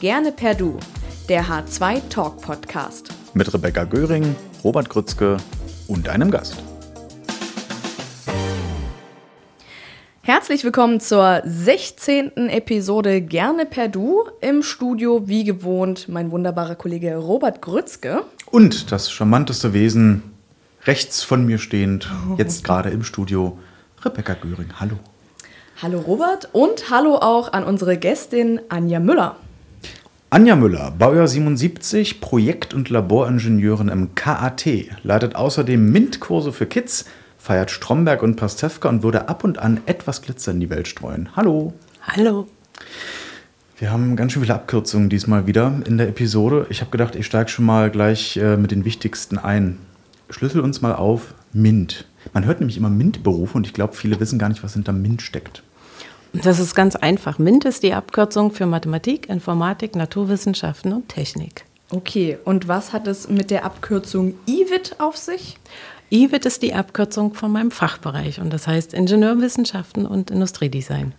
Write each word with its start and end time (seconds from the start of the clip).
Gerne 0.00 0.32
per 0.32 0.54
Du, 0.54 0.78
der 1.28 1.44
H2 1.44 2.08
Talk 2.08 2.40
Podcast. 2.40 3.10
Mit 3.34 3.52
Rebecca 3.52 3.84
Göring, 3.84 4.34
Robert 4.64 4.88
Grützke 4.88 5.36
und 5.88 6.08
einem 6.08 6.30
Gast. 6.30 6.56
Herzlich 10.22 10.64
willkommen 10.64 11.00
zur 11.00 11.42
16. 11.44 12.48
Episode 12.48 13.20
Gerne 13.20 13.66
per 13.66 13.88
Du. 13.88 14.22
Im 14.40 14.62
Studio, 14.62 15.28
wie 15.28 15.44
gewohnt, 15.44 16.08
mein 16.08 16.30
wunderbarer 16.30 16.76
Kollege 16.76 17.16
Robert 17.16 17.60
Grützke. 17.60 18.22
Und 18.50 18.90
das 18.92 19.12
charmanteste 19.12 19.74
Wesen, 19.74 20.22
rechts 20.84 21.22
von 21.22 21.44
mir 21.44 21.58
stehend, 21.58 22.10
jetzt 22.38 22.64
gerade 22.64 22.88
im 22.88 23.04
Studio, 23.04 23.58
Rebecca 24.02 24.32
Göring. 24.32 24.80
Hallo. 24.80 24.96
Hallo 25.82 26.00
Robert 26.00 26.48
und 26.52 26.88
hallo 26.88 27.16
auch 27.16 27.52
an 27.52 27.64
unsere 27.64 27.98
Gästin 27.98 28.62
Anja 28.70 28.98
Müller. 28.98 29.36
Anja 30.32 30.54
Müller, 30.54 30.92
Baujahr 30.96 31.26
77, 31.26 32.20
Projekt- 32.20 32.72
und 32.72 32.88
Laboringenieurin 32.88 33.88
im 33.88 34.14
KAT, 34.14 34.64
leitet 35.02 35.34
außerdem 35.34 35.90
MINT-Kurse 35.90 36.52
für 36.52 36.66
Kids, 36.66 37.06
feiert 37.36 37.72
Stromberg 37.72 38.22
und 38.22 38.36
Pastewka 38.36 38.88
und 38.88 39.02
würde 39.02 39.28
ab 39.28 39.42
und 39.42 39.58
an 39.58 39.80
etwas 39.86 40.22
Glitzer 40.22 40.52
in 40.52 40.60
die 40.60 40.70
Welt 40.70 40.86
streuen. 40.86 41.30
Hallo. 41.34 41.72
Hallo. 42.02 42.46
Wir 43.76 43.90
haben 43.90 44.14
ganz 44.14 44.30
schön 44.30 44.42
viele 44.42 44.54
Abkürzungen 44.54 45.08
diesmal 45.08 45.48
wieder 45.48 45.80
in 45.84 45.98
der 45.98 46.06
Episode. 46.06 46.64
Ich 46.70 46.80
habe 46.80 46.92
gedacht, 46.92 47.16
ich 47.16 47.26
steige 47.26 47.50
schon 47.50 47.64
mal 47.64 47.90
gleich 47.90 48.36
äh, 48.36 48.56
mit 48.56 48.70
den 48.70 48.84
wichtigsten 48.84 49.36
ein. 49.36 49.78
Schlüssel 50.28 50.60
uns 50.60 50.80
mal 50.80 50.94
auf 50.94 51.34
MINT. 51.52 52.06
Man 52.32 52.44
hört 52.44 52.60
nämlich 52.60 52.76
immer 52.76 52.88
MINT-Berufe 52.88 53.54
und 53.58 53.66
ich 53.66 53.72
glaube, 53.72 53.96
viele 53.96 54.20
wissen 54.20 54.38
gar 54.38 54.48
nicht, 54.48 54.62
was 54.62 54.74
hinter 54.74 54.92
MINT 54.92 55.22
steckt. 55.22 55.64
Das 56.32 56.58
ist 56.58 56.74
ganz 56.74 56.96
einfach. 56.96 57.38
MINT 57.38 57.64
ist 57.64 57.82
die 57.82 57.92
Abkürzung 57.92 58.52
für 58.52 58.66
Mathematik, 58.66 59.28
Informatik, 59.28 59.96
Naturwissenschaften 59.96 60.92
und 60.92 61.08
Technik. 61.08 61.64
Okay, 61.90 62.38
und 62.44 62.68
was 62.68 62.92
hat 62.92 63.08
es 63.08 63.28
mit 63.28 63.50
der 63.50 63.64
Abkürzung 63.64 64.34
IWIT 64.46 64.96
auf 65.00 65.16
sich? 65.16 65.58
IWIT 66.10 66.46
ist 66.46 66.62
die 66.62 66.74
Abkürzung 66.74 67.34
von 67.34 67.50
meinem 67.50 67.72
Fachbereich 67.72 68.40
und 68.40 68.52
das 68.52 68.68
heißt 68.68 68.94
Ingenieurwissenschaften 68.94 70.06
und 70.06 70.30
Industriedesign. 70.30 71.14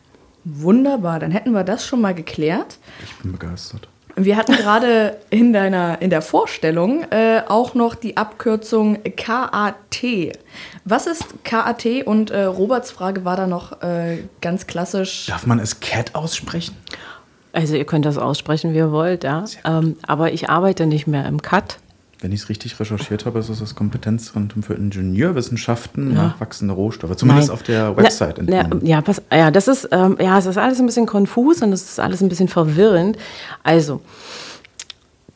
Wunderbar, 0.46 1.20
dann 1.20 1.32
hätten 1.32 1.52
wir 1.52 1.64
das 1.64 1.86
schon 1.86 2.02
mal 2.02 2.16
geklärt. 2.16 2.78
Ich 3.04 3.16
bin 3.18 3.34
begeistert. 3.34 3.88
Wir 4.16 4.38
hatten 4.38 4.54
gerade 4.54 5.18
in 5.30 5.54
deiner 5.54 6.02
in 6.02 6.10
der 6.10 6.22
Vorstellung 6.22 7.04
äh, 7.12 7.42
auch 7.48 7.74
noch 7.76 7.96
die 7.96 8.18
Abkürzung 8.18 9.00
KAT. 9.16 10.04
Was 10.86 11.08
ist 11.08 11.44
KAT? 11.44 11.86
Und 12.06 12.32
äh, 12.32 12.44
Roberts 12.44 12.92
Frage 12.92 13.26
war 13.26 13.38
da 13.38 13.48
noch 13.48 13.82
äh, 13.82 14.24
ganz 14.42 14.68
klassisch. 14.68 15.28
Darf 15.28 15.46
man 15.46 15.60
es 15.60 15.80
CAT 15.80 16.16
aussprechen? 16.16 16.76
Also 17.54 17.76
ihr 17.76 17.86
könnt 17.86 18.06
das 18.06 18.18
aussprechen, 18.18 18.74
wie 18.74 18.78
ihr 18.78 18.92
wollt, 18.92 19.24
ja. 19.24 19.44
Ähm, 19.66 19.98
aber 20.06 20.32
ich 20.32 20.50
arbeite 20.50 20.86
nicht 20.86 21.08
mehr 21.08 21.26
im 21.26 21.42
CAT. 21.42 21.78
Wenn 22.22 22.32
ich 22.32 22.42
es 22.42 22.50
richtig 22.50 22.80
recherchiert 22.80 23.26
habe, 23.26 23.40
ist 23.40 23.50
es 23.50 23.60
das 23.60 23.74
Kompetenzzentrum 23.74 24.62
für 24.62 24.76
Ingenieurwissenschaften, 24.76 26.14
Ja. 26.14 26.24
nachwachsende 26.28 26.74
Rohstoffe. 26.76 27.16
Zumindest 27.16 27.48
Nein. 27.50 27.54
auf 27.54 27.64
der 27.64 27.98
Website. 27.98 28.40
Na, 28.44 28.64
na, 28.70 28.78
ja, 28.84 29.02
pass, 29.02 29.22
ja, 29.32 29.50
das 29.50 29.68
ist, 29.68 29.90
ähm, 29.92 30.18
ja, 30.20 30.38
es 30.38 30.46
ist 30.46 30.58
alles 30.58 30.80
ein 30.80 30.86
bisschen 30.86 31.08
konfus 31.08 31.64
und 31.64 31.74
es 31.74 31.82
ist 31.84 32.00
alles 32.00 32.22
ein 32.22 32.30
bisschen 32.30 32.48
verwirrend. 32.48 33.18
Also, 33.64 34.02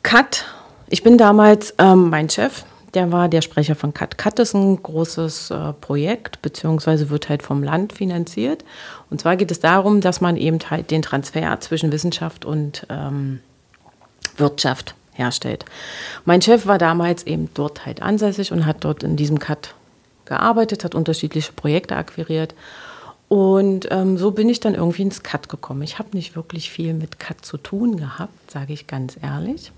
CAT, 0.04 0.44
ich 0.88 1.02
bin 1.02 1.18
damals, 1.18 1.74
ähm, 1.78 2.08
mein 2.10 2.30
Chef, 2.30 2.64
der 2.94 3.10
war 3.10 3.28
der 3.28 3.42
Sprecher 3.42 3.74
von 3.74 3.92
CAT. 3.92 4.16
CAT 4.16 4.38
ist 4.38 4.54
ein 4.54 4.80
großes 4.80 5.50
äh, 5.50 5.72
Projekt, 5.80 6.40
beziehungsweise 6.40 7.10
wird 7.10 7.28
halt 7.28 7.42
vom 7.42 7.64
Land 7.64 7.92
finanziert. 7.94 8.64
Und 9.10 9.20
zwar 9.20 9.34
geht 9.36 9.50
es 9.50 9.58
darum, 9.58 10.00
dass 10.00 10.20
man 10.20 10.36
eben 10.36 10.58
halt 10.70 10.92
den 10.92 11.02
Transfer 11.02 11.58
zwischen 11.60 11.90
Wissenschaft 11.90 12.44
und 12.44 12.86
ähm, 12.88 13.40
Wirtschaft 14.36 14.94
herstellt. 15.16 15.64
Mein 16.24 16.42
Chef 16.42 16.66
war 16.66 16.78
damals 16.78 17.24
eben 17.24 17.48
dort 17.54 17.86
halt 17.86 18.02
ansässig 18.02 18.52
und 18.52 18.66
hat 18.66 18.84
dort 18.84 19.02
in 19.02 19.16
diesem 19.16 19.38
CAT 19.38 19.74
gearbeitet, 20.24 20.84
hat 20.84 20.94
unterschiedliche 20.94 21.52
Projekte 21.52 21.96
akquiriert. 21.96 22.54
Und 23.28 23.88
ähm, 23.90 24.18
so 24.18 24.30
bin 24.30 24.48
ich 24.48 24.60
dann 24.60 24.74
irgendwie 24.74 25.02
ins 25.02 25.22
CAT 25.22 25.48
gekommen. 25.48 25.82
Ich 25.82 25.98
habe 25.98 26.16
nicht 26.16 26.36
wirklich 26.36 26.70
viel 26.70 26.94
mit 26.94 27.18
CAT 27.18 27.44
zu 27.44 27.56
tun 27.56 27.96
gehabt, 27.96 28.50
sage 28.50 28.72
ich 28.72 28.86
ganz 28.86 29.18
ehrlich, 29.20 29.72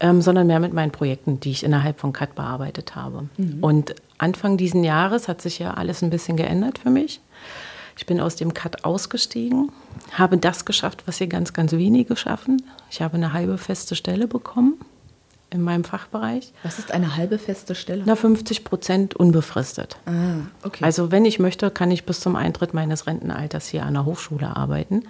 ähm, 0.00 0.20
sondern 0.20 0.46
mehr 0.46 0.60
mit 0.60 0.74
meinen 0.74 0.90
Projekten, 0.90 1.40
die 1.40 1.52
ich 1.52 1.64
innerhalb 1.64 1.98
von 1.98 2.12
CAT 2.12 2.34
bearbeitet 2.34 2.94
habe. 2.94 3.28
Und 3.62 3.94
Anfang 4.18 4.56
diesen 4.58 4.84
Jahres 4.84 5.28
hat 5.28 5.40
sich 5.40 5.58
ja 5.58 5.74
alles 5.74 6.02
ein 6.02 6.10
bisschen 6.10 6.36
geändert 6.36 6.78
für 6.78 6.90
mich. 6.90 7.20
Ich 7.96 8.04
bin 8.04 8.20
aus 8.20 8.36
dem 8.36 8.52
CAT 8.52 8.84
ausgestiegen, 8.84 9.72
habe 10.12 10.36
das 10.36 10.64
geschafft, 10.66 11.04
was 11.06 11.18
hier 11.18 11.28
ganz, 11.28 11.54
ganz 11.54 11.72
wenige 11.72 12.14
schaffen. 12.16 12.62
Ich 12.90 13.00
habe 13.00 13.14
eine 13.16 13.32
halbe 13.32 13.56
feste 13.56 13.96
Stelle 13.96 14.28
bekommen 14.28 14.74
in 15.50 15.62
meinem 15.62 15.84
Fachbereich. 15.84 16.52
Was 16.62 16.78
ist 16.78 16.92
eine 16.92 17.16
halbe 17.16 17.38
feste 17.38 17.74
Stelle? 17.74 18.02
Na, 18.04 18.14
50 18.14 18.64
Prozent 18.64 19.14
unbefristet. 19.14 19.96
ah, 20.04 20.46
okay. 20.62 20.84
Also 20.84 21.10
wenn 21.10 21.24
ich 21.24 21.38
möchte, 21.38 21.70
kann 21.70 21.90
ich 21.90 22.04
bis 22.04 22.20
zum 22.20 22.36
Eintritt 22.36 22.74
meines 22.74 23.06
Rentenalters 23.06 23.68
hier 23.68 23.84
an 23.84 23.94
der 23.94 24.04
Hochschule 24.04 24.54
arbeiten. 24.54 25.04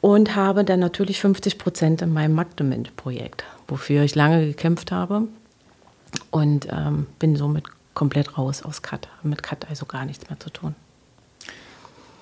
Und 0.00 0.36
habe 0.36 0.64
dann 0.64 0.78
natürlich 0.78 1.20
50 1.20 1.58
Prozent 1.58 2.02
in 2.02 2.12
meinem 2.12 2.34
Magdement-Projekt, 2.34 3.44
wofür 3.66 4.04
ich 4.04 4.14
lange 4.14 4.46
gekämpft 4.46 4.92
habe. 4.92 5.22
Und 6.30 6.68
ähm, 6.70 7.06
bin 7.18 7.34
somit 7.36 7.64
komplett 7.94 8.38
raus 8.38 8.62
aus 8.62 8.82
CAT. 8.82 9.08
Mit 9.22 9.42
CAT 9.42 9.66
also 9.68 9.86
gar 9.86 10.04
nichts 10.04 10.28
mehr 10.30 10.38
zu 10.38 10.50
tun. 10.50 10.74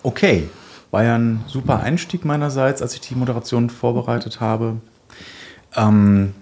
Okay, 0.06 0.48
war 0.92 1.02
ja 1.02 1.16
ein 1.16 1.44
super 1.48 1.80
Einstieg 1.80 2.24
meinerseits, 2.24 2.80
als 2.80 2.94
ich 2.94 3.00
die 3.00 3.16
Moderation 3.16 3.70
vorbereitet 3.70 4.40
habe. 4.40 4.76
Ähm, 5.74 6.32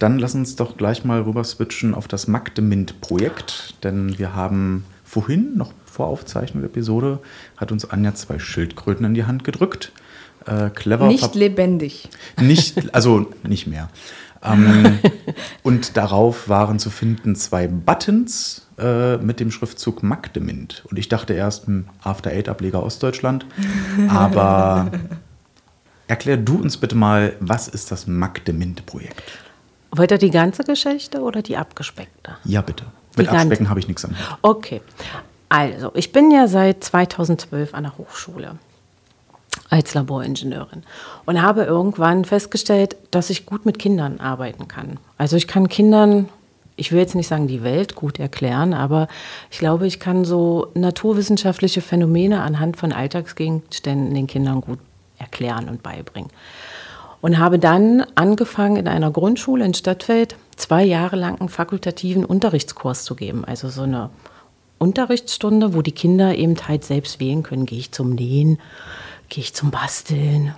dann 0.00 0.18
lass 0.18 0.34
uns 0.34 0.56
doch 0.56 0.76
gleich 0.76 1.04
mal 1.04 1.20
rüber 1.20 1.44
switchen 1.44 1.94
auf 1.94 2.08
das 2.08 2.26
Magdemint-Projekt, 2.26 3.76
denn 3.84 4.18
wir 4.18 4.34
haben 4.34 4.84
vorhin, 5.04 5.56
noch 5.56 5.72
vor 5.86 6.08
Aufzeichnung 6.08 6.62
der 6.62 6.70
Episode, 6.70 7.20
hat 7.56 7.70
uns 7.70 7.88
Anja 7.88 8.12
zwei 8.16 8.40
Schildkröten 8.40 9.06
in 9.06 9.14
die 9.14 9.24
Hand 9.24 9.44
gedrückt. 9.44 9.92
Äh, 10.44 10.70
clever 10.70 11.06
Nicht 11.06 11.36
lebendig. 11.36 12.08
nicht, 12.40 12.92
also 12.92 13.30
nicht 13.44 13.68
mehr. 13.68 13.88
Ähm, 14.42 14.98
und 15.62 15.96
darauf 15.96 16.48
waren 16.48 16.80
zu 16.80 16.90
finden 16.90 17.36
zwei 17.36 17.68
Buttons 17.68 18.66
äh, 18.82 19.18
mit 19.18 19.40
dem 19.40 19.50
Schriftzug 19.50 20.02
Magdemint. 20.02 20.84
Und 20.90 20.98
ich 20.98 21.08
dachte 21.08 21.34
erst, 21.34 21.66
hm, 21.66 21.86
After 22.02 22.30
Eight 22.30 22.48
Ableger 22.48 22.82
Ostdeutschland. 22.82 23.46
Aber 24.08 24.90
erklär 26.08 26.36
du 26.36 26.56
uns 26.56 26.76
bitte 26.76 26.96
mal, 26.96 27.34
was 27.40 27.68
ist 27.68 27.90
das 27.92 28.06
Magdemint-Projekt? 28.06 29.22
Wollt 29.92 30.10
ihr 30.10 30.18
die 30.18 30.30
ganze 30.30 30.64
Geschichte 30.64 31.20
oder 31.20 31.42
die 31.42 31.56
abgespeckte? 31.56 32.36
Ja, 32.44 32.62
bitte. 32.62 32.84
Mit 33.16 33.26
Die. 33.26 33.30
Abspecken 33.30 33.68
habe 33.68 33.78
ich 33.78 33.88
nichts 33.88 34.04
am 34.04 34.12
Hut. 34.12 34.38
Okay, 34.40 34.80
also 35.50 35.92
ich 35.94 36.12
bin 36.12 36.30
ja 36.30 36.48
seit 36.48 36.82
2012 36.82 37.74
an 37.74 37.82
der 37.82 37.98
Hochschule 37.98 38.56
als 39.68 39.92
Laboringenieurin 39.92 40.82
und 41.26 41.42
habe 41.42 41.64
irgendwann 41.64 42.24
festgestellt, 42.24 42.96
dass 43.10 43.28
ich 43.28 43.44
gut 43.44 43.66
mit 43.66 43.78
Kindern 43.78 44.18
arbeiten 44.18 44.66
kann. 44.66 44.98
Also 45.18 45.36
ich 45.36 45.46
kann 45.46 45.68
Kindern, 45.68 46.30
ich 46.82 46.90
will 46.90 46.98
jetzt 46.98 47.14
nicht 47.14 47.28
sagen 47.28 47.46
die 47.46 47.62
Welt 47.62 47.94
gut 47.94 48.18
erklären, 48.18 48.74
aber 48.74 49.06
ich 49.52 49.60
glaube, 49.60 49.86
ich 49.86 50.00
kann 50.00 50.24
so 50.24 50.66
naturwissenschaftliche 50.74 51.80
Phänomene 51.80 52.42
anhand 52.42 52.76
von 52.76 52.92
Alltagsgegenständen 52.92 54.12
den 54.12 54.26
Kindern 54.26 54.60
gut 54.60 54.80
erklären 55.16 55.68
und 55.68 55.84
beibringen. 55.84 56.28
Und 57.20 57.38
habe 57.38 57.60
dann 57.60 58.04
angefangen, 58.16 58.74
in 58.74 58.88
einer 58.88 59.12
Grundschule 59.12 59.64
in 59.64 59.74
Stadtfeld 59.74 60.34
zwei 60.56 60.82
Jahre 60.82 61.14
lang 61.14 61.38
einen 61.38 61.48
fakultativen 61.48 62.24
Unterrichtskurs 62.24 63.04
zu 63.04 63.14
geben. 63.14 63.44
Also 63.44 63.68
so 63.68 63.82
eine 63.82 64.10
Unterrichtsstunde, 64.78 65.74
wo 65.74 65.82
die 65.82 65.92
Kinder 65.92 66.34
eben 66.34 66.56
halt 66.66 66.82
selbst 66.82 67.20
wählen 67.20 67.44
können, 67.44 67.64
gehe 67.64 67.78
ich 67.78 67.92
zum 67.92 68.10
Nähen, 68.10 68.58
gehe 69.28 69.44
ich 69.44 69.54
zum 69.54 69.70
Basteln 69.70 70.52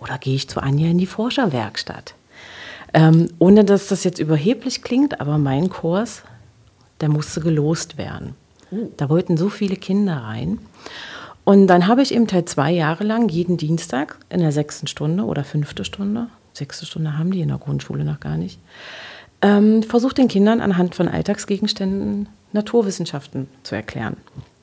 oder 0.00 0.18
gehe 0.18 0.34
ich 0.34 0.50
zu 0.50 0.60
Anja 0.60 0.90
in 0.90 0.98
die 0.98 1.06
Forscherwerkstatt. 1.06 2.14
Ähm, 2.94 3.28
ohne 3.38 3.64
dass 3.64 3.88
das 3.88 4.04
jetzt 4.04 4.18
überheblich 4.18 4.82
klingt, 4.82 5.20
aber 5.20 5.38
mein 5.38 5.70
Kurs, 5.70 6.22
der 7.00 7.08
musste 7.08 7.40
gelost 7.40 7.96
werden. 7.96 8.34
Da 8.96 9.08
wollten 9.08 9.36
so 9.36 9.48
viele 9.48 9.76
Kinder 9.76 10.16
rein. 10.16 10.58
Und 11.44 11.66
dann 11.66 11.86
habe 11.86 12.02
ich 12.02 12.14
eben 12.14 12.26
halt 12.30 12.48
zwei 12.48 12.70
Jahre 12.70 13.04
lang 13.04 13.28
jeden 13.28 13.56
Dienstag 13.56 14.18
in 14.30 14.40
der 14.40 14.52
sechsten 14.52 14.86
Stunde 14.86 15.24
oder 15.24 15.44
fünfte 15.44 15.84
Stunde, 15.84 16.28
sechste 16.52 16.86
Stunde 16.86 17.18
haben 17.18 17.32
die 17.32 17.40
in 17.40 17.48
der 17.48 17.58
Grundschule 17.58 18.04
noch 18.04 18.20
gar 18.20 18.36
nicht, 18.36 18.58
ähm, 19.40 19.82
versucht 19.82 20.18
den 20.18 20.28
Kindern 20.28 20.60
anhand 20.60 20.94
von 20.94 21.08
Alltagsgegenständen 21.08 22.28
Naturwissenschaften 22.52 23.48
zu 23.62 23.74
erklären. 23.74 24.16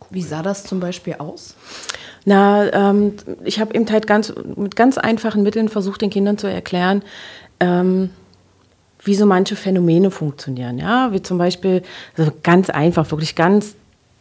Wie 0.10 0.22
sah 0.22 0.42
das 0.42 0.64
zum 0.64 0.80
Beispiel 0.80 1.16
aus? 1.20 1.56
Na, 2.26 2.72
ähm, 2.72 3.14
ich 3.44 3.60
habe 3.60 3.76
eben 3.76 3.90
halt 3.92 4.08
ganz, 4.08 4.34
mit 4.56 4.76
ganz 4.76 4.98
einfachen 4.98 5.44
Mitteln 5.44 5.70
versucht, 5.70 6.02
den 6.02 6.10
Kindern 6.10 6.38
zu 6.38 6.48
erklären, 6.48 7.04
ähm, 7.60 8.10
wie 9.04 9.16
so 9.16 9.26
manche 9.26 9.56
Phänomene 9.56 10.12
funktionieren. 10.12 10.78
Ja, 10.78 11.12
wie 11.12 11.22
zum 11.22 11.38
Beispiel, 11.38 11.84
also 12.18 12.32
ganz 12.44 12.70
einfach, 12.70 13.10
wirklich 13.12 13.36
ganz 13.36 13.76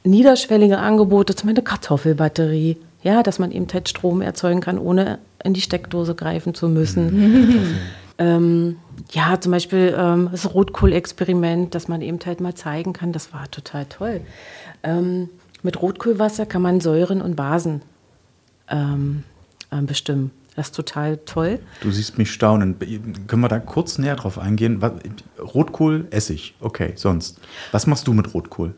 niederschwellige 0.04 0.78
Angebote, 0.78 1.34
zum 1.34 1.48
Beispiel 1.48 1.60
eine 1.60 1.69
Kartoffelbatterie. 1.69 2.76
Ja, 3.02 3.22
dass 3.22 3.38
man 3.38 3.52
eben 3.52 3.66
halt 3.72 3.88
Strom 3.88 4.22
erzeugen 4.22 4.60
kann, 4.60 4.76
ohne 4.78 5.19
in 5.44 5.54
die 5.54 5.60
Steckdose 5.60 6.16
greifen 6.16 6.54
zu 6.54 6.69
müssen. 6.69 7.78
ähm, 8.19 8.76
ja, 9.12 9.40
zum 9.40 9.52
Beispiel 9.52 9.94
ähm, 9.96 10.28
das 10.32 10.52
Rotkohl-Experiment, 10.52 11.74
dass 11.74 11.86
man 11.86 12.02
eben 12.02 12.19
halt 12.26 12.40
mal 12.40 12.54
zeigen 12.54 12.92
kann, 12.92 13.12
das 13.12 13.32
war 13.32 13.48
total 13.50 13.86
toll. 13.86 14.20
Ähm, 14.82 15.28
mit 15.62 15.81
Rotkohlwasser 15.81 16.44
kann 16.46 16.62
man 16.62 16.81
Säuren 16.81 17.22
und 17.22 17.36
Basen 17.36 17.82
ähm, 18.69 19.22
äh, 19.70 19.81
bestimmen. 19.81 20.32
Das 20.58 20.66
ist 20.70 20.75
total 20.75 21.19
toll. 21.19 21.60
Du 21.82 21.93
siehst 21.93 22.19
mich 22.19 22.32
staunen. 22.32 22.76
Können 23.28 23.43
wir 23.43 23.49
da 23.49 23.60
kurz 23.60 23.96
näher 23.96 24.16
drauf 24.16 24.40
eingehen? 24.40 24.82
Rotkohl, 25.38 26.08
Essig. 26.10 26.56
Okay, 26.58 26.94
sonst. 26.96 27.38
Was 27.70 27.87
machst 27.87 28.08
du 28.08 28.12
mit 28.12 28.34
Rotkohl? 28.34 28.75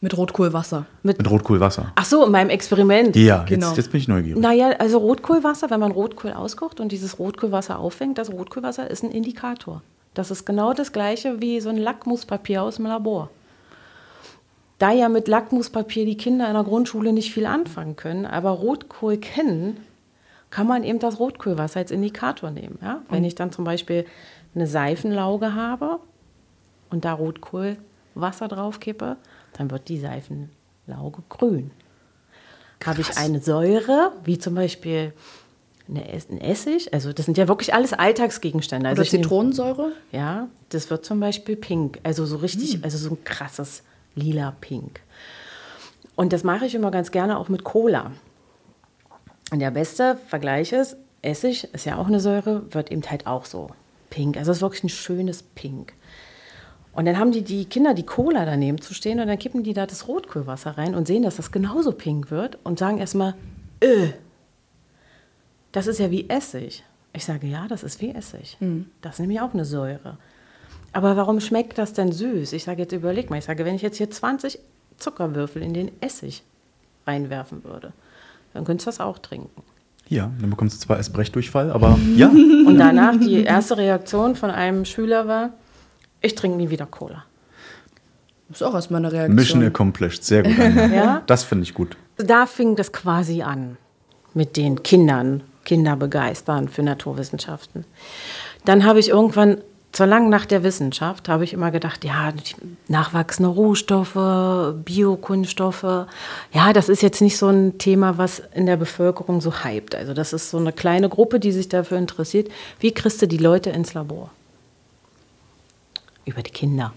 Mit 0.00 0.16
Rotkohlwasser. 0.16 0.86
Mit, 1.02 1.18
Mit 1.18 1.28
Rotkohlwasser. 1.30 1.92
ach 1.94 2.06
so, 2.06 2.24
in 2.24 2.32
meinem 2.32 2.48
Experiment. 2.48 3.14
Ja, 3.16 3.42
Genau. 3.42 3.66
jetzt, 3.68 3.76
jetzt 3.76 3.92
bin 3.92 4.00
ich 4.00 4.08
neugierig. 4.08 4.40
Naja, 4.40 4.70
also 4.78 4.96
Rotkohlwasser, 4.96 5.68
wenn 5.68 5.80
man 5.80 5.92
Rotkohl 5.92 6.32
auskocht 6.32 6.80
und 6.80 6.90
dieses 6.90 7.18
Rotkohlwasser 7.18 7.78
auffängt, 7.78 8.16
das 8.16 8.32
Rotkohlwasser 8.32 8.90
ist 8.90 9.04
ein 9.04 9.10
Indikator. 9.10 9.82
Das 10.14 10.30
ist 10.30 10.46
genau 10.46 10.72
das 10.72 10.92
gleiche 10.92 11.42
wie 11.42 11.60
so 11.60 11.68
ein 11.68 11.76
Lackmuspapier 11.76 12.62
aus 12.62 12.76
dem 12.76 12.86
Labor. 12.86 13.28
Da 14.78 14.90
ja 14.90 15.10
mit 15.10 15.28
Lackmuspapier 15.28 16.06
die 16.06 16.16
Kinder 16.16 16.46
in 16.48 16.54
der 16.54 16.64
Grundschule 16.64 17.12
nicht 17.12 17.30
viel 17.30 17.44
anfangen 17.44 17.96
können, 17.96 18.24
aber 18.24 18.48
Rotkohl 18.52 19.18
kennen, 19.18 19.76
kann 20.54 20.66
man 20.68 20.84
eben 20.84 21.00
das 21.00 21.18
Rotkohlwasser 21.18 21.80
als 21.80 21.90
Indikator 21.90 22.50
nehmen. 22.50 22.78
Ja? 22.80 23.02
Wenn 23.08 23.24
ich 23.24 23.34
dann 23.34 23.50
zum 23.50 23.64
Beispiel 23.64 24.06
eine 24.54 24.66
Seifenlauge 24.68 25.54
habe 25.54 25.98
und 26.90 27.04
da 27.04 27.12
Rotkohlwasser 27.14 28.46
drauf 28.48 28.78
kippe, 28.78 29.16
dann 29.54 29.70
wird 29.72 29.88
die 29.88 29.98
Seifenlauge 29.98 31.22
grün. 31.28 31.72
Habe 32.86 33.00
ich 33.00 33.16
eine 33.16 33.40
Säure, 33.40 34.12
wie 34.24 34.38
zum 34.38 34.54
Beispiel 34.54 35.12
ein 35.88 36.40
Essig, 36.40 36.94
also 36.94 37.12
das 37.12 37.26
sind 37.26 37.36
ja 37.36 37.48
wirklich 37.48 37.74
alles 37.74 37.92
Alltagsgegenstände. 37.92 38.88
Also 38.88 39.00
Oder 39.00 39.06
ich 39.06 39.12
nehm- 39.12 39.22
Zitronensäure? 39.22 39.92
ja, 40.12 40.48
das 40.68 40.88
wird 40.90 41.04
zum 41.04 41.18
Beispiel 41.20 41.56
pink, 41.56 41.98
also 42.04 42.24
so 42.26 42.36
richtig, 42.36 42.74
Hm. 42.74 42.84
also 42.84 42.96
so 42.96 43.10
ein 43.10 43.24
krasses 43.24 43.82
lila 44.14 44.54
Pink. 44.60 45.00
Und 46.14 46.32
das 46.32 46.44
mache 46.44 46.64
ich 46.66 46.74
immer 46.74 46.90
ganz 46.92 47.10
gerne 47.10 47.38
auch 47.38 47.48
mit 47.48 47.64
Cola. 47.64 48.12
Und 49.50 49.60
der 49.60 49.70
beste 49.70 50.16
Vergleich 50.28 50.72
ist, 50.72 50.96
Essig 51.22 51.72
ist 51.72 51.86
ja 51.86 51.96
auch 51.96 52.06
eine 52.06 52.20
Säure, 52.20 52.72
wird 52.72 52.90
eben 52.90 53.02
halt 53.10 53.26
auch 53.26 53.44
so 53.44 53.68
pink. 54.10 54.36
Also 54.36 54.50
es 54.50 54.58
ist 54.58 54.62
wirklich 54.62 54.84
ein 54.84 54.88
schönes 54.88 55.42
Pink. 55.42 55.94
Und 56.92 57.06
dann 57.06 57.18
haben 57.18 57.32
die, 57.32 57.42
die 57.42 57.64
Kinder 57.64 57.92
die 57.92 58.06
Cola 58.06 58.44
daneben 58.44 58.80
zu 58.80 58.94
stehen 58.94 59.18
und 59.18 59.26
dann 59.26 59.38
kippen 59.38 59.64
die 59.64 59.74
da 59.74 59.86
das 59.86 60.06
Rotkohlwasser 60.06 60.78
rein 60.78 60.94
und 60.94 61.06
sehen, 61.06 61.24
dass 61.24 61.36
das 61.36 61.50
genauso 61.50 61.92
pink 61.92 62.30
wird 62.30 62.58
und 62.62 62.78
sagen 62.78 62.98
erstmal, 62.98 63.34
äh, 63.80 64.10
das 65.72 65.88
ist 65.88 65.98
ja 65.98 66.10
wie 66.10 66.28
Essig. 66.30 66.84
Ich 67.12 67.24
sage, 67.24 67.48
ja, 67.48 67.66
das 67.66 67.82
ist 67.82 68.00
wie 68.00 68.10
Essig. 68.10 68.56
Das 69.02 69.14
ist 69.14 69.20
nämlich 69.20 69.40
auch 69.40 69.54
eine 69.54 69.64
Säure. 69.64 70.18
Aber 70.92 71.16
warum 71.16 71.40
schmeckt 71.40 71.78
das 71.78 71.92
denn 71.92 72.12
süß? 72.12 72.52
Ich 72.52 72.62
sage, 72.62 72.82
jetzt 72.82 72.92
überleg 72.92 73.28
mal. 73.28 73.38
Ich 73.38 73.44
sage, 73.44 73.64
wenn 73.64 73.74
ich 73.74 73.82
jetzt 73.82 73.96
hier 73.96 74.10
20 74.10 74.60
Zuckerwürfel 74.96 75.62
in 75.62 75.74
den 75.74 75.90
Essig 76.00 76.44
reinwerfen 77.06 77.64
würde, 77.64 77.92
dann 78.54 78.64
könntest 78.64 78.86
du 78.86 78.90
das 78.90 79.00
auch 79.00 79.18
trinken. 79.18 79.62
Ja, 80.08 80.30
dann 80.40 80.50
bekommst 80.50 80.76
du 80.76 80.86
zwar 80.86 80.96
erst 80.96 81.12
Brechdurchfall, 81.12 81.70
aber 81.70 81.98
ja. 82.16 82.28
Und 82.28 82.78
danach 82.78 83.16
die 83.18 83.44
erste 83.44 83.76
Reaktion 83.76 84.36
von 84.36 84.50
einem 84.50 84.84
Schüler 84.84 85.28
war, 85.28 85.50
ich 86.20 86.34
trinke 86.34 86.56
nie 86.56 86.70
wieder 86.70 86.86
Cola. 86.86 87.24
Das 88.48 88.60
ist 88.60 88.66
auch 88.66 88.74
erstmal 88.74 89.00
eine 89.00 89.12
Reaktion. 89.12 89.34
Mission 89.34 89.62
accomplished. 89.64 90.24
Sehr 90.24 90.42
gut. 90.42 90.56
Ja? 90.56 91.22
Das 91.26 91.44
finde 91.44 91.64
ich 91.64 91.74
gut. 91.74 91.96
Da 92.16 92.46
fing 92.46 92.76
das 92.76 92.92
quasi 92.92 93.42
an 93.42 93.76
mit 94.34 94.56
den 94.56 94.82
Kindern, 94.82 95.42
Kinder 95.64 95.96
begeistern 95.96 96.68
für 96.68 96.82
Naturwissenschaften. 96.82 97.84
Dann 98.64 98.84
habe 98.84 99.00
ich 99.00 99.08
irgendwann 99.08 99.58
zur 99.94 100.06
langen 100.06 100.28
Nacht 100.28 100.50
der 100.50 100.64
Wissenschaft 100.64 101.28
habe 101.28 101.44
ich 101.44 101.52
immer 101.52 101.70
gedacht, 101.70 102.04
ja, 102.04 102.32
nachwachsende 102.88 103.48
Rohstoffe, 103.48 104.74
Biokunststoffe, 104.84 106.06
ja, 106.52 106.72
das 106.72 106.88
ist 106.88 107.00
jetzt 107.00 107.20
nicht 107.20 107.38
so 107.38 107.46
ein 107.46 107.78
Thema, 107.78 108.18
was 108.18 108.42
in 108.54 108.66
der 108.66 108.76
Bevölkerung 108.76 109.40
so 109.40 109.64
hypt. 109.64 109.94
Also 109.94 110.12
das 110.12 110.32
ist 110.32 110.50
so 110.50 110.58
eine 110.58 110.72
kleine 110.72 111.08
Gruppe, 111.08 111.38
die 111.38 111.52
sich 111.52 111.68
dafür 111.68 111.96
interessiert. 111.96 112.50
Wie 112.80 112.90
kriegst 112.90 113.22
du 113.22 113.28
die 113.28 113.38
Leute 113.38 113.70
ins 113.70 113.94
Labor? 113.94 114.30
Über 116.24 116.42
die 116.42 116.50
Kinder 116.50 116.92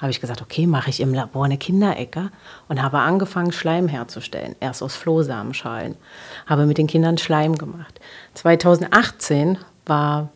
habe 0.00 0.12
ich 0.12 0.20
gesagt, 0.20 0.40
okay, 0.40 0.68
mache 0.68 0.90
ich 0.90 1.00
im 1.00 1.12
Labor 1.12 1.44
eine 1.44 1.58
Kinderecke 1.58 2.30
und 2.68 2.80
habe 2.80 3.00
angefangen, 3.00 3.50
Schleim 3.50 3.88
herzustellen. 3.88 4.54
Erst 4.60 4.80
aus 4.80 4.94
Flohsamenschalen. 4.94 5.96
Habe 6.46 6.66
mit 6.66 6.78
den 6.78 6.86
Kindern 6.86 7.18
Schleim 7.18 7.58
gemacht. 7.58 7.98
2018 8.34 9.58
war 9.86 10.28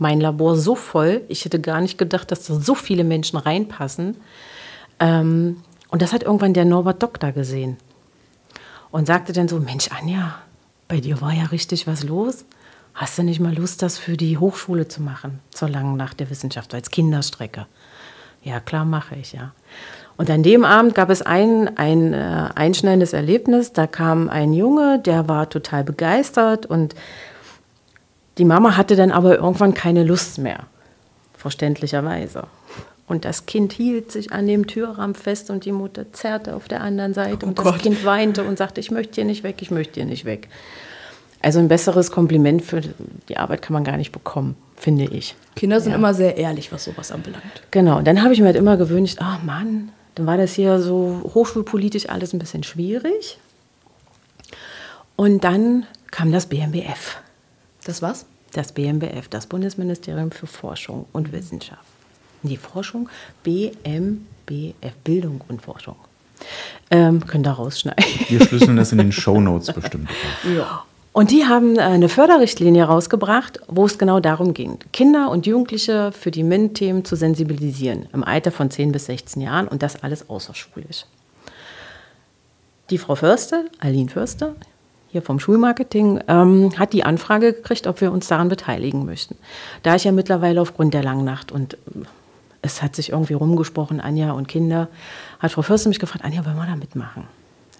mein 0.00 0.20
Labor 0.20 0.56
so 0.56 0.74
voll, 0.74 1.22
ich 1.28 1.44
hätte 1.44 1.60
gar 1.60 1.80
nicht 1.80 1.98
gedacht, 1.98 2.30
dass 2.30 2.46
da 2.46 2.54
so 2.54 2.74
viele 2.74 3.04
Menschen 3.04 3.38
reinpassen. 3.38 4.16
Ähm, 4.98 5.58
und 5.88 6.02
das 6.02 6.12
hat 6.12 6.22
irgendwann 6.22 6.54
der 6.54 6.64
Norbert 6.64 7.02
Doktor 7.02 7.32
gesehen 7.32 7.76
und 8.90 9.06
sagte 9.06 9.32
dann 9.32 9.48
so, 9.48 9.58
Mensch, 9.60 9.88
Anja, 9.90 10.36
bei 10.88 11.00
dir 11.00 11.20
war 11.20 11.32
ja 11.32 11.44
richtig 11.44 11.86
was 11.86 12.02
los. 12.04 12.44
Hast 12.94 13.18
du 13.18 13.22
nicht 13.22 13.40
mal 13.40 13.54
Lust, 13.54 13.82
das 13.82 13.98
für 13.98 14.16
die 14.16 14.38
Hochschule 14.38 14.88
zu 14.88 15.02
machen, 15.02 15.40
zur 15.50 15.68
langen 15.68 15.96
Nacht 15.96 16.18
der 16.20 16.30
Wissenschaft, 16.30 16.74
als 16.74 16.90
Kinderstrecke? 16.90 17.66
Ja, 18.42 18.58
klar, 18.58 18.84
mache 18.84 19.16
ich, 19.16 19.32
ja. 19.32 19.52
Und 20.16 20.28
an 20.30 20.42
dem 20.42 20.64
Abend 20.64 20.94
gab 20.94 21.08
es 21.08 21.22
ein, 21.22 21.76
ein 21.78 22.12
äh, 22.12 22.48
einschneidendes 22.54 23.12
Erlebnis. 23.12 23.72
Da 23.72 23.86
kam 23.86 24.28
ein 24.28 24.52
Junge, 24.52 24.98
der 24.98 25.28
war 25.28 25.48
total 25.48 25.84
begeistert 25.84 26.66
und 26.66 26.94
die 28.38 28.44
Mama 28.44 28.76
hatte 28.76 28.96
dann 28.96 29.10
aber 29.12 29.36
irgendwann 29.38 29.74
keine 29.74 30.04
Lust 30.04 30.38
mehr, 30.38 30.66
verständlicherweise. 31.36 32.44
Und 33.06 33.24
das 33.24 33.46
Kind 33.46 33.72
hielt 33.72 34.12
sich 34.12 34.32
an 34.32 34.46
dem 34.46 34.66
Türrahmen 34.68 35.16
fest 35.16 35.50
und 35.50 35.64
die 35.64 35.72
Mutter 35.72 36.12
zerrte 36.12 36.54
auf 36.54 36.68
der 36.68 36.80
anderen 36.80 37.12
Seite 37.12 37.44
und 37.44 37.58
das 37.58 37.64
Gott. 37.64 37.78
Kind 37.80 38.04
weinte 38.04 38.44
und 38.44 38.56
sagte, 38.56 38.78
ich 38.80 38.92
möchte 38.92 39.16
hier 39.16 39.24
nicht 39.24 39.42
weg, 39.42 39.56
ich 39.60 39.72
möchte 39.72 39.94
hier 39.94 40.04
nicht 40.04 40.24
weg. 40.24 40.48
Also 41.42 41.58
ein 41.58 41.68
besseres 41.68 42.12
Kompliment 42.12 42.62
für 42.62 42.82
die 43.28 43.36
Arbeit 43.36 43.62
kann 43.62 43.72
man 43.72 43.82
gar 43.82 43.96
nicht 43.96 44.12
bekommen, 44.12 44.54
finde 44.76 45.04
ich. 45.06 45.34
Kinder 45.56 45.80
sind 45.80 45.90
Ja. 45.92 45.98
immer 45.98 46.14
sehr 46.14 46.36
ehrlich, 46.36 46.70
was 46.70 46.84
sowas 46.84 47.10
anbelangt. 47.10 47.62
Genau, 47.72 47.98
und 47.98 48.06
dann 48.06 48.22
habe 48.22 48.32
ich 48.32 48.40
mir 48.40 48.46
halt 48.46 48.56
immer 48.56 48.76
gewünscht, 48.76 49.18
ach 49.20 49.42
Mann, 49.42 49.90
dann 50.14 50.26
war 50.26 50.36
das 50.36 50.52
hier 50.52 50.80
so 50.80 51.22
hochschulpolitisch 51.34 52.08
alles 52.10 52.32
ein 52.32 52.38
bisschen 52.38 52.62
schwierig. 52.62 53.38
Und 55.16 55.42
dann 55.44 55.86
kam 56.10 56.30
das 56.30 56.46
BMBF. 56.46 57.16
Das 57.84 58.02
was? 58.02 58.26
Das 58.52 58.72
BMBF, 58.72 59.28
das 59.28 59.46
Bundesministerium 59.46 60.30
für 60.30 60.46
Forschung 60.46 61.06
und 61.12 61.32
Wissenschaft. 61.32 61.84
Die 62.42 62.56
Forschung 62.56 63.08
BMBF, 63.42 64.94
Bildung 65.04 65.40
und 65.48 65.62
Forschung. 65.62 65.96
Ähm, 66.90 67.26
könnt 67.26 67.46
ihr 67.46 67.52
rausschneiden. 67.52 68.04
Wir 68.28 68.44
schlüsseln 68.44 68.76
das 68.76 68.92
in 68.92 68.98
den 68.98 69.12
Shownotes 69.12 69.72
bestimmt. 69.72 70.08
Ja. 70.56 70.84
Und 71.12 71.32
die 71.32 71.44
haben 71.44 71.76
äh, 71.76 71.80
eine 71.80 72.08
Förderrichtlinie 72.08 72.84
rausgebracht, 72.84 73.60
wo 73.66 73.84
es 73.84 73.98
genau 73.98 74.20
darum 74.20 74.54
ging, 74.54 74.78
Kinder 74.92 75.30
und 75.30 75.46
Jugendliche 75.46 76.12
für 76.12 76.30
die 76.30 76.44
MINT-Themen 76.44 77.04
zu 77.04 77.16
sensibilisieren, 77.16 78.06
im 78.12 78.22
Alter 78.22 78.52
von 78.52 78.70
10 78.70 78.92
bis 78.92 79.06
16 79.06 79.42
Jahren 79.42 79.66
und 79.66 79.82
das 79.82 80.02
alles 80.02 80.30
außerschulisch. 80.30 81.04
Die 82.90 82.98
Frau 82.98 83.16
Förster, 83.16 83.64
Aline 83.80 84.08
Förster, 84.08 84.54
hier 85.10 85.22
vom 85.22 85.40
Schulmarketing, 85.40 86.20
ähm, 86.28 86.78
hat 86.78 86.92
die 86.92 87.04
Anfrage 87.04 87.52
gekriegt, 87.52 87.86
ob 87.86 88.00
wir 88.00 88.12
uns 88.12 88.28
daran 88.28 88.48
beteiligen 88.48 89.04
möchten. 89.04 89.36
Da 89.82 89.96
ich 89.96 90.04
ja 90.04 90.12
mittlerweile 90.12 90.60
aufgrund 90.60 90.94
der 90.94 91.02
langen 91.02 91.24
Nacht 91.24 91.52
und 91.52 91.76
ähm, 91.94 92.06
es 92.62 92.82
hat 92.82 92.94
sich 92.94 93.10
irgendwie 93.10 93.34
rumgesprochen, 93.34 94.00
Anja 94.00 94.32
und 94.32 94.48
Kinder, 94.48 94.88
hat 95.38 95.52
Frau 95.52 95.62
Förster 95.62 95.88
mich 95.88 95.98
gefragt, 95.98 96.24
Anja, 96.24 96.44
wollen 96.44 96.56
wir 96.56 96.66
da 96.66 96.76
mitmachen? 96.76 97.24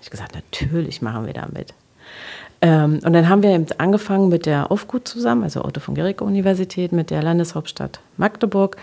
Ich 0.03 0.11
gesagt, 0.11 0.35
natürlich 0.35 1.03
machen 1.03 1.27
wir 1.27 1.35
da 1.35 1.47
mit. 1.53 1.75
Ähm, 2.63 3.01
und 3.05 3.13
dann 3.13 3.29
haben 3.29 3.43
wir 3.43 3.51
eben 3.51 3.67
angefangen 3.79 4.29
mit 4.29 4.47
der 4.47 4.71
Aufgut 4.71 5.07
zusammen, 5.07 5.45
also 5.45 5.65
Otto 5.65 5.81
von 5.81 5.95
Guericke 5.95 6.25
Universität, 6.25 6.93
mit 6.93 7.11
der 7.11 7.23
Landeshauptstadt 7.23 8.01
Magdeburg 8.17 8.77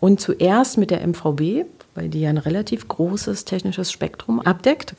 und 0.00 0.20
zuerst 0.20 0.78
mit 0.78 0.90
der 0.90 1.06
MVB, 1.06 1.66
weil 1.94 2.08
die 2.08 2.20
ja 2.20 2.30
ein 2.30 2.38
relativ 2.38 2.88
großes 2.88 3.44
technisches 3.44 3.90
Spektrum 3.90 4.40
abdeckt 4.40 4.94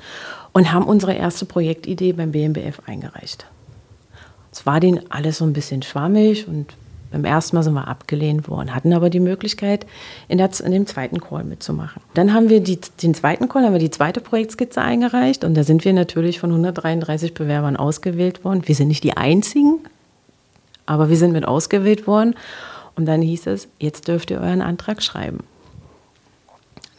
und 0.57 0.73
haben 0.73 0.85
unsere 0.85 1.13
erste 1.13 1.45
Projektidee 1.45 2.13
beim 2.13 2.31
BMBF 2.31 2.81
eingereicht. 2.87 3.45
Es 4.51 4.65
war 4.65 4.79
denen 4.79 5.01
alles 5.11 5.37
so 5.37 5.45
ein 5.45 5.53
bisschen 5.53 5.83
schwammig 5.83 6.47
und 6.47 6.73
beim 7.11 7.25
ersten 7.25 7.55
Mal 7.55 7.61
sind 7.61 7.75
wir 7.75 7.87
abgelehnt 7.87 8.49
worden, 8.49 8.73
hatten 8.73 8.91
aber 8.91 9.11
die 9.11 9.19
Möglichkeit, 9.19 9.85
in, 10.27 10.39
der, 10.39 10.49
in 10.65 10.71
dem 10.71 10.87
zweiten 10.87 11.21
Call 11.21 11.43
mitzumachen. 11.43 12.01
Dann 12.15 12.33
haben 12.33 12.49
wir 12.49 12.59
die, 12.59 12.79
den 13.03 13.13
zweiten 13.13 13.47
Call, 13.47 13.65
haben 13.65 13.73
wir 13.73 13.79
die 13.79 13.91
zweite 13.91 14.19
Projektskizze 14.19 14.81
eingereicht 14.81 15.43
und 15.43 15.53
da 15.53 15.63
sind 15.63 15.85
wir 15.85 15.93
natürlich 15.93 16.39
von 16.39 16.49
133 16.49 17.35
Bewerbern 17.35 17.77
ausgewählt 17.77 18.43
worden. 18.43 18.63
Wir 18.65 18.73
sind 18.73 18.87
nicht 18.87 19.03
die 19.03 19.15
einzigen, 19.15 19.81
aber 20.87 21.11
wir 21.11 21.17
sind 21.17 21.33
mit 21.33 21.45
ausgewählt 21.45 22.07
worden. 22.07 22.33
Und 22.95 23.05
dann 23.05 23.21
hieß 23.21 23.45
es, 23.45 23.67
jetzt 23.77 24.07
dürft 24.07 24.31
ihr 24.31 24.41
euren 24.41 24.63
Antrag 24.63 25.03
schreiben. 25.03 25.43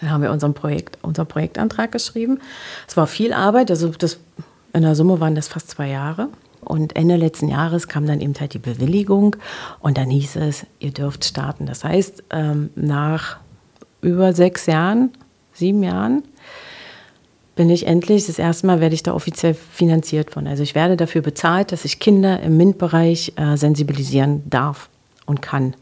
Dann 0.01 0.11
haben 0.11 0.23
wir 0.23 0.31
unseren, 0.31 0.55
Projekt, 0.55 0.99
unseren 1.03 1.27
Projektantrag 1.27 1.93
geschrieben. 1.93 2.39
Es 2.87 2.97
war 2.97 3.07
viel 3.07 3.33
Arbeit, 3.33 3.71
also 3.71 3.89
das 3.89 4.19
In 4.73 4.83
der 4.83 4.95
Summe 4.95 5.21
waren 5.21 5.35
das 5.35 5.49
fast 5.49 5.71
zwei 5.71 5.89
Jahre. 5.89 6.29
Und 6.61 6.97
Ende 6.97 7.17
letzten 7.17 7.49
Jahres 7.49 7.89
kam 7.89 8.07
dann 8.07 8.21
eben 8.21 8.35
halt 8.39 8.53
die 8.53 8.59
Bewilligung 8.59 9.37
und 9.81 9.97
dann 9.97 10.11
hieß 10.11 10.37
es, 10.37 10.67
ihr 10.81 10.91
dürft 10.91 11.25
starten. 11.25 11.67
Das 11.67 11.85
heißt, 11.85 12.25
ähm, 12.31 12.71
nach 12.75 13.39
über 14.01 14.33
sechs 14.33 14.67
Jahren, 14.67 15.11
sieben 15.53 15.83
Jahren, 15.83 16.23
bin 17.57 17.71
ich 17.71 17.87
endlich, 17.87 18.27
das 18.27 18.39
erste 18.39 18.67
Mal 18.69 18.81
werde 18.81 18.95
ich 18.95 19.03
da 19.03 19.15
offiziell 19.15 19.55
finanziert 19.55 20.31
von. 20.31 20.47
Also 20.47 20.63
ich 20.63 20.77
werde 20.77 20.97
dafür 20.97 21.23
bezahlt, 21.23 21.73
dass 21.73 21.85
ich 21.85 21.99
Kinder 21.99 22.41
im 22.41 22.57
MINT-Bereich 22.57 23.33
äh, 23.37 23.57
sensibilisieren 23.57 24.49
darf 24.49 24.89
und 25.27 25.43
kann. 25.43 25.75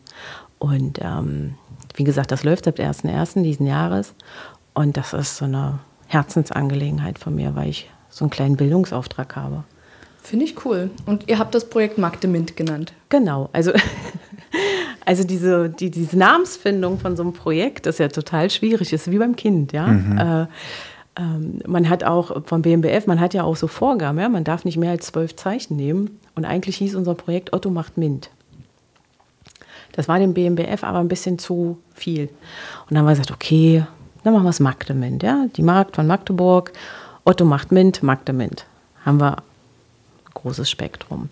Und 0.59 1.01
ähm, 1.03 1.57
wie 1.97 2.05
gesagt, 2.05 2.31
das 2.31 2.45
läuft 2.45 2.69
ab 2.69 2.79
1.1. 2.79 3.43
diesen 3.43 3.67
Jahres. 3.67 4.15
Und 4.75 4.97
das 4.97 5.13
ist 5.13 5.37
so 5.37 5.47
eine 5.47 5.81
Herzensangelegenheit 6.07 7.19
von 7.19 7.35
mir, 7.35 7.57
weil 7.57 7.71
ich 7.71 7.91
so 8.09 8.25
einen 8.25 8.31
kleinen 8.31 8.57
Bildungsauftrag 8.57 9.37
habe. 9.37 9.65
Finde 10.23 10.45
ich 10.45 10.65
cool. 10.65 10.91
Und 11.07 11.29
ihr 11.29 11.39
habt 11.39 11.55
das 11.55 11.69
Projekt 11.69 11.99
Magde 11.99 12.29
Mint 12.29 12.57
genannt. 12.57 12.93
Genau, 13.09 13.49
also, 13.53 13.73
also 15.05 15.25
diese, 15.25 15.71
die, 15.71 15.91
diese 15.91 16.19
Namensfindung 16.19 16.99
von 16.99 17.17
so 17.17 17.23
einem 17.23 17.33
Projekt 17.33 17.87
ist 17.87 17.99
ja 17.99 18.09
total 18.09 18.51
schwierig, 18.51 18.93
ist 18.93 19.11
wie 19.11 19.19
beim 19.19 19.37
Kind, 19.37 19.73
ja. 19.73 19.87
Mhm. 19.87 20.19
Äh, 20.19 20.47
ähm, 21.19 21.61
man 21.67 21.89
hat 21.89 22.05
auch 22.05 22.45
vom 22.45 22.63
BMBF, 22.63 23.07
man 23.07 23.21
hat 23.21 23.35
ja 23.35 23.45
auch 23.45 23.57
so 23.57 23.69
Vorgaben, 23.69 24.19
ja, 24.19 24.29
man 24.29 24.45
darf 24.45 24.65
nicht 24.65 24.77
mehr 24.77 24.91
als 24.91 25.07
zwölf 25.07 25.37
Zeichen 25.37 25.77
nehmen. 25.77 26.19
Und 26.35 26.45
eigentlich 26.45 26.77
hieß 26.77 26.95
unser 26.95 27.15
Projekt 27.15 27.53
Otto 27.53 27.71
macht 27.71 27.97
Mint. 27.97 28.31
Das 29.97 30.09
war 30.09 30.19
dem 30.19 30.35
BMBF 30.35 30.85
aber 30.85 30.99
ein 30.99 31.09
bisschen 31.09 31.39
zu 31.39 31.79
viel. 31.95 32.23
Und 32.23 32.91
dann 32.91 32.99
haben 32.99 33.07
wir 33.07 33.13
gesagt, 33.13 33.33
okay, 33.33 33.85
dann 34.23 34.33
machen 34.33 34.45
wir 34.45 34.51
es 34.51 34.61
Magde 34.61 34.95
Mint, 34.95 35.23
ja. 35.23 35.47
Die 35.57 35.63
Markt 35.63 35.97
von 35.97 36.07
Magdeburg, 36.07 36.73
Otto 37.25 37.45
macht 37.45 37.73
Mint, 37.73 38.03
Magde 38.03 38.33
Mint. 38.33 38.67
Haben 39.05 39.21
wir 39.21 39.37
großes 40.35 40.71
Spektrum. 40.71 41.29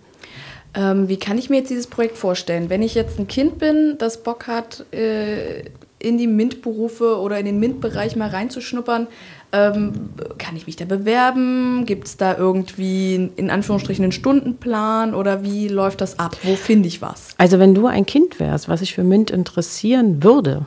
Ähm, 0.74 1.08
wie 1.08 1.18
kann 1.18 1.38
ich 1.38 1.50
mir 1.50 1.58
jetzt 1.58 1.70
dieses 1.70 1.86
Projekt 1.86 2.16
vorstellen? 2.18 2.70
Wenn 2.70 2.82
ich 2.82 2.94
jetzt 2.94 3.18
ein 3.18 3.28
Kind 3.28 3.58
bin, 3.58 3.96
das 3.98 4.22
Bock 4.22 4.46
hat, 4.46 4.92
äh, 4.92 5.64
in 6.00 6.18
die 6.18 6.26
MINT-Berufe 6.26 7.18
oder 7.18 7.38
in 7.38 7.46
den 7.46 7.60
MINT-Bereich 7.60 8.16
mal 8.16 8.28
reinzuschnuppern, 8.28 9.06
ähm, 9.54 10.10
kann 10.36 10.56
ich 10.56 10.66
mich 10.66 10.74
da 10.74 10.84
bewerben? 10.84 11.86
Gibt 11.86 12.08
es 12.08 12.16
da 12.16 12.36
irgendwie 12.36 13.30
in 13.36 13.50
Anführungsstrichen 13.50 14.02
einen 14.02 14.12
Stundenplan 14.12 15.14
oder 15.14 15.44
wie 15.44 15.68
läuft 15.68 16.00
das 16.00 16.18
ab? 16.18 16.36
Wo 16.42 16.56
finde 16.56 16.88
ich 16.88 17.00
was? 17.00 17.34
Also 17.38 17.60
wenn 17.60 17.74
du 17.74 17.86
ein 17.86 18.04
Kind 18.04 18.40
wärst, 18.40 18.68
was 18.68 18.80
sich 18.80 18.94
für 18.94 19.04
MINT 19.04 19.30
interessieren 19.30 20.24
würde, 20.24 20.66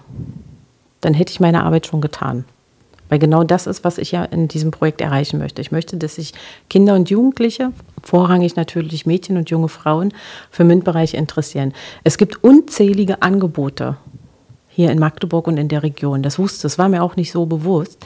dann 1.02 1.14
hätte 1.14 1.32
ich 1.32 1.42
meine 1.42 1.64
Arbeit 1.64 1.86
schon 1.86 2.00
getan. 2.00 2.46
Weil 3.10 3.20
genau 3.20 3.44
das 3.44 3.68
ist, 3.68 3.84
was 3.84 3.98
ich 3.98 4.12
ja 4.12 4.24
in 4.24 4.48
diesem 4.48 4.72
Projekt 4.72 5.02
erreichen 5.02 5.38
möchte. 5.38 5.62
Ich 5.62 5.72
möchte, 5.72 5.98
dass 5.98 6.16
sich 6.16 6.34
Kinder 6.70 6.96
und 6.96 7.10
Jugendliche, 7.10 7.72
vorrangig 8.04 8.56
natürlich 8.56 9.06
Mädchen 9.06 9.38
und 9.38 9.50
junge 9.50 9.70
Frauen, 9.70 10.14
für 10.50 10.64
MINT-Bereich 10.64 11.14
interessieren. 11.14 11.74
Es 12.04 12.18
gibt 12.18 12.44
unzählige 12.44 13.22
Angebote 13.22 13.98
hier 14.78 14.92
in 14.92 15.00
Magdeburg 15.00 15.48
und 15.48 15.58
in 15.58 15.70
der 15.70 15.84
Region. 15.84 16.22
Das 16.22 16.38
wusste, 16.38 16.64
das 16.64 16.78
war 16.78 16.88
mir 16.88 17.02
auch 17.02 17.16
nicht 17.16 17.32
so 17.32 17.48
bewusst. 17.48 18.06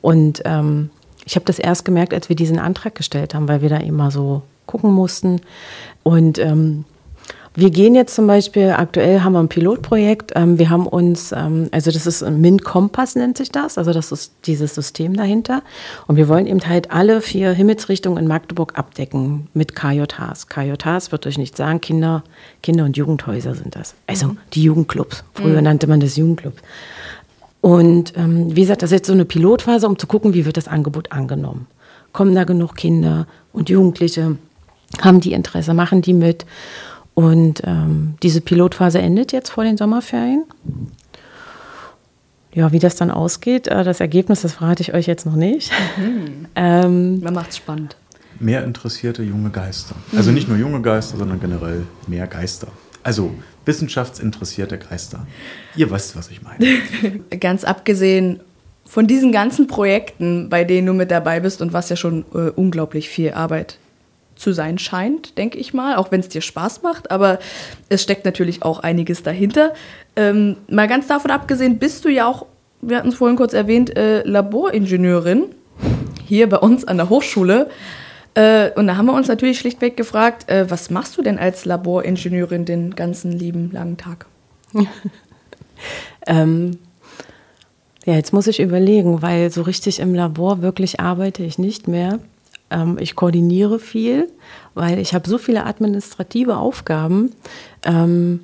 Und 0.00 0.42
ähm, 0.44 0.90
ich 1.24 1.36
habe 1.36 1.46
das 1.46 1.58
erst 1.58 1.84
gemerkt, 1.84 2.14
als 2.14 2.28
wir 2.28 2.36
diesen 2.36 2.58
Antrag 2.58 2.94
gestellt 2.94 3.34
haben, 3.34 3.48
weil 3.48 3.62
wir 3.62 3.68
da 3.68 3.76
immer 3.76 4.10
so 4.10 4.42
gucken 4.66 4.92
mussten. 4.92 5.40
Und 6.02 6.38
ähm, 6.38 6.84
wir 7.54 7.70
gehen 7.70 7.96
jetzt 7.96 8.14
zum 8.14 8.28
Beispiel, 8.28 8.70
aktuell 8.70 9.22
haben 9.22 9.32
wir 9.32 9.40
ein 9.40 9.48
Pilotprojekt. 9.48 10.32
Ähm, 10.36 10.58
wir 10.58 10.70
haben 10.70 10.86
uns, 10.86 11.32
ähm, 11.32 11.68
also 11.72 11.90
das 11.90 12.06
ist 12.06 12.22
ein 12.22 12.40
MINT-Kompass 12.40 13.16
nennt 13.16 13.36
sich 13.36 13.50
das, 13.50 13.76
also 13.76 13.92
das 13.92 14.12
ist 14.12 14.32
dieses 14.46 14.76
System 14.76 15.16
dahinter. 15.16 15.62
Und 16.06 16.14
wir 16.14 16.28
wollen 16.28 16.46
eben 16.46 16.60
halt 16.68 16.92
alle 16.92 17.20
vier 17.20 17.50
Himmelsrichtungen 17.52 18.18
in 18.22 18.28
Magdeburg 18.28 18.78
abdecken 18.78 19.48
mit 19.52 19.74
KJHs. 19.74 20.46
KJHs 20.46 21.10
wird 21.10 21.26
euch 21.26 21.38
nicht 21.38 21.56
sagen, 21.56 21.80
Kinder, 21.80 22.22
Kinder- 22.62 22.84
und 22.84 22.96
Jugendhäuser 22.96 23.56
sind 23.56 23.74
das. 23.74 23.94
Also 24.06 24.28
mhm. 24.28 24.38
die 24.52 24.62
Jugendclubs. 24.62 25.24
Früher 25.34 25.58
mhm. 25.58 25.64
nannte 25.64 25.88
man 25.88 25.98
das 25.98 26.16
Jugendclub. 26.16 26.54
Und 27.60 28.14
ähm, 28.16 28.54
wie 28.56 28.62
gesagt, 28.62 28.82
das 28.82 28.90
ist 28.90 28.98
jetzt 28.98 29.06
so 29.06 29.12
eine 29.12 29.24
Pilotphase, 29.24 29.86
um 29.86 29.98
zu 29.98 30.06
gucken, 30.06 30.34
wie 30.34 30.46
wird 30.46 30.56
das 30.56 30.68
Angebot 30.68 31.12
angenommen. 31.12 31.66
Kommen 32.12 32.34
da 32.34 32.44
genug 32.44 32.74
Kinder 32.74 33.26
und 33.52 33.68
Jugendliche? 33.68 34.36
Haben 35.00 35.20
die 35.20 35.32
Interesse? 35.32 35.74
Machen 35.74 36.02
die 36.02 36.14
mit? 36.14 36.46
Und 37.14 37.62
ähm, 37.64 38.14
diese 38.22 38.40
Pilotphase 38.40 38.98
endet 38.98 39.32
jetzt 39.32 39.50
vor 39.50 39.64
den 39.64 39.76
Sommerferien. 39.76 40.44
Ja, 42.52 42.72
wie 42.72 42.78
das 42.78 42.96
dann 42.96 43.10
ausgeht, 43.10 43.68
äh, 43.68 43.84
das 43.84 44.00
Ergebnis, 44.00 44.42
das 44.42 44.54
verrate 44.54 44.82
ich 44.82 44.94
euch 44.94 45.06
jetzt 45.06 45.26
noch 45.26 45.36
nicht. 45.36 45.70
Mhm. 45.96 46.46
ähm, 46.56 47.20
Man 47.20 47.34
macht 47.34 47.50
es 47.50 47.58
spannend. 47.58 47.96
Mehr 48.40 48.64
interessierte 48.64 49.22
junge 49.22 49.50
Geister. 49.50 49.94
Also 50.16 50.30
nicht 50.30 50.48
nur 50.48 50.56
junge 50.56 50.80
Geister, 50.80 51.18
sondern 51.18 51.40
generell 51.40 51.86
mehr 52.06 52.26
Geister. 52.26 52.68
Also 53.02 53.32
wissenschaftsinteressierte 53.70 54.78
Geister. 54.78 55.28
Ihr 55.76 55.92
wisst, 55.92 56.16
was 56.16 56.28
ich 56.28 56.42
meine. 56.42 56.58
Ganz 57.38 57.62
abgesehen 57.62 58.40
von 58.84 59.06
diesen 59.06 59.30
ganzen 59.30 59.68
Projekten, 59.68 60.48
bei 60.48 60.64
denen 60.64 60.88
du 60.88 60.92
mit 60.92 61.12
dabei 61.12 61.38
bist 61.38 61.62
und 61.62 61.72
was 61.72 61.88
ja 61.90 61.94
schon 61.94 62.24
äh, 62.34 62.50
unglaublich 62.50 63.08
viel 63.08 63.30
Arbeit 63.32 63.78
zu 64.34 64.52
sein 64.52 64.78
scheint, 64.78 65.38
denke 65.38 65.58
ich 65.58 65.72
mal, 65.72 65.94
auch 65.94 66.10
wenn 66.10 66.18
es 66.18 66.28
dir 66.28 66.40
Spaß 66.40 66.82
macht, 66.82 67.12
aber 67.12 67.38
es 67.88 68.02
steckt 68.02 68.24
natürlich 68.24 68.64
auch 68.64 68.80
einiges 68.80 69.22
dahinter. 69.22 69.74
Ähm, 70.16 70.56
mal 70.68 70.88
ganz 70.88 71.06
davon 71.06 71.30
abgesehen, 71.30 71.78
bist 71.78 72.04
du 72.04 72.08
ja 72.08 72.26
auch, 72.26 72.46
wir 72.80 72.96
hatten 72.96 73.10
es 73.10 73.14
vorhin 73.14 73.36
kurz 73.36 73.52
erwähnt, 73.52 73.96
äh, 73.96 74.22
Laboringenieurin 74.24 75.44
hier 76.26 76.48
bei 76.48 76.56
uns 76.56 76.84
an 76.84 76.96
der 76.96 77.10
Hochschule. 77.10 77.70
Äh, 78.34 78.70
und 78.72 78.86
da 78.86 78.96
haben 78.96 79.06
wir 79.06 79.14
uns 79.14 79.28
natürlich 79.28 79.58
schlichtweg 79.58 79.96
gefragt, 79.96 80.48
äh, 80.48 80.70
was 80.70 80.90
machst 80.90 81.16
du 81.18 81.22
denn 81.22 81.38
als 81.38 81.64
Laboringenieurin 81.64 82.64
den 82.64 82.94
ganzen 82.94 83.32
lieben 83.32 83.70
langen 83.72 83.96
Tag? 83.96 84.26
ähm, 86.26 86.78
ja, 88.04 88.14
jetzt 88.14 88.32
muss 88.32 88.46
ich 88.46 88.60
überlegen, 88.60 89.22
weil 89.22 89.50
so 89.50 89.62
richtig 89.62 90.00
im 90.00 90.14
Labor 90.14 90.62
wirklich 90.62 91.00
arbeite 91.00 91.42
ich 91.42 91.58
nicht 91.58 91.88
mehr. 91.88 92.20
Ähm, 92.70 92.96
ich 93.00 93.16
koordiniere 93.16 93.78
viel, 93.78 94.28
weil 94.74 94.98
ich 94.98 95.12
habe 95.12 95.28
so 95.28 95.38
viele 95.38 95.66
administrative 95.66 96.56
Aufgaben, 96.56 97.32
ähm, 97.84 98.40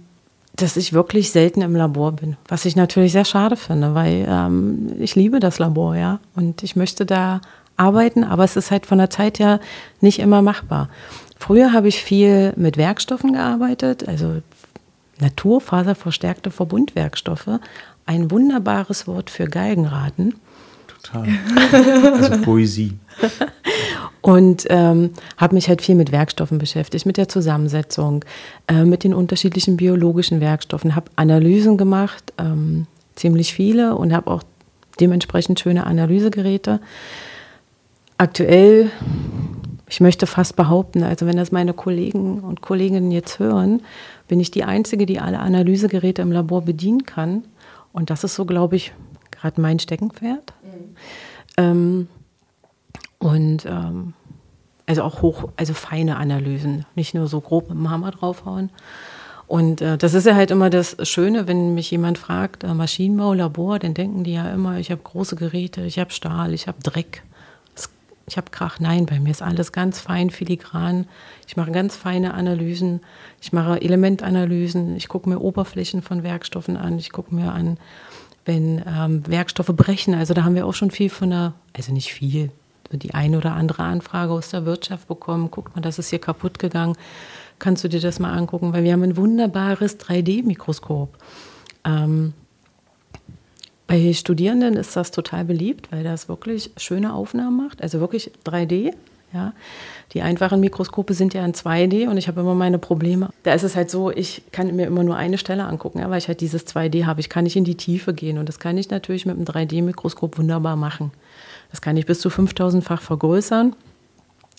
dass 0.56 0.76
ich 0.76 0.92
wirklich 0.92 1.30
selten 1.30 1.62
im 1.62 1.76
Labor 1.76 2.12
bin. 2.12 2.36
Was 2.48 2.64
ich 2.64 2.76
natürlich 2.76 3.12
sehr 3.12 3.24
schade 3.24 3.56
finde, 3.56 3.94
weil 3.94 4.26
ähm, 4.28 4.94
ich 4.98 5.14
liebe 5.14 5.38
das 5.38 5.58
Labor, 5.58 5.94
ja. 5.94 6.18
Und 6.34 6.62
ich 6.62 6.76
möchte 6.76 7.06
da 7.06 7.40
arbeiten, 7.76 8.24
aber 8.24 8.44
es 8.44 8.56
ist 8.56 8.70
halt 8.70 8.86
von 8.86 8.98
der 8.98 9.10
Zeit 9.10 9.38
her 9.38 9.60
nicht 10.00 10.18
immer 10.18 10.42
machbar. 10.42 10.88
Früher 11.38 11.72
habe 11.72 11.88
ich 11.88 12.02
viel 12.02 12.52
mit 12.56 12.76
Werkstoffen 12.76 13.34
gearbeitet, 13.34 14.08
also 14.08 14.42
naturfaserverstärkte 15.20 16.50
Verbundwerkstoffe. 16.50 17.60
Ein 18.06 18.30
wunderbares 18.30 19.06
Wort 19.06 19.30
für 19.30 19.46
Geigenraten. 19.46 20.34
Total. 20.86 21.28
Also 22.12 22.42
Poesie. 22.42 22.98
Und 24.20 24.66
ähm, 24.70 25.10
habe 25.36 25.54
mich 25.54 25.68
halt 25.68 25.82
viel 25.82 25.94
mit 25.94 26.10
Werkstoffen 26.10 26.58
beschäftigt, 26.58 27.06
mit 27.06 27.16
der 27.16 27.28
Zusammensetzung, 27.28 28.24
äh, 28.66 28.84
mit 28.84 29.04
den 29.04 29.14
unterschiedlichen 29.14 29.76
biologischen 29.76 30.40
Werkstoffen, 30.40 30.96
habe 30.96 31.10
Analysen 31.14 31.76
gemacht, 31.76 32.32
ähm, 32.36 32.88
ziemlich 33.14 33.54
viele 33.54 33.94
und 33.94 34.12
habe 34.12 34.30
auch 34.30 34.42
dementsprechend 34.98 35.60
schöne 35.60 35.86
Analysegeräte. 35.86 36.80
Aktuell, 38.18 38.90
ich 39.88 40.00
möchte 40.00 40.26
fast 40.26 40.56
behaupten, 40.56 41.02
also 41.02 41.26
wenn 41.26 41.36
das 41.36 41.52
meine 41.52 41.74
Kollegen 41.74 42.40
und 42.40 42.60
Kolleginnen 42.62 43.10
jetzt 43.10 43.38
hören, 43.38 43.82
bin 44.26 44.40
ich 44.40 44.50
die 44.50 44.64
Einzige, 44.64 45.06
die 45.06 45.20
alle 45.20 45.38
Analysegeräte 45.38 46.22
im 46.22 46.32
Labor 46.32 46.62
bedienen 46.62 47.04
kann. 47.04 47.44
Und 47.92 48.10
das 48.10 48.24
ist 48.24 48.34
so, 48.34 48.44
glaube 48.44 48.76
ich, 48.76 48.92
gerade 49.30 49.60
mein 49.60 49.78
Steckenpferd. 49.78 50.52
Mhm. 50.62 50.96
Ähm, 51.56 52.08
und 53.18 53.66
ähm, 53.66 54.14
also 54.86 55.02
auch 55.02 55.22
hoch, 55.22 55.48
also 55.56 55.74
feine 55.74 56.16
Analysen, 56.16 56.86
nicht 56.94 57.14
nur 57.14 57.26
so 57.26 57.40
grob 57.40 57.68
mit 57.68 57.78
dem 57.78 57.90
Hammer 57.90 58.12
draufhauen. 58.12 58.70
Und 59.46 59.80
äh, 59.80 59.96
das 59.96 60.14
ist 60.14 60.26
ja 60.26 60.34
halt 60.34 60.50
immer 60.50 60.70
das 60.70 60.96
Schöne, 61.08 61.46
wenn 61.46 61.74
mich 61.74 61.90
jemand 61.90 62.18
fragt, 62.18 62.64
äh, 62.64 62.74
Maschinenbau, 62.74 63.34
Labor, 63.34 63.78
dann 63.78 63.94
denken 63.94 64.24
die 64.24 64.34
ja 64.34 64.48
immer, 64.50 64.78
ich 64.78 64.90
habe 64.90 65.02
große 65.02 65.36
Geräte, 65.36 65.82
ich 65.82 65.98
habe 65.98 66.10
Stahl, 66.10 66.52
ich 66.52 66.66
habe 66.66 66.78
Dreck, 66.82 67.22
ich 68.26 68.36
habe 68.36 68.50
Krach. 68.50 68.80
Nein, 68.80 69.06
bei 69.06 69.20
mir 69.20 69.30
ist 69.30 69.42
alles 69.42 69.72
ganz 69.72 70.00
fein, 70.00 70.30
filigran. 70.30 71.06
Ich 71.46 71.56
mache 71.56 71.70
ganz 71.70 71.96
feine 71.96 72.34
Analysen, 72.34 73.00
ich 73.40 73.52
mache 73.52 73.80
Elementanalysen, 73.80 74.96
ich 74.96 75.08
gucke 75.08 75.28
mir 75.28 75.40
Oberflächen 75.40 76.02
von 76.02 76.22
Werkstoffen 76.22 76.76
an, 76.76 76.98
ich 76.98 77.12
gucke 77.12 77.34
mir 77.34 77.52
an, 77.52 77.78
wenn 78.44 78.82
ähm, 78.86 79.22
Werkstoffe 79.26 79.74
brechen. 79.74 80.14
Also 80.14 80.34
da 80.34 80.44
haben 80.44 80.56
wir 80.56 80.66
auch 80.66 80.74
schon 80.74 80.90
viel 80.90 81.10
von 81.10 81.30
der, 81.30 81.52
also 81.72 81.92
nicht 81.92 82.12
viel, 82.12 82.50
die 82.90 83.14
eine 83.14 83.38
oder 83.38 83.52
andere 83.52 83.84
Anfrage 83.84 84.32
aus 84.32 84.50
der 84.50 84.64
Wirtschaft 84.64 85.06
bekommen. 85.06 85.50
Guck 85.50 85.74
mal, 85.74 85.82
das 85.82 85.98
ist 85.98 86.10
hier 86.10 86.20
kaputt 86.20 86.58
gegangen. 86.58 86.96
Kannst 87.58 87.84
du 87.84 87.88
dir 87.88 88.00
das 88.00 88.18
mal 88.18 88.32
angucken? 88.32 88.72
Weil 88.72 88.84
wir 88.84 88.92
haben 88.92 89.02
ein 89.02 89.16
wunderbares 89.16 89.98
3D-Mikroskop. 90.00 91.08
Ähm, 91.84 92.34
bei 93.86 94.12
Studierenden 94.12 94.74
ist 94.74 94.96
das 94.96 95.10
total 95.10 95.44
beliebt, 95.44 95.92
weil 95.92 96.02
das 96.02 96.28
wirklich 96.28 96.70
schöne 96.76 97.12
Aufnahmen 97.12 97.56
macht, 97.56 97.82
also 97.82 98.00
wirklich 98.00 98.32
3D. 98.44 98.92
Ja. 99.32 99.52
Die 100.12 100.22
einfachen 100.22 100.60
Mikroskope 100.60 101.12
sind 101.12 101.34
ja 101.34 101.44
in 101.44 101.52
2D 101.52 102.08
und 102.08 102.16
ich 102.16 102.28
habe 102.28 102.40
immer 102.40 102.54
meine 102.54 102.78
Probleme. 102.78 103.30
Da 103.42 103.52
ist 103.54 103.64
es 103.64 103.76
halt 103.76 103.90
so, 103.90 104.10
ich 104.10 104.42
kann 104.52 104.74
mir 104.74 104.86
immer 104.86 105.02
nur 105.02 105.16
eine 105.16 105.36
Stelle 105.36 105.64
angucken, 105.64 105.98
ja, 105.98 106.08
weil 106.08 106.18
ich 106.18 106.28
halt 106.28 106.40
dieses 106.40 106.66
2D 106.66 107.04
habe. 107.04 107.20
Ich 107.20 107.28
kann 107.28 107.44
nicht 107.44 107.56
in 107.56 107.64
die 107.64 107.74
Tiefe 107.74 108.14
gehen 108.14 108.38
und 108.38 108.48
das 108.48 108.58
kann 108.58 108.78
ich 108.78 108.88
natürlich 108.88 109.26
mit 109.26 109.36
einem 109.36 109.44
3D-Mikroskop 109.44 110.38
wunderbar 110.38 110.76
machen. 110.76 111.10
Das 111.70 111.82
kann 111.82 111.96
ich 111.96 112.06
bis 112.06 112.20
zu 112.20 112.28
5000-fach 112.28 113.02
vergrößern. 113.02 113.74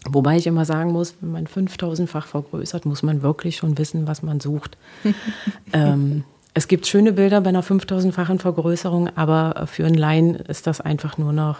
Wobei 0.09 0.37
ich 0.37 0.47
immer 0.47 0.65
sagen 0.65 0.91
muss, 0.91 1.15
wenn 1.21 1.31
man 1.31 1.47
5000-fach 1.47 2.27
vergrößert, 2.27 2.85
muss 2.85 3.03
man 3.03 3.23
wirklich 3.23 3.57
schon 3.57 3.77
wissen, 3.77 4.07
was 4.07 4.21
man 4.21 4.39
sucht. 4.39 4.77
ähm, 5.73 6.23
es 6.57 6.67
gibt 6.67 6.87
schöne 6.87 7.13
Bilder 7.13 7.41
bei 7.41 7.49
einer 7.49 7.63
5000-fachen 7.63 8.39
Vergrößerung, 8.39 9.15
aber 9.15 9.67
für 9.67 9.85
einen 9.85 9.93
Laien 9.93 10.33
ist 10.33 10.65
das 10.65 10.81
einfach 10.81 11.19
nur 11.19 11.31
noch. 11.31 11.59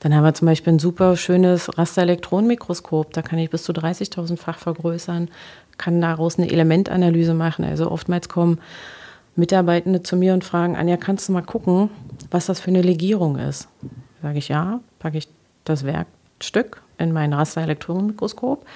Dann 0.00 0.16
haben 0.16 0.24
wir 0.24 0.34
zum 0.34 0.46
Beispiel 0.46 0.72
ein 0.72 0.78
super 0.80 1.16
schönes 1.16 1.78
Rasterelektronenmikroskop. 1.78 3.12
Da 3.12 3.22
kann 3.22 3.38
ich 3.38 3.50
bis 3.50 3.62
zu 3.62 3.70
30.000-fach 3.70 4.58
vergrößern, 4.58 5.28
kann 5.78 6.00
daraus 6.00 6.40
eine 6.40 6.50
Elementanalyse 6.50 7.34
machen. 7.34 7.64
Also 7.64 7.88
oftmals 7.88 8.28
kommen 8.28 8.58
Mitarbeitende 9.36 10.02
zu 10.02 10.16
mir 10.16 10.34
und 10.34 10.42
fragen, 10.42 10.74
Anja, 10.74 10.96
kannst 10.96 11.28
du 11.28 11.32
mal 11.32 11.42
gucken, 11.42 11.88
was 12.32 12.46
das 12.46 12.58
für 12.58 12.72
eine 12.72 12.82
Legierung 12.82 13.38
ist? 13.38 13.68
Sage 14.22 14.38
ich 14.38 14.48
ja, 14.48 14.80
packe 14.98 15.18
ich 15.18 15.28
das 15.62 15.84
Werkstück 15.84 16.82
in 16.98 17.12
mein 17.12 17.32
Rasterelektronenmikroskop 17.32 18.66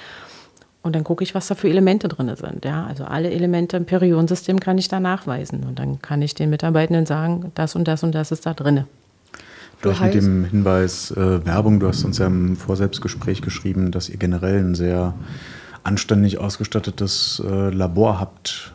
und 0.86 0.94
dann 0.94 1.04
gucke 1.04 1.24
ich, 1.24 1.34
was 1.34 1.48
da 1.48 1.54
für 1.54 1.68
Elemente 1.68 2.08
drin 2.08 2.30
sind. 2.36 2.64
Ja? 2.64 2.86
Also 2.86 3.04
alle 3.04 3.30
Elemente 3.30 3.76
im 3.76 3.84
Periodensystem 3.84 4.60
kann 4.60 4.78
ich 4.78 4.88
da 4.88 5.00
nachweisen. 5.00 5.64
Und 5.64 5.78
dann 5.78 6.00
kann 6.00 6.22
ich 6.22 6.34
den 6.34 6.48
Mitarbeitenden 6.48 7.06
sagen, 7.06 7.50
das 7.54 7.74
und 7.74 7.88
das 7.88 8.04
und 8.04 8.14
das 8.14 8.30
ist 8.30 8.46
da 8.46 8.54
drin. 8.54 8.84
Vielleicht 9.78 10.00
mit 10.00 10.14
dem 10.14 10.44
Hinweis 10.44 11.10
äh, 11.10 11.44
Werbung, 11.44 11.80
du 11.80 11.88
hast 11.88 12.04
uns 12.04 12.18
ja 12.18 12.28
im 12.28 12.56
Vorselbstgespräch 12.56 13.42
geschrieben, 13.42 13.90
dass 13.90 14.08
ihr 14.08 14.16
generell 14.16 14.58
ein 14.60 14.74
sehr 14.74 15.14
anständig 15.82 16.38
ausgestattetes 16.38 17.42
äh, 17.44 17.70
Labor 17.70 18.18
habt. 18.18 18.72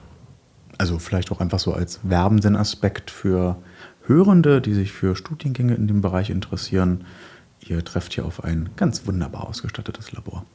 Also 0.78 1.00
vielleicht 1.00 1.32
auch 1.32 1.40
einfach 1.40 1.60
so 1.60 1.74
als 1.74 2.02
werbenden 2.04 2.56
Aspekt 2.56 3.10
für 3.10 3.56
Hörende, 4.06 4.62
die 4.62 4.74
sich 4.74 4.92
für 4.92 5.16
Studiengänge 5.16 5.76
in 5.76 5.88
dem 5.88 6.02
Bereich 6.02 6.30
interessieren. 6.30 7.06
Ihr 7.62 7.84
trefft 7.86 8.14
hier 8.14 8.26
auf 8.26 8.44
ein 8.44 8.70
ganz 8.76 9.08
wunderbar 9.08 9.48
ausgestattetes 9.48 10.12
Labor. 10.12 10.46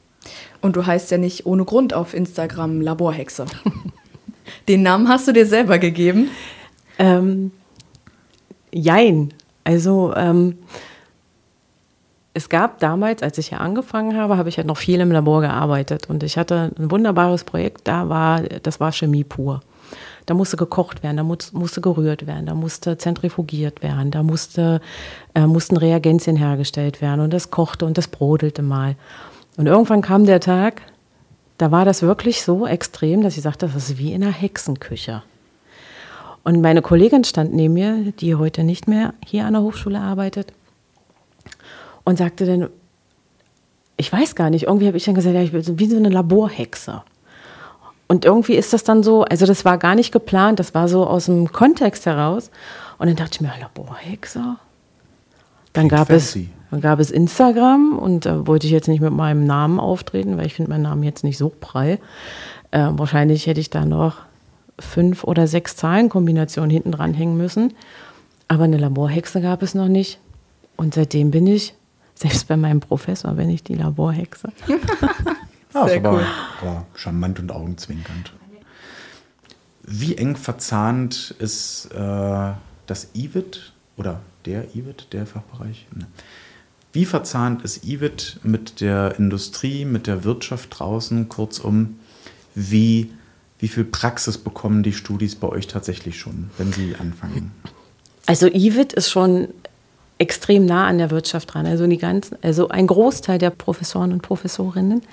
Und 0.61 0.75
du 0.75 0.85
heißt 0.85 1.11
ja 1.11 1.17
nicht 1.17 1.45
ohne 1.45 1.65
Grund 1.65 1.93
auf 1.93 2.13
Instagram 2.13 2.81
Laborhexe. 2.81 3.45
Den 4.67 4.83
Namen 4.83 5.07
hast 5.07 5.27
du 5.27 5.33
dir 5.33 5.45
selber 5.45 5.79
gegeben? 5.79 6.29
Ähm, 6.99 7.51
jein. 8.71 9.33
Also 9.63 10.13
ähm, 10.15 10.57
es 12.33 12.49
gab 12.49 12.79
damals, 12.79 13.23
als 13.23 13.37
ich 13.37 13.49
hier 13.49 13.61
angefangen 13.61 14.15
habe, 14.15 14.37
habe 14.37 14.49
ich 14.49 14.57
halt 14.57 14.67
noch 14.67 14.77
viel 14.77 14.99
im 14.99 15.11
Labor 15.11 15.41
gearbeitet 15.41 16.09
und 16.09 16.21
ich 16.23 16.37
hatte 16.37 16.71
ein 16.77 16.91
wunderbares 16.91 17.43
Projekt. 17.43 17.87
Da 17.87 18.09
war 18.09 18.41
das 18.41 18.79
war 18.79 18.91
Chemie 18.91 19.23
pur. 19.23 19.61
Da 20.27 20.33
musste 20.33 20.57
gekocht 20.57 21.03
werden, 21.03 21.17
da 21.17 21.23
muss, 21.23 21.53
musste 21.53 21.81
gerührt 21.81 22.27
werden, 22.27 22.45
da 22.45 22.53
musste 22.53 22.97
zentrifugiert 22.97 23.81
werden, 23.81 24.11
da 24.11 24.23
musste, 24.23 24.81
äh, 25.33 25.47
mussten 25.47 25.77
Reagenzien 25.77 26.35
hergestellt 26.35 27.01
werden 27.01 27.21
und 27.21 27.31
das 27.31 27.49
kochte 27.49 27.85
und 27.85 27.97
das 27.97 28.09
brodelte 28.09 28.61
mal. 28.61 28.97
Und 29.57 29.65
irgendwann 29.65 30.01
kam 30.01 30.25
der 30.25 30.39
Tag, 30.39 30.81
da 31.57 31.71
war 31.71 31.83
das 31.83 32.03
wirklich 32.03 32.43
so 32.43 32.67
extrem, 32.67 33.21
dass 33.21 33.35
ich 33.35 33.43
sagte, 33.43 33.65
das 33.65 33.75
ist 33.75 33.97
wie 33.97 34.13
in 34.13 34.23
einer 34.23 34.31
Hexenküche. 34.31 35.23
Und 36.43 36.61
meine 36.61 36.81
Kollegin 36.81 37.23
stand 37.23 37.53
neben 37.53 37.73
mir, 37.73 38.13
die 38.19 38.35
heute 38.35 38.63
nicht 38.63 38.87
mehr 38.87 39.13
hier 39.25 39.45
an 39.45 39.53
der 39.53 39.63
Hochschule 39.63 39.99
arbeitet, 39.99 40.53
und 42.03 42.17
sagte 42.17 42.45
dann, 42.45 42.69
ich 43.97 44.13
weiß 44.13 44.35
gar 44.35 44.49
nicht, 44.49 44.67
irgendwie 44.67 44.87
habe 44.87 44.95
ich 44.95 45.03
dann 45.03 45.15
gesagt, 45.15 45.35
ja, 45.35 45.41
ich 45.41 45.51
bin 45.51 45.79
wie 45.79 45.89
so 45.89 45.97
eine 45.97 46.07
Laborhexe. 46.07 47.01
Und 48.07 48.23
irgendwie 48.23 48.53
ist 48.53 48.71
das 48.71 48.85
dann 48.85 49.03
so, 49.03 49.23
also 49.23 49.45
das 49.45 49.65
war 49.65 49.77
gar 49.77 49.95
nicht 49.95 50.13
geplant, 50.13 50.59
das 50.59 50.73
war 50.73 50.87
so 50.87 51.05
aus 51.05 51.25
dem 51.25 51.51
Kontext 51.51 52.05
heraus. 52.05 52.49
Und 52.97 53.07
dann 53.07 53.17
dachte 53.17 53.31
ich 53.33 53.41
mir, 53.41 53.51
Laborhexe? 53.59 54.55
Dann 55.77 55.89
gab 55.89 56.09
es 56.09 56.35
dann 56.71 56.81
gab 56.81 56.99
es 56.99 57.11
Instagram 57.11 57.99
und 57.99 58.25
da 58.25 58.47
wollte 58.47 58.65
ich 58.65 58.73
jetzt 58.73 58.87
nicht 58.87 58.99
mit 58.99 59.13
meinem 59.13 59.45
Namen 59.45 59.79
auftreten, 59.79 60.35
weil 60.35 60.47
ich 60.47 60.55
finde 60.55 60.71
meinen 60.71 60.81
Namen 60.81 61.03
jetzt 61.03 61.23
nicht 61.23 61.37
so 61.37 61.49
prall. 61.49 61.99
Äh, 62.71 62.89
wahrscheinlich 62.93 63.45
hätte 63.45 63.61
ich 63.61 63.69
da 63.69 63.85
noch 63.85 64.17
fünf 64.79 65.23
oder 65.23 65.45
sechs 65.45 65.75
Zahlenkombinationen 65.75 66.71
hinten 66.71 66.91
dran 66.91 67.13
hängen 67.13 67.37
müssen. 67.37 67.73
Aber 68.47 68.63
eine 68.63 68.77
Laborhexe 68.77 69.39
gab 69.39 69.61
es 69.61 69.75
noch 69.75 69.87
nicht. 69.87 70.19
Und 70.77 70.95
seitdem 70.95 71.29
bin 71.29 71.45
ich, 71.45 71.75
selbst 72.15 72.47
bei 72.47 72.57
meinem 72.57 72.79
Professor, 72.79 73.33
bin 73.33 73.51
ich 73.51 73.63
die 73.63 73.75
Laborhexe. 73.75 74.49
ja, 75.73 75.85
ist 75.85 75.97
aber, 75.97 76.21
aber 76.61 76.85
charmant 76.95 77.39
und 77.39 77.51
augenzwinkernd. 77.51 78.33
Wie 79.83 80.17
eng 80.17 80.35
verzahnt 80.37 81.35
ist 81.37 81.91
äh, 81.93 82.51
das 82.87 83.09
IWIT 83.13 83.73
oder 83.97 84.21
der 84.45 84.75
IWIT, 84.75 85.07
der 85.11 85.25
Fachbereich? 85.25 85.87
Ne 85.93 86.07
wie 86.97 87.05
verzahnt 87.05 87.63
ist 87.63 87.85
IWIT 87.85 88.39
mit 88.41 88.81
der 88.81 89.19
Industrie, 89.19 89.85
mit 89.85 90.07
der 90.07 90.23
Wirtschaft 90.23 90.79
draußen? 90.79 91.29
Kurzum, 91.29 91.99
wie, 92.55 93.11
wie 93.59 93.67
viel 93.67 93.83
Praxis 93.83 94.39
bekommen 94.39 94.81
die 94.81 94.93
Studis 94.93 95.35
bei 95.35 95.47
euch 95.47 95.67
tatsächlich 95.67 96.17
schon, 96.19 96.49
wenn 96.57 96.73
sie 96.73 96.95
anfangen? 96.99 97.51
Also 98.25 98.47
IWIT 98.47 98.93
ist 98.93 99.11
schon 99.11 99.49
extrem 100.17 100.65
nah 100.65 100.87
an 100.87 100.97
der 100.97 101.11
Wirtschaft 101.11 101.53
dran. 101.53 101.67
Also, 101.67 101.85
die 101.85 101.99
ganzen, 101.99 102.35
also 102.41 102.69
ein 102.69 102.87
Großteil 102.87 103.37
der 103.37 103.51
Professoren 103.51 104.11
und 104.11 104.23
Professorinnen 104.23 105.03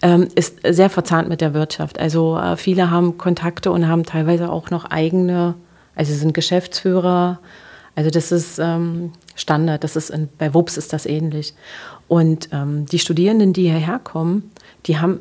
ähm, 0.00 0.28
ist 0.34 0.60
sehr 0.66 0.88
verzahnt 0.88 1.28
mit 1.28 1.42
der 1.42 1.52
Wirtschaft. 1.52 1.98
Also 1.98 2.38
äh, 2.38 2.56
viele 2.56 2.90
haben 2.90 3.18
Kontakte 3.18 3.70
und 3.70 3.86
haben 3.86 4.06
teilweise 4.06 4.50
auch 4.50 4.70
noch 4.70 4.86
eigene, 4.86 5.54
also 5.94 6.14
sind 6.14 6.32
Geschäftsführer. 6.32 7.40
Also 7.96 8.10
das 8.10 8.30
ist 8.30 8.58
ähm, 8.58 9.12
Standard. 9.34 9.82
Das 9.82 9.96
ist 9.96 10.10
in, 10.10 10.28
bei 10.38 10.54
WUPS 10.54 10.76
ist 10.76 10.92
das 10.92 11.06
ähnlich. 11.06 11.54
Und 12.06 12.50
ähm, 12.52 12.86
die 12.86 13.00
Studierenden, 13.00 13.52
die 13.52 13.62
hierher 13.62 13.98
kommen, 13.98 14.52
die 14.86 14.98
haben, 14.98 15.18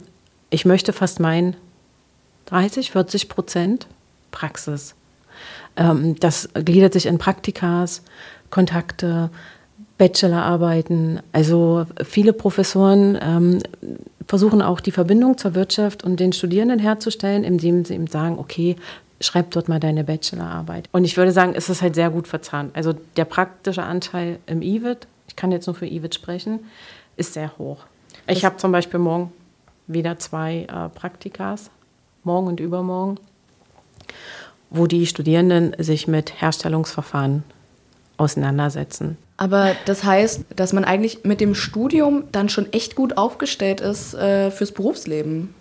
ich 0.51 0.65
möchte 0.65 0.93
fast 0.93 1.19
meinen, 1.19 1.55
30, 2.45 2.91
40 2.91 3.29
Prozent 3.29 3.87
Praxis. 4.29 4.93
Ähm, 5.77 6.19
das 6.19 6.49
gliedert 6.53 6.93
sich 6.93 7.07
in 7.07 7.17
Praktikas, 7.17 8.03
Kontakte, 8.51 9.31
Bachelorarbeiten. 9.97 11.21
Also 11.31 11.85
viele 12.03 12.33
Professoren 12.33 13.17
ähm, 13.21 13.59
versuchen 14.27 14.61
auch 14.61 14.79
die 14.79 14.91
Verbindung 14.91 15.37
zur 15.37 15.55
Wirtschaft 15.55 16.03
und 16.03 16.19
den 16.19 16.33
Studierenden 16.33 16.79
herzustellen, 16.79 17.43
indem 17.43 17.85
sie 17.85 17.95
eben 17.95 18.07
sagen, 18.07 18.37
okay, 18.37 18.75
schreib 19.21 19.51
dort 19.51 19.69
mal 19.69 19.79
deine 19.79 20.03
Bachelorarbeit. 20.03 20.89
Und 20.91 21.05
ich 21.05 21.17
würde 21.17 21.31
sagen, 21.31 21.53
es 21.55 21.69
ist 21.69 21.81
halt 21.81 21.95
sehr 21.95 22.09
gut 22.09 22.27
verzahnt. 22.27 22.75
Also 22.75 22.93
der 23.17 23.25
praktische 23.25 23.83
Anteil 23.83 24.39
im 24.45 24.61
IWIT, 24.61 25.07
ich 25.27 25.35
kann 25.35 25.51
jetzt 25.51 25.67
nur 25.67 25.75
für 25.75 25.85
IWIT 25.85 26.15
sprechen, 26.15 26.65
ist 27.15 27.33
sehr 27.33 27.57
hoch. 27.57 27.85
Ich 28.27 28.43
habe 28.43 28.57
zum 28.57 28.71
Beispiel 28.71 28.99
morgen 28.99 29.31
wieder 29.87 30.17
zwei 30.17 30.67
äh, 30.69 30.89
Praktikas, 30.89 31.69
morgen 32.23 32.47
und 32.47 32.59
übermorgen, 32.59 33.19
wo 34.69 34.87
die 34.87 35.05
Studierenden 35.05 35.75
sich 35.77 36.07
mit 36.07 36.41
Herstellungsverfahren 36.41 37.43
auseinandersetzen. 38.17 39.17
Aber 39.37 39.75
das 39.85 40.03
heißt, 40.03 40.45
dass 40.55 40.73
man 40.73 40.85
eigentlich 40.85 41.23
mit 41.23 41.41
dem 41.41 41.55
Studium 41.55 42.23
dann 42.31 42.49
schon 42.49 42.71
echt 42.71 42.95
gut 42.95 43.17
aufgestellt 43.17 43.81
ist 43.81 44.13
äh, 44.13 44.49
fürs 44.51 44.71
Berufsleben. 44.71 45.53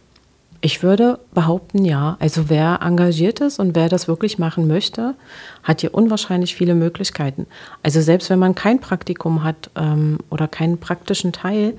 Ich 0.61 0.83
würde 0.83 1.21
behaupten, 1.35 1.85
ja. 1.85 2.17
Also 2.21 2.49
wer 2.49 2.81
engagiert 2.83 3.41
ist 3.41 3.59
und 3.59 3.77
wer 3.77 3.89
das 3.89 4.09
wirklich 4.09 4.39
machen 4.39 4.67
möchte, 4.67 5.15
hat 5.63 5.83
hier 5.83 5.95
unwahrscheinlich 5.95 6.55
viele 6.55 6.75
Möglichkeiten. 6.75 7.47
Also 7.83 8.01
selbst 8.01 8.31
wenn 8.31 8.39
man 8.39 8.55
kein 8.55 8.81
Praktikum 8.81 9.45
hat 9.45 9.71
ähm, 9.77 10.19
oder 10.31 10.49
keinen 10.49 10.79
praktischen 10.79 11.33
Teil, 11.33 11.75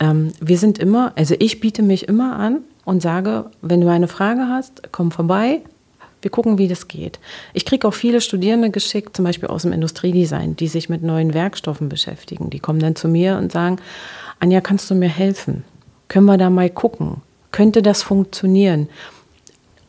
ähm, 0.00 0.32
wir 0.40 0.58
sind 0.58 0.78
immer, 0.78 1.12
also 1.16 1.34
ich 1.38 1.60
biete 1.60 1.82
mich 1.82 2.08
immer 2.08 2.36
an 2.36 2.60
und 2.84 3.02
sage, 3.02 3.50
wenn 3.62 3.80
du 3.80 3.88
eine 3.88 4.08
Frage 4.08 4.48
hast, 4.48 4.92
komm 4.92 5.10
vorbei. 5.10 5.62
Wir 6.20 6.30
gucken, 6.32 6.58
wie 6.58 6.66
das 6.66 6.88
geht. 6.88 7.20
Ich 7.54 7.64
kriege 7.64 7.86
auch 7.86 7.94
viele 7.94 8.20
Studierende 8.20 8.70
geschickt, 8.70 9.16
zum 9.16 9.24
Beispiel 9.24 9.48
aus 9.48 9.62
dem 9.62 9.72
Industriedesign, 9.72 10.56
die 10.56 10.66
sich 10.66 10.88
mit 10.88 11.02
neuen 11.02 11.32
Werkstoffen 11.32 11.88
beschäftigen. 11.88 12.50
Die 12.50 12.58
kommen 12.58 12.80
dann 12.80 12.96
zu 12.96 13.06
mir 13.06 13.36
und 13.36 13.52
sagen, 13.52 13.76
Anja, 14.40 14.60
kannst 14.60 14.90
du 14.90 14.96
mir 14.96 15.08
helfen? 15.08 15.64
Können 16.08 16.26
wir 16.26 16.36
da 16.36 16.50
mal 16.50 16.70
gucken? 16.70 17.22
Könnte 17.52 17.82
das 17.82 18.02
funktionieren? 18.02 18.88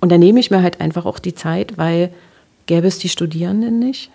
Und 0.01 0.11
dann 0.11 0.19
nehme 0.19 0.39
ich 0.39 0.51
mir 0.51 0.61
halt 0.61 0.81
einfach 0.81 1.05
auch 1.05 1.19
die 1.19 1.35
Zeit, 1.35 1.77
weil 1.77 2.11
gäbe 2.65 2.87
es 2.87 2.99
die 2.99 3.09
Studierenden 3.09 3.79
nicht, 3.79 4.11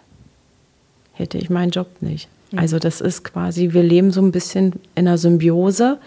hätte 1.13 1.39
ich 1.39 1.51
meinen 1.51 1.71
Job 1.71 1.89
nicht. 2.01 2.29
Also 2.57 2.79
das 2.79 3.01
ist 3.01 3.25
quasi, 3.25 3.73
wir 3.73 3.83
leben 3.83 4.13
so 4.13 4.21
ein 4.23 4.31
bisschen 4.31 4.75
in 4.95 5.09
einer 5.09 5.19
Symbiose. 5.19 5.99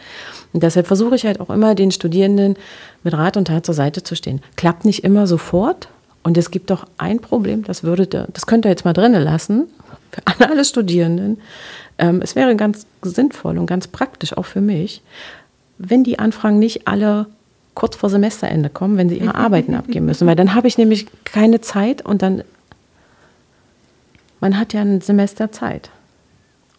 Und 0.53 0.63
deshalb 0.63 0.87
versuche 0.87 1.15
ich 1.15 1.25
halt 1.25 1.39
auch 1.39 1.49
immer 1.49 1.75
den 1.75 1.91
Studierenden 1.91 2.55
mit 3.03 3.13
Rat 3.13 3.37
und 3.37 3.49
Tat 3.49 3.65
zur 3.65 3.75
Seite 3.75 4.03
zu 4.03 4.15
stehen. 4.15 4.41
Klappt 4.55 4.85
nicht 4.85 5.03
immer 5.03 5.27
sofort. 5.27 5.89
Und 6.23 6.37
es 6.37 6.51
gibt 6.51 6.69
doch 6.69 6.85
ein 6.97 7.19
Problem, 7.19 7.63
das, 7.63 7.83
würde, 7.83 8.05
das 8.05 8.45
könnt 8.45 8.65
ihr 8.65 8.69
jetzt 8.69 8.83
mal 8.85 8.93
drinnen 8.93 9.23
lassen. 9.23 9.67
für 10.11 10.21
alle, 10.25 10.51
alle 10.51 10.65
Studierenden, 10.65 11.39
ähm, 11.97 12.21
es 12.21 12.35
wäre 12.35 12.55
ganz 12.55 12.85
sinnvoll 13.01 13.57
und 13.57 13.65
ganz 13.65 13.87
praktisch 13.87 14.35
auch 14.35 14.45
für 14.45 14.61
mich, 14.61 15.01
wenn 15.77 16.03
die 16.03 16.19
Anfragen 16.19 16.59
nicht 16.59 16.87
alle 16.87 17.27
kurz 17.73 17.95
vor 17.95 18.09
Semesterende 18.09 18.69
kommen, 18.69 18.97
wenn 18.97 19.09
sie 19.09 19.19
ihre 19.19 19.35
Arbeiten 19.35 19.75
abgeben 19.75 20.07
müssen, 20.07 20.27
weil 20.27 20.35
dann 20.35 20.55
habe 20.55 20.67
ich 20.67 20.77
nämlich 20.77 21.05
keine 21.25 21.61
Zeit 21.61 22.03
und 22.03 22.23
dann, 22.23 22.43
man 24.39 24.57
hat 24.59 24.73
ja 24.73 24.81
ein 24.81 25.01
Semester 25.01 25.51
Zeit. 25.51 25.91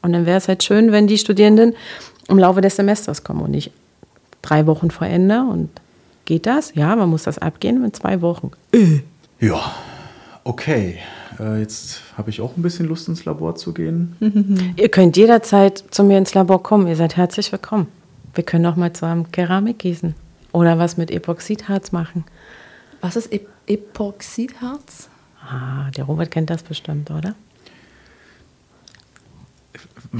Und 0.02 0.12
dann 0.12 0.26
wäre 0.26 0.38
es 0.38 0.48
halt 0.48 0.64
schön, 0.64 0.90
wenn 0.90 1.06
die 1.06 1.18
Studierenden 1.18 1.74
im 2.28 2.38
Laufe 2.38 2.60
des 2.60 2.76
Semesters 2.76 3.24
kommen 3.24 3.42
und 3.42 3.50
nicht 3.52 3.70
drei 4.42 4.66
Wochen 4.66 4.90
vor 4.90 5.06
Ende. 5.06 5.42
Und 5.42 5.70
geht 6.24 6.46
das? 6.46 6.74
Ja, 6.74 6.94
man 6.96 7.08
muss 7.08 7.24
das 7.24 7.38
abgehen 7.38 7.84
in 7.84 7.92
zwei 7.94 8.20
Wochen. 8.20 8.50
Ja, 9.40 9.74
okay. 10.44 10.98
Äh, 11.38 11.60
jetzt 11.60 12.00
habe 12.16 12.30
ich 12.30 12.40
auch 12.40 12.56
ein 12.56 12.62
bisschen 12.62 12.86
Lust 12.86 13.08
ins 13.08 13.24
Labor 13.24 13.54
zu 13.54 13.72
gehen. 13.72 14.16
Ihr 14.76 14.88
könnt 14.88 15.16
jederzeit 15.16 15.84
zu 15.90 16.02
mir 16.02 16.18
ins 16.18 16.34
Labor 16.34 16.62
kommen. 16.62 16.88
Ihr 16.88 16.96
seid 16.96 17.16
herzlich 17.16 17.52
willkommen. 17.52 17.86
Wir 18.38 18.44
können 18.44 18.66
auch 18.66 18.76
mal 18.76 18.92
zu 18.92 19.04
einem 19.04 19.32
Keramik 19.32 19.80
gießen 19.80 20.14
oder 20.52 20.78
was 20.78 20.96
mit 20.96 21.10
Epoxidharz 21.10 21.90
machen. 21.90 22.22
Was 23.00 23.16
ist 23.16 23.32
e 23.32 23.40
Epoxidharz? 23.66 25.08
Ah, 25.42 25.90
der 25.96 26.04
Robert 26.04 26.30
kennt 26.30 26.48
das 26.48 26.62
bestimmt, 26.62 27.10
oder? 27.10 27.34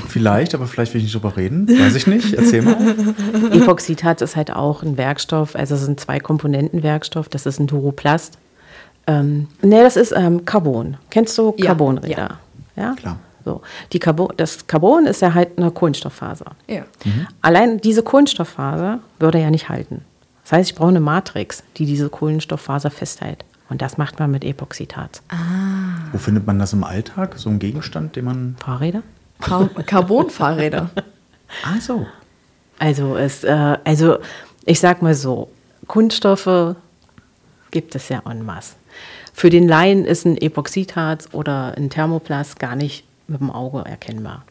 Vielleicht, 0.09 0.57
aber 0.57 0.66
vielleicht 0.66 0.94
will 0.94 0.98
ich 0.98 1.04
nicht 1.04 1.14
drüber 1.14 1.37
reden. 1.37 1.68
Weiß 1.68 1.94
ich 1.94 2.09
nicht. 2.09 2.35
Erzähl 2.35 2.62
mal. 2.62 2.76
Epoxidharz 3.52 4.20
ist 4.20 4.35
halt 4.35 4.52
auch 4.52 4.83
ein 4.83 4.96
Werkstoff, 4.96 5.54
also 5.54 5.76
es 5.76 5.83
sind 5.83 6.00
zwei 6.00 6.18
Komponenten 6.18 6.83
Werkstoff. 6.83 7.28
Das 7.28 7.46
ist 7.46 7.61
ein 7.61 7.68
Duroplast. 7.68 8.37
Ähm, 9.07 9.46
nee, 9.62 9.81
das 9.81 9.94
ist 9.94 10.11
ähm, 10.11 10.44
Carbon. 10.44 10.96
Kennst 11.11 11.38
du 11.38 11.54
Ja, 11.57 11.66
Carbonräder? 11.66 12.40
Ja. 12.74 12.96
Klar. 12.96 13.20
So. 13.49 13.63
Die 13.95 13.99
Carbon, 13.99 14.29
das 14.37 14.67
Carbon 14.67 15.07
ist 15.07 15.23
ja 15.23 15.33
halt 15.33 15.57
eine 15.57 15.71
Kohlenstofffaser. 15.71 16.53
Ja. 16.67 16.85
Allein 17.41 17.81
diese 17.81 18.03
Kohlenstofffaser 18.03 18.99
würde 19.19 19.41
ja 19.41 19.51
nicht 19.51 19.71
halten. 19.71 20.05
Das 20.43 20.53
heißt, 20.53 20.71
ich 20.71 20.77
brauche 20.77 20.91
eine 20.91 21.01
Matrix, 21.01 21.63
die 21.79 21.87
diese 21.87 22.11
Kohlenstofffaser 22.11 22.91
festhält. 22.91 23.47
Und 23.71 23.81
das 23.81 23.97
macht 23.97 24.19
man 24.19 24.31
mit 24.31 24.45
Epoxidharz. 24.45 25.23
Wo 26.13 26.19
findet 26.19 26.47
man 26.47 26.59
das 26.59 26.75
im 26.75 26.85
Alltag? 26.85 27.37
So 27.37 27.49
ein 27.49 27.59
Gegenstand, 27.59 28.17
den 28.17 28.27
man. 28.27 28.57
Fahrräder? 28.63 29.03
Car 29.41 29.69
Carbonfahrräder. 29.87 30.91
Ah, 31.65 31.81
so. 31.81 32.07
Also, 32.79 33.17
es, 33.17 33.43
äh, 33.43 33.79
also 33.83 34.19
ich 34.67 34.81
sag 34.81 35.01
mal 35.01 35.15
so, 35.15 35.49
Kunststoffe 35.87 36.77
gibt 37.71 37.95
es 37.95 38.11
ja 38.11 38.21
en 38.29 38.45
masse. 38.45 38.75
Für 39.33 39.49
den 39.49 39.67
Laien 39.67 40.05
ist 40.05 40.27
ein 40.27 40.37
Epoxidharz 40.37 41.31
oder 41.33 41.73
ein 41.79 41.89
Thermoplast 41.89 42.59
gar 42.59 42.77
nicht 42.77 43.08
mit 43.29 43.41
dem 43.41 43.51
Auge 43.51 43.85
erkennbar. 43.85 44.45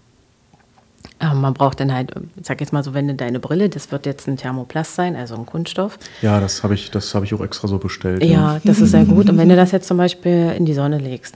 Ähm, 1.20 1.42
man 1.42 1.54
braucht 1.54 1.80
dann 1.80 1.94
halt, 1.94 2.12
ich 2.40 2.46
sag 2.46 2.60
jetzt 2.62 2.74
mal 2.74 2.84
so, 2.84 2.94
wenn 2.94 3.08
du 3.08 3.16
deine 3.16 3.40
Brille, 3.40 3.70
das 3.70 3.92
wird 3.92 4.06
jetzt 4.06 4.28
ein 4.28 4.38
Thermoplast 4.38 4.96
sein, 4.96 5.16
also 5.16 5.36
ein 5.36 5.46
Kunststoff. 5.46 5.98
Ja, 6.22 6.40
das 6.40 6.63
habe 6.63 6.76
ich, 6.76 6.92
das 6.92 7.13
hab 7.16 7.24
ich 7.24 7.34
auch 7.34 7.42
extra 7.42 7.68
so 7.68 7.80
bestellt. 7.80 8.24
Ja, 8.24 8.60
das 8.63 8.80
ist 8.80 8.92
sehr 8.92 9.06
gut. 9.06 9.30
Und 9.30 9.38
wenn 9.38 9.50
du 9.50 9.56
das 9.58 9.72
jetzt 9.72 9.88
zum 9.88 9.98
Beispiel 9.98 10.54
in 10.56 10.66
die 10.66 10.74
Sonne 10.74 11.00
legst, 11.00 11.36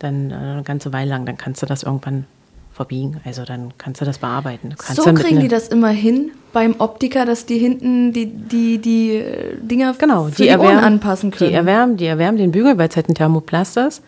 dann 0.00 0.30
äh, 0.30 0.34
eine 0.34 0.62
ganze 0.64 0.92
Weile 0.92 1.10
lang, 1.10 1.26
dann 1.26 1.36
kannst 1.36 1.62
du 1.62 1.66
das 1.66 1.84
irgendwann 1.84 2.24
verbiegen. 2.72 3.20
Also 3.24 3.44
dann 3.44 3.72
kannst 3.78 4.00
du 4.00 4.04
das 4.04 4.18
bearbeiten. 4.18 4.70
Du 4.70 4.76
kannst 4.76 4.96
So 4.96 5.08
ja 5.08 5.14
kriegen 5.14 5.40
die 5.40 5.48
das 5.48 5.68
immer 5.68 5.90
hin 5.90 6.32
beim 6.52 6.76
Optiker, 6.78 7.24
dass 7.24 7.46
die 7.46 7.58
hinten 7.58 8.12
die, 8.12 8.26
die, 8.26 8.78
die 8.78 9.16
äh, 9.16 9.56
Dinger 9.60 9.94
Genau, 9.96 10.24
für 10.24 10.42
die, 10.42 10.50
Ohren 10.56 10.78
anpassen 10.78 11.30
können. 11.30 11.50
Die 11.50 11.56
erwärmen, 11.56 11.96
die 11.96 12.06
erwärmen 12.06 12.38
den 12.38 12.50
Bügel, 12.50 12.78
weil 12.78 12.88
es 12.88 12.96
halt 12.96 13.08
ein 13.08 13.14
Thermoplast 13.14 13.76
ist 13.76 14.02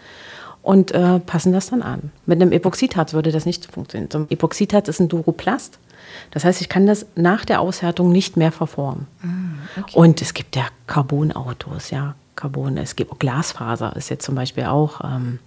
und 0.63 0.93
äh, 0.93 1.19
passen 1.19 1.53
das 1.53 1.71
dann 1.71 1.83
an. 1.83 2.11
Mit 2.27 2.41
einem 2.41 2.53
Epoxidharz 2.53 3.13
würde 3.13 3.33
das 3.33 3.47
nicht 3.47 3.71
funktionieren. 3.71 4.11
So 4.11 4.19
ein 4.19 4.31
Epoxidharz 4.31 4.89
ist 4.89 5.01
ein 5.01 5.09
Duroplast. 5.09 5.79
Das 6.31 6.45
heißt, 6.45 6.61
ich 6.61 6.69
kann 6.69 6.87
das 6.87 7.07
nach 7.17 7.45
der 7.45 7.61
Aushärtung 7.61 8.13
nicht 8.13 8.37
mehr 8.37 8.53
verformen. 8.53 9.07
Ah, 9.23 9.83
Und 9.93 10.23
es 10.23 10.35
gibt 10.35 10.57
ja 10.57 10.65
Carbonautos, 10.87 11.91
ja, 11.91 12.15
Carbon. 12.37 12.77
Es 12.77 12.97
gibt 12.97 13.19
Glasfaser, 13.19 13.97
ist 13.97 14.09
jetzt 14.11 14.25
zum 14.25 14.35
Beispiel 14.35 14.65
auch. 14.65 15.01
Ähm, 15.03 15.39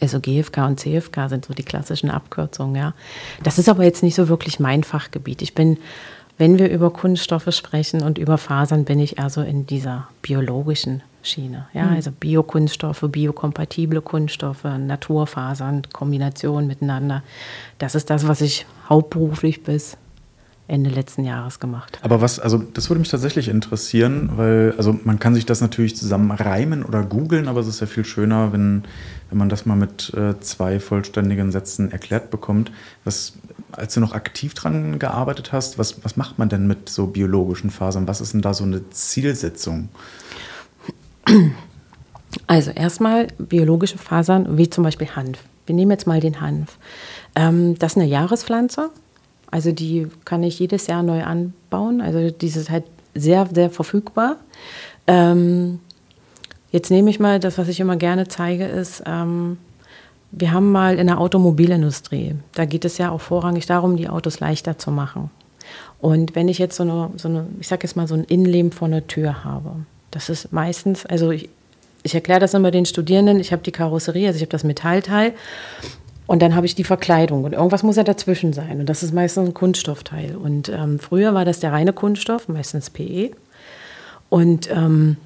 also 0.00 0.18
GFK 0.20 0.66
und 0.66 0.80
CFK 0.80 1.28
sind 1.28 1.44
so 1.44 1.54
die 1.54 1.62
klassischen 1.62 2.10
Abkürzungen, 2.10 2.74
ja. 2.74 2.94
Das 3.42 3.58
ist 3.58 3.68
aber 3.68 3.84
jetzt 3.84 4.02
nicht 4.02 4.14
so 4.14 4.28
wirklich 4.28 4.58
mein 4.58 4.82
Fachgebiet. 4.82 5.42
Ich 5.42 5.54
bin, 5.54 5.78
wenn 6.38 6.58
wir 6.58 6.70
über 6.70 6.90
Kunststoffe 6.90 7.54
sprechen 7.54 8.02
und 8.02 8.18
über 8.18 8.38
Fasern, 8.38 8.84
bin 8.84 8.98
ich 8.98 9.18
eher 9.18 9.30
so 9.30 9.42
in 9.42 9.66
dieser 9.66 10.08
biologischen 10.22 11.02
Schiene. 11.22 11.66
Ja, 11.72 11.88
also 11.88 12.10
Biokunststoffe, 12.10 13.04
biokompatible 13.08 14.00
Kunststoffe, 14.00 14.64
Naturfasern, 14.64 15.82
Kombination 15.92 16.66
miteinander. 16.66 17.22
Das 17.78 17.94
ist 17.94 18.10
das, 18.10 18.26
was 18.26 18.40
ich 18.40 18.66
hauptberuflich 18.88 19.62
bis 19.62 19.96
Ende 20.68 20.90
letzten 20.90 21.24
Jahres 21.24 21.60
gemacht 21.60 21.98
habe. 21.98 22.04
Aber 22.04 22.22
was, 22.22 22.38
also 22.38 22.58
das 22.58 22.88
würde 22.88 23.00
mich 23.00 23.10
tatsächlich 23.10 23.48
interessieren, 23.48 24.30
weil, 24.36 24.74
also 24.76 24.98
man 25.04 25.18
kann 25.18 25.34
sich 25.34 25.44
das 25.44 25.60
natürlich 25.60 25.96
zusammen 25.96 26.30
reimen 26.30 26.84
oder 26.84 27.02
googeln, 27.02 27.48
aber 27.48 27.60
es 27.60 27.66
ist 27.66 27.80
ja 27.80 27.86
viel 27.86 28.04
schöner, 28.04 28.52
wenn, 28.52 28.84
wenn 29.28 29.38
man 29.38 29.48
das 29.48 29.66
mal 29.66 29.76
mit 29.76 30.14
äh, 30.14 30.38
zwei 30.40 30.80
vollständigen 30.80 31.52
Sätzen 31.52 31.90
erklärt 31.92 32.30
bekommt. 32.30 32.72
Was, 33.04 33.34
als 33.72 33.94
du 33.94 34.00
noch 34.00 34.12
aktiv 34.12 34.54
dran 34.54 34.98
gearbeitet 34.98 35.52
hast, 35.52 35.78
was, 35.78 36.04
was 36.04 36.16
macht 36.16 36.38
man 36.38 36.48
denn 36.48 36.66
mit 36.66 36.88
so 36.88 37.06
biologischen 37.08 37.70
Fasern? 37.70 38.08
Was 38.08 38.20
ist 38.20 38.32
denn 38.32 38.42
da 38.42 38.54
so 38.54 38.64
eine 38.64 38.88
Zielsetzung? 38.90 39.88
Also 42.46 42.70
erstmal 42.70 43.28
biologische 43.38 43.98
Fasern, 43.98 44.56
wie 44.56 44.68
zum 44.70 44.84
Beispiel 44.84 45.08
Hanf. 45.08 45.38
Wir 45.66 45.74
nehmen 45.74 45.90
jetzt 45.90 46.06
mal 46.06 46.20
den 46.20 46.40
Hanf. 46.40 46.78
Ähm, 47.36 47.78
das 47.78 47.92
ist 47.92 47.98
eine 47.98 48.06
Jahrespflanze. 48.06 48.90
Also 49.50 49.70
die 49.70 50.08
kann 50.24 50.42
ich 50.42 50.58
jedes 50.58 50.86
Jahr 50.86 51.02
neu 51.02 51.22
anbauen. 51.24 52.00
Also 52.00 52.30
die 52.30 52.46
ist 52.46 52.70
halt 52.70 52.84
sehr, 53.14 53.48
sehr 53.52 53.70
verfügbar. 53.70 54.36
Ähm, 55.06 55.80
jetzt 56.70 56.90
nehme 56.90 57.10
ich 57.10 57.20
mal, 57.20 57.38
das, 57.38 57.58
was 57.58 57.68
ich 57.68 57.80
immer 57.80 57.96
gerne 57.96 58.28
zeige, 58.28 58.64
ist, 58.64 59.02
ähm, 59.06 59.58
wir 60.30 60.52
haben 60.52 60.72
mal 60.72 60.98
in 60.98 61.08
der 61.08 61.20
Automobilindustrie, 61.20 62.36
da 62.54 62.64
geht 62.64 62.86
es 62.86 62.96
ja 62.96 63.10
auch 63.10 63.20
vorrangig 63.20 63.66
darum, 63.66 63.98
die 63.98 64.08
Autos 64.08 64.40
leichter 64.40 64.78
zu 64.78 64.90
machen. 64.90 65.30
Und 66.00 66.34
wenn 66.34 66.48
ich 66.48 66.58
jetzt 66.58 66.76
so 66.76 66.82
eine, 66.82 67.10
so 67.16 67.28
eine 67.28 67.46
ich 67.60 67.68
sage 67.68 67.82
jetzt 67.86 67.96
mal 67.96 68.08
so 68.08 68.14
ein 68.14 68.24
Innenleben 68.24 68.72
vor 68.72 68.88
einer 68.88 69.06
Tür 69.06 69.44
habe, 69.44 69.84
das 70.12 70.28
ist 70.28 70.52
meistens, 70.52 71.04
also 71.04 71.32
ich, 71.32 71.48
ich 72.04 72.14
erkläre 72.14 72.38
das 72.38 72.54
immer 72.54 72.70
den 72.70 72.86
Studierenden, 72.86 73.40
ich 73.40 73.52
habe 73.52 73.62
die 73.62 73.72
Karosserie, 73.72 74.28
also 74.28 74.36
ich 74.36 74.42
habe 74.42 74.52
das 74.52 74.62
Metallteil 74.62 75.32
und 76.26 76.40
dann 76.40 76.54
habe 76.54 76.66
ich 76.66 76.74
die 76.74 76.84
Verkleidung 76.84 77.42
und 77.44 77.52
irgendwas 77.52 77.82
muss 77.82 77.96
ja 77.96 78.04
dazwischen 78.04 78.52
sein 78.52 78.78
und 78.80 78.86
das 78.86 79.02
ist 79.02 79.12
meistens 79.12 79.48
ein 79.48 79.54
Kunststoffteil. 79.54 80.36
Und 80.36 80.68
ähm, 80.68 80.98
früher 80.98 81.34
war 81.34 81.44
das 81.44 81.60
der 81.60 81.72
reine 81.72 81.92
Kunststoff, 81.92 82.48
meistens 82.48 82.90
PE. 82.90 83.32
Und 84.28 84.70
ähm, 84.70 85.16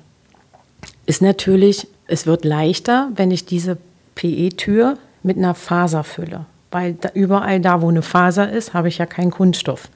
ist 1.06 1.22
natürlich, 1.22 1.86
es 2.08 2.26
wird 2.26 2.44
leichter, 2.44 3.10
wenn 3.14 3.30
ich 3.30 3.44
diese 3.44 3.78
PE-Tür 4.16 4.98
mit 5.22 5.36
einer 5.36 5.54
Faser 5.54 6.02
fülle. 6.02 6.46
Weil 6.72 6.94
da, 6.94 7.10
überall 7.14 7.60
da, 7.60 7.82
wo 7.82 7.88
eine 7.88 8.02
Faser 8.02 8.50
ist, 8.50 8.74
habe 8.74 8.88
ich 8.88 8.98
ja 8.98 9.06
keinen 9.06 9.30
Kunststoff. 9.30 9.88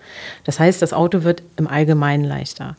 Das 0.44 0.60
heißt, 0.60 0.80
das 0.80 0.92
Auto 0.92 1.24
wird 1.24 1.42
im 1.56 1.66
Allgemeinen 1.66 2.24
leichter. 2.24 2.76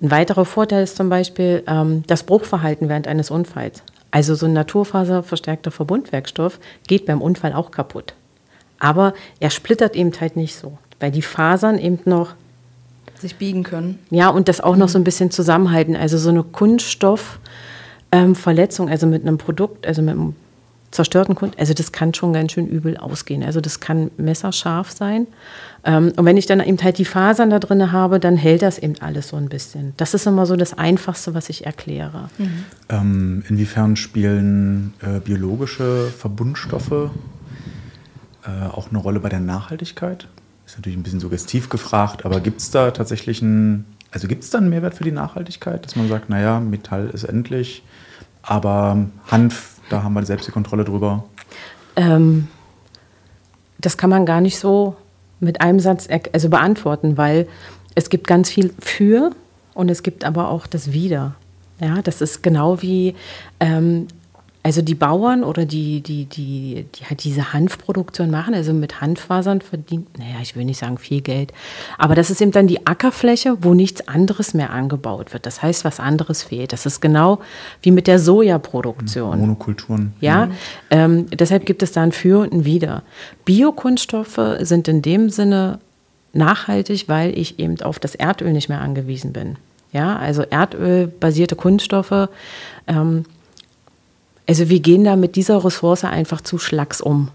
Ein 0.00 0.10
weiterer 0.10 0.44
Vorteil 0.44 0.82
ist 0.82 0.96
zum 0.96 1.08
Beispiel 1.08 1.62
ähm, 1.66 2.02
das 2.06 2.24
Bruchverhalten 2.24 2.88
während 2.88 3.08
eines 3.08 3.30
Unfalls. 3.30 3.82
Also 4.10 4.34
so 4.34 4.46
ein 4.46 4.52
naturfaserverstärkter 4.52 5.70
Verbundwerkstoff 5.70 6.58
geht 6.86 7.06
beim 7.06 7.22
Unfall 7.22 7.52
auch 7.52 7.70
kaputt. 7.70 8.14
Aber 8.78 9.14
er 9.40 9.50
splittert 9.50 9.96
eben 9.96 10.12
halt 10.20 10.36
nicht 10.36 10.56
so, 10.56 10.78
weil 11.00 11.10
die 11.10 11.22
Fasern 11.22 11.78
eben 11.78 11.98
noch 12.04 12.34
Sich 13.18 13.36
biegen 13.36 13.62
können. 13.62 13.98
ja, 14.10 14.28
und 14.28 14.48
das 14.48 14.60
auch 14.60 14.76
noch 14.76 14.90
so 14.90 14.98
ein 14.98 15.04
bisschen 15.04 15.30
zusammenhalten. 15.30 15.96
Also 15.96 16.18
so 16.18 16.28
eine 16.28 16.42
Kunststoffverletzung, 16.42 18.90
also 18.90 19.06
mit 19.06 19.22
einem 19.22 19.38
Produkt, 19.38 19.86
also 19.86 20.02
mit 20.02 20.12
einem 20.12 20.36
zerstörten 20.90 21.34
Kunst, 21.34 21.58
also 21.58 21.74
das 21.74 21.92
kann 21.92 22.14
schon 22.14 22.32
ganz 22.32 22.52
schön 22.52 22.66
übel 22.66 22.96
ausgehen. 22.96 23.42
Also 23.42 23.60
das 23.60 23.80
kann 23.80 24.10
messerscharf 24.16 24.90
sein. 24.90 25.26
Ähm, 25.84 26.12
und 26.16 26.24
wenn 26.24 26.36
ich 26.36 26.46
dann 26.46 26.60
eben 26.60 26.82
halt 26.82 26.98
die 26.98 27.04
Fasern 27.04 27.50
da 27.50 27.58
drin 27.58 27.92
habe, 27.92 28.20
dann 28.20 28.36
hält 28.36 28.62
das 28.62 28.78
eben 28.78 28.94
alles 29.00 29.28
so 29.28 29.36
ein 29.36 29.48
bisschen. 29.48 29.92
Das 29.96 30.14
ist 30.14 30.26
immer 30.26 30.46
so 30.46 30.56
das 30.56 30.76
Einfachste, 30.76 31.34
was 31.34 31.48
ich 31.48 31.66
erkläre. 31.66 32.28
Ähm, 32.88 33.44
inwiefern 33.48 33.96
spielen 33.96 34.94
äh, 35.00 35.20
biologische 35.20 36.08
Verbundstoffe 36.16 37.10
äh, 38.46 38.66
auch 38.68 38.90
eine 38.90 38.98
Rolle 38.98 39.20
bei 39.20 39.28
der 39.28 39.40
Nachhaltigkeit? 39.40 40.28
Ist 40.66 40.76
natürlich 40.76 40.98
ein 40.98 41.02
bisschen 41.02 41.20
suggestiv 41.20 41.68
gefragt, 41.68 42.24
aber 42.24 42.40
gibt 42.40 42.60
es 42.60 42.70
da 42.70 42.90
tatsächlich 42.90 43.42
einen, 43.42 43.86
also 44.10 44.28
gibt 44.28 44.44
es 44.44 44.50
da 44.50 44.58
einen 44.58 44.68
Mehrwert 44.68 44.94
für 44.94 45.04
die 45.04 45.12
Nachhaltigkeit, 45.12 45.84
dass 45.84 45.96
man 45.96 46.08
sagt, 46.08 46.28
naja, 46.28 46.60
Metall 46.60 47.10
ist 47.10 47.24
endlich, 47.24 47.82
aber 48.42 49.06
Hanf, 49.28 49.75
da 49.88 50.02
haben 50.02 50.14
wir 50.14 50.24
selbst 50.24 50.46
die 50.46 50.52
Kontrolle 50.52 50.84
drüber. 50.84 51.24
Ähm, 51.96 52.48
das 53.78 53.96
kann 53.96 54.10
man 54.10 54.26
gar 54.26 54.40
nicht 54.40 54.58
so 54.58 54.96
mit 55.40 55.60
einem 55.60 55.80
Satz 55.80 56.08
also 56.32 56.48
beantworten, 56.48 57.16
weil 57.16 57.46
es 57.94 58.10
gibt 58.10 58.26
ganz 58.26 58.50
viel 58.50 58.72
für 58.78 59.30
und 59.74 59.90
es 59.90 60.02
gibt 60.02 60.24
aber 60.24 60.50
auch 60.50 60.66
das 60.66 60.92
Wider. 60.92 61.34
Ja, 61.80 62.00
das 62.02 62.20
ist 62.20 62.42
genau 62.42 62.80
wie, 62.80 63.14
ähm, 63.60 64.08
also 64.66 64.82
die 64.82 64.96
Bauern 64.96 65.44
oder 65.44 65.64
die, 65.64 66.00
die, 66.00 66.24
die, 66.24 66.86
die 66.92 67.04
halt 67.04 67.22
diese 67.22 67.52
Hanfproduktion 67.52 68.32
machen, 68.32 68.52
also 68.52 68.72
mit 68.72 69.00
Hanffasern 69.00 69.60
verdient, 69.60 70.18
naja, 70.18 70.38
ich 70.42 70.56
will 70.56 70.64
nicht 70.64 70.80
sagen 70.80 70.98
viel 70.98 71.20
Geld, 71.20 71.52
aber 71.98 72.16
das 72.16 72.30
ist 72.30 72.40
eben 72.40 72.50
dann 72.50 72.66
die 72.66 72.84
Ackerfläche, 72.84 73.58
wo 73.60 73.74
nichts 73.74 74.08
anderes 74.08 74.54
mehr 74.54 74.70
angebaut 74.70 75.32
wird. 75.32 75.46
Das 75.46 75.62
heißt, 75.62 75.84
was 75.84 76.00
anderes 76.00 76.42
fehlt. 76.42 76.72
Das 76.72 76.84
ist 76.84 77.00
genau 77.00 77.38
wie 77.80 77.92
mit 77.92 78.08
der 78.08 78.18
Sojaproduktion. 78.18 79.38
Monokulturen. 79.38 80.14
Ja, 80.20 80.48
ähm, 80.90 81.26
deshalb 81.30 81.64
gibt 81.64 81.84
es 81.84 81.92
da 81.92 82.02
ein 82.02 82.10
Für 82.10 82.40
und 82.40 82.52
ein 82.52 82.64
Wider. 82.64 83.04
Biokunststoffe 83.44 84.40
sind 84.62 84.88
in 84.88 85.00
dem 85.00 85.30
Sinne 85.30 85.78
nachhaltig, 86.32 87.08
weil 87.08 87.38
ich 87.38 87.60
eben 87.60 87.80
auf 87.82 88.00
das 88.00 88.16
Erdöl 88.16 88.52
nicht 88.52 88.68
mehr 88.68 88.80
angewiesen 88.80 89.32
bin. 89.32 89.58
Ja, 89.92 90.16
also 90.16 90.42
erdölbasierte 90.42 91.54
Kunststoffe 91.54 92.28
ähm, 92.88 93.24
also 94.48 94.68
wir 94.68 94.80
gehen 94.80 95.04
da 95.04 95.16
mit 95.16 95.34
dieser 95.34 95.64
Ressource 95.64 96.04
einfach 96.04 96.40
zu 96.40 96.58
Schlacks 96.58 97.00
um. 97.00 97.30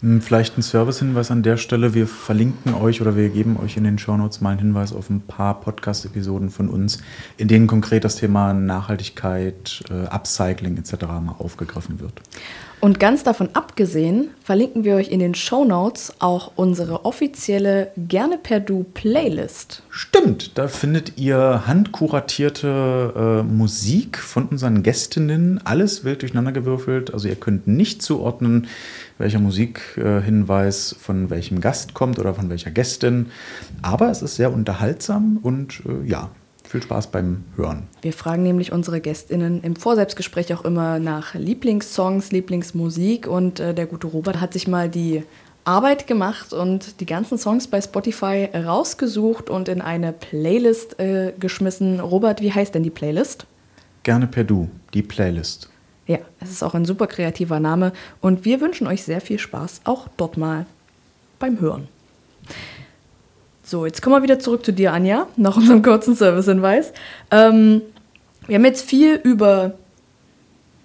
Hm, 0.00 0.20
vielleicht 0.20 0.56
ein 0.56 0.62
Servicehinweis 0.62 1.30
an 1.30 1.42
der 1.42 1.56
Stelle. 1.56 1.94
Wir 1.94 2.06
verlinken 2.06 2.74
euch 2.74 3.00
oder 3.00 3.16
wir 3.16 3.28
geben 3.28 3.56
euch 3.62 3.76
in 3.76 3.84
den 3.84 3.98
Shownotes 3.98 4.40
mal 4.40 4.50
einen 4.50 4.60
Hinweis 4.60 4.92
auf 4.92 5.10
ein 5.10 5.20
paar 5.20 5.60
Podcast-Episoden 5.60 6.50
von 6.50 6.68
uns, 6.68 6.98
in 7.36 7.48
denen 7.48 7.66
konkret 7.66 8.04
das 8.04 8.16
Thema 8.16 8.52
Nachhaltigkeit, 8.52 9.82
äh, 9.90 10.06
Upcycling 10.06 10.76
etc. 10.76 11.02
mal 11.02 11.34
aufgegriffen 11.38 12.00
wird. 12.00 12.20
Und 12.84 13.00
ganz 13.00 13.22
davon 13.22 13.48
abgesehen 13.54 14.28
verlinken 14.42 14.84
wir 14.84 14.96
euch 14.96 15.08
in 15.08 15.18
den 15.18 15.34
Show 15.34 15.64
Notes 15.64 16.12
auch 16.18 16.52
unsere 16.54 17.06
offizielle 17.06 17.90
Gerne 17.96 18.36
per 18.36 18.60
Du 18.60 18.84
Playlist. 18.92 19.82
Stimmt, 19.88 20.58
da 20.58 20.68
findet 20.68 21.16
ihr 21.16 21.62
handkuratierte 21.66 23.40
äh, 23.40 23.42
Musik 23.42 24.18
von 24.18 24.48
unseren 24.48 24.82
Gästinnen, 24.82 25.62
alles 25.64 26.04
wild 26.04 26.20
durcheinandergewürfelt. 26.20 27.14
Also 27.14 27.26
ihr 27.26 27.36
könnt 27.36 27.66
nicht 27.66 28.02
zuordnen, 28.02 28.66
welcher 29.16 29.38
Musikhinweis 29.38 30.92
äh, 30.92 30.96
von 30.96 31.30
welchem 31.30 31.62
Gast 31.62 31.94
kommt 31.94 32.18
oder 32.18 32.34
von 32.34 32.50
welcher 32.50 32.70
Gästin. 32.70 33.30
Aber 33.80 34.10
es 34.10 34.20
ist 34.20 34.36
sehr 34.36 34.52
unterhaltsam 34.52 35.38
und 35.40 35.80
äh, 35.86 36.06
ja, 36.06 36.28
viel 36.74 36.82
Spaß 36.82 37.06
beim 37.12 37.44
Hören. 37.54 37.84
Wir 38.02 38.12
fragen 38.12 38.42
nämlich 38.42 38.72
unsere 38.72 39.00
GästInnen 39.00 39.62
im 39.62 39.76
Vorselbstgespräch 39.76 40.52
auch 40.54 40.64
immer 40.64 40.98
nach 40.98 41.34
Lieblingssongs, 41.34 42.32
Lieblingsmusik 42.32 43.28
und 43.28 43.60
äh, 43.60 43.74
der 43.74 43.86
gute 43.86 44.08
Robert 44.08 44.40
hat 44.40 44.52
sich 44.52 44.66
mal 44.66 44.88
die 44.88 45.22
Arbeit 45.62 46.08
gemacht 46.08 46.52
und 46.52 46.98
die 46.98 47.06
ganzen 47.06 47.38
Songs 47.38 47.68
bei 47.68 47.80
Spotify 47.80 48.48
rausgesucht 48.52 49.50
und 49.50 49.68
in 49.68 49.80
eine 49.82 50.12
Playlist 50.12 50.98
äh, 50.98 51.32
geschmissen. 51.38 52.00
Robert, 52.00 52.40
wie 52.40 52.52
heißt 52.52 52.74
denn 52.74 52.82
die 52.82 52.90
Playlist? 52.90 53.46
Gerne 54.02 54.26
per 54.26 54.42
Du, 54.42 54.68
die 54.94 55.02
Playlist. 55.02 55.70
Ja, 56.08 56.18
es 56.40 56.50
ist 56.50 56.64
auch 56.64 56.74
ein 56.74 56.86
super 56.86 57.06
kreativer 57.06 57.60
Name 57.60 57.92
und 58.20 58.44
wir 58.44 58.60
wünschen 58.60 58.88
euch 58.88 59.04
sehr 59.04 59.20
viel 59.20 59.38
Spaß 59.38 59.82
auch 59.84 60.08
dort 60.16 60.36
mal 60.36 60.66
beim 61.38 61.60
Hören. 61.60 61.86
So, 63.64 63.86
jetzt 63.86 64.02
kommen 64.02 64.16
wir 64.16 64.22
wieder 64.22 64.38
zurück 64.38 64.64
zu 64.64 64.72
dir, 64.72 64.92
Anja, 64.92 65.26
nach 65.36 65.56
unserem 65.56 65.82
kurzen 65.82 66.14
Servicehinweis. 66.14 66.92
Ähm, 67.30 67.80
wir 68.46 68.56
haben 68.56 68.64
jetzt 68.66 68.88
viel 68.88 69.14
über 69.14 69.72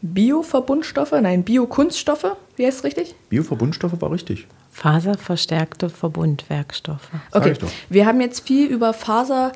Bioverbundstoffe, 0.02 1.12
nein, 1.12 1.44
Biokunststoffe, 1.44 2.38
wie 2.56 2.66
heißt 2.66 2.80
es 2.80 2.84
richtig? 2.86 3.16
Bioverbundstoffe 3.28 4.00
war 4.00 4.12
richtig. 4.12 4.48
Faserverstärkte 4.72 5.90
Verbundwerkstoffe. 5.90 7.10
Okay, 7.34 7.54
wir 7.90 8.06
haben 8.06 8.22
jetzt 8.22 8.48
viel 8.48 8.70
über 8.70 8.94
Faser 8.94 9.52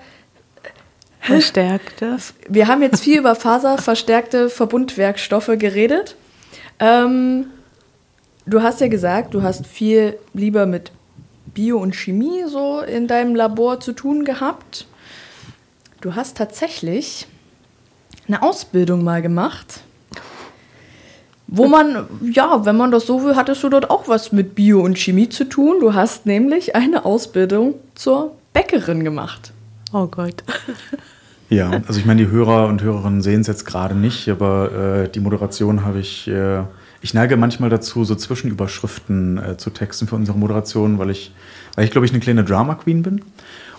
verstärkte. 1.21 2.17
Wir 2.49 2.67
haben 2.67 2.81
jetzt 2.81 3.01
viel 3.01 3.19
über 3.19 3.33
faserverstärkte 3.33 4.49
Verbundwerkstoffe 4.49 5.51
geredet. 5.57 6.17
Ähm, 6.79 7.45
du 8.45 8.61
hast 8.61 8.81
ja 8.81 8.89
gesagt, 8.89 9.33
du 9.33 9.41
hast 9.41 9.65
viel 9.65 10.17
lieber 10.33 10.65
mit 10.65 10.91
Bio 11.53 11.77
und 11.77 11.95
Chemie 11.95 12.43
so 12.47 12.81
in 12.81 13.07
deinem 13.07 13.35
Labor 13.35 13.79
zu 13.79 13.93
tun 13.93 14.25
gehabt. 14.25 14.87
Du 16.01 16.15
hast 16.15 16.37
tatsächlich 16.37 17.27
eine 18.27 18.41
Ausbildung 18.41 19.03
mal 19.03 19.21
gemacht, 19.21 19.81
wo 21.47 21.67
man, 21.67 22.07
ja, 22.21 22.65
wenn 22.65 22.77
man 22.77 22.91
das 22.91 23.05
so 23.05 23.23
will, 23.23 23.35
hattest 23.35 23.63
du 23.63 23.69
dort 23.69 23.89
auch 23.89 24.07
was 24.07 24.31
mit 24.31 24.55
Bio 24.55 24.81
und 24.81 24.97
Chemie 24.97 25.29
zu 25.29 25.43
tun. 25.45 25.77
Du 25.79 25.93
hast 25.93 26.25
nämlich 26.25 26.75
eine 26.75 27.05
Ausbildung 27.05 27.75
zur 27.95 28.35
Bäckerin 28.53 29.03
gemacht. 29.03 29.53
Oh 29.91 30.07
Gott. 30.07 30.43
Ja, 31.49 31.69
also 31.87 31.99
ich 31.99 32.05
meine, 32.05 32.25
die 32.25 32.31
Hörer 32.31 32.65
und 32.65 32.81
Hörerinnen 32.81 33.21
sehen 33.21 33.41
es 33.41 33.47
jetzt 33.47 33.65
gerade 33.65 33.93
nicht, 33.93 34.27
aber 34.27 35.03
äh, 35.03 35.09
die 35.09 35.19
Moderation 35.19 35.85
habe 35.85 35.99
ich. 35.99 36.27
Äh, 36.27 36.63
ich 37.03 37.13
neige 37.13 37.35
manchmal 37.35 37.69
dazu, 37.69 38.05
so 38.05 38.15
Zwischenüberschriften 38.15 39.37
äh, 39.37 39.57
zu 39.57 39.69
texten 39.71 40.07
für 40.07 40.15
unsere 40.15 40.37
Moderation, 40.37 40.97
weil 40.99 41.09
ich, 41.09 41.33
weil 41.75 41.83
ich 41.83 41.91
glaube 41.91 42.05
ich, 42.05 42.13
eine 42.13 42.21
kleine 42.21 42.45
Drama 42.45 42.75
Queen 42.75 43.03
bin. 43.03 43.21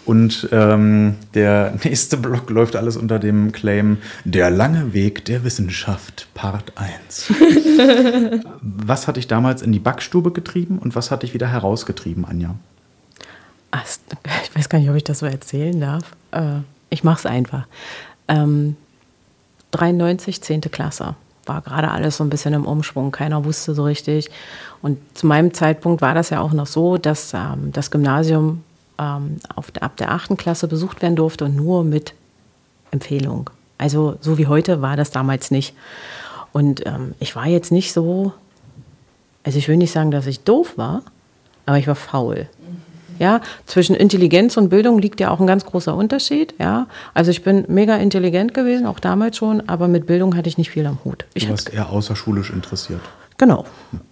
Und 0.05 0.47
ähm, 0.53 1.15
der 1.33 1.73
nächste 1.85 2.19
Blog 2.19 2.51
läuft 2.51 2.77
alles 2.77 2.99
unter 2.99 3.19
dem 3.19 3.53
Claim 3.53 3.97
Der 4.25 4.51
lange 4.51 4.93
Weg 4.93 5.25
der 5.25 5.43
Wissenschaft, 5.43 6.29
Part 6.35 6.75
1. 6.77 7.33
was 8.61 9.09
hat 9.09 9.17
dich 9.17 9.27
damals 9.27 9.63
in 9.63 9.73
die 9.73 9.79
Backstube 9.79 10.31
getrieben 10.31 10.79
und 10.79 10.95
was 10.95 11.11
hat 11.11 11.23
dich 11.23 11.33
wieder 11.33 11.49
herausgetrieben, 11.49 12.27
Anja? 12.27 12.55
Ach, 13.71 13.87
ich 14.45 14.55
weiß 14.55 14.69
gar 14.69 14.79
nicht, 14.79 14.91
ob 14.91 14.97
ich 14.97 15.05
das 15.05 15.21
so 15.21 15.27
erzählen 15.27 15.81
darf. 15.81 16.05
Äh, 16.31 16.59
ich 16.91 17.05
mache 17.05 17.21
es 17.21 17.27
einfach. 17.27 17.67
Ähm, 18.29 18.77
93, 19.71 20.43
10. 20.43 20.61
Klasse 20.61 21.17
war 21.49 21.63
gerade 21.63 21.91
alles 21.91 22.17
so 22.17 22.25
ein 22.25 22.31
bisschen 22.31 22.55
im 22.55 22.67
Umschwung. 22.67 23.11
Keiner 23.11 23.45
wusste 23.45 23.75
so 23.75 23.85
richtig. 23.85 24.31
Und 24.83 24.99
zu 25.17 25.27
meinem 25.27 25.55
Zeitpunkt 25.55 26.03
war 26.03 26.15
das 26.15 26.31
ja 26.31 26.41
auch 26.41 26.53
noch 26.53 26.67
so, 26.67 26.99
dass 26.99 27.35
ähm, 27.35 27.73
das 27.73 27.91
Gymnasium 27.91 28.63
ähm, 28.99 29.37
auf, 29.55 29.73
ab 29.81 29.97
der 29.97 30.13
achten 30.13 30.37
Klasse 30.37 30.69
besucht 30.69 31.03
werden 31.03 31.17
durfte 31.17 31.45
und 31.45 31.57
nur 31.57 31.85
mit 31.85 32.15
Empfehlung. 32.91 33.51
Also 33.79 34.17
so 34.21 34.39
wie 34.39 34.47
heute 34.47 34.83
war 34.83 34.97
das 34.97 35.11
damals 35.11 35.51
nicht. 35.51 35.75
Und 36.53 36.87
ähm, 36.87 37.15
ich 37.19 37.35
war 37.35 37.47
jetzt 37.47 37.73
nicht 37.73 37.93
so, 37.93 38.33
also 39.43 39.59
ich 39.59 39.69
will 39.69 39.77
nicht 39.77 39.93
sagen, 39.93 40.11
dass 40.11 40.27
ich 40.27 40.45
doof 40.45 40.75
war, 40.77 41.03
aber 41.67 41.79
ich 41.79 41.87
war 41.87 41.97
faul. 41.97 42.49
Ja, 43.25 43.41
zwischen 43.65 43.97
Intelligenz 43.97 44.59
und 44.59 44.69
Bildung 44.69 44.99
liegt 44.99 45.19
ja 45.19 45.31
auch 45.31 45.41
ein 45.41 45.47
ganz 45.47 45.65
großer 45.65 45.97
Unterschied. 45.97 46.53
Ja, 46.59 46.89
also 47.15 47.31
ich 47.31 47.43
bin 47.43 47.65
mega 47.69 47.97
intelligent 47.97 48.53
gewesen, 48.53 48.85
auch 48.85 49.01
damals 49.01 49.39
schon, 49.39 49.67
aber 49.67 49.89
mit 49.89 50.07
Bildung 50.07 50.37
hatte 50.37 50.51
ich 50.51 50.59
nicht 50.59 50.69
viel 50.69 50.85
am 50.85 50.99
Hut. 51.07 51.25
Ich 51.33 51.45
du 51.45 51.51
warst 51.51 51.73
eher 51.73 51.89
außerschulisch 51.89 52.51
interessiert. 52.51 53.01
Genau. 53.39 53.65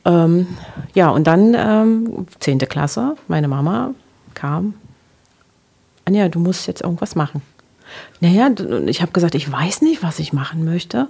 Ähm, 0.06 0.46
ja, 0.94 1.10
und 1.10 1.26
dann 1.26 1.54
ähm, 1.54 2.26
10. 2.40 2.60
Klasse, 2.60 3.16
meine 3.28 3.48
Mama 3.48 3.90
kam. 4.32 4.72
Anja, 6.06 6.30
du 6.30 6.38
musst 6.38 6.66
jetzt 6.66 6.80
irgendwas 6.80 7.14
machen. 7.14 7.42
Naja, 8.20 8.48
ich 8.86 9.02
habe 9.02 9.12
gesagt, 9.12 9.34
ich 9.34 9.52
weiß 9.52 9.82
nicht, 9.82 10.02
was 10.02 10.20
ich 10.20 10.32
machen 10.32 10.64
möchte. 10.64 11.08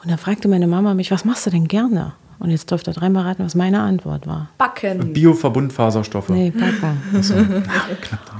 Und 0.00 0.12
dann 0.12 0.18
fragte 0.18 0.46
meine 0.46 0.68
Mama 0.68 0.94
mich, 0.94 1.10
was 1.10 1.24
machst 1.24 1.44
du 1.44 1.50
denn 1.50 1.66
gerne? 1.66 2.12
Und 2.40 2.50
jetzt 2.50 2.70
dürft 2.70 2.88
ihr 2.88 2.94
dreimal 2.94 3.24
raten, 3.24 3.44
was 3.44 3.54
meine 3.54 3.82
Antwort 3.82 4.26
war. 4.26 4.48
Backen. 4.56 5.12
Bioverbundfaserstoffe. 5.12 6.30
Nee, 6.30 6.50
backen. 6.50 7.22
So. 7.22 7.34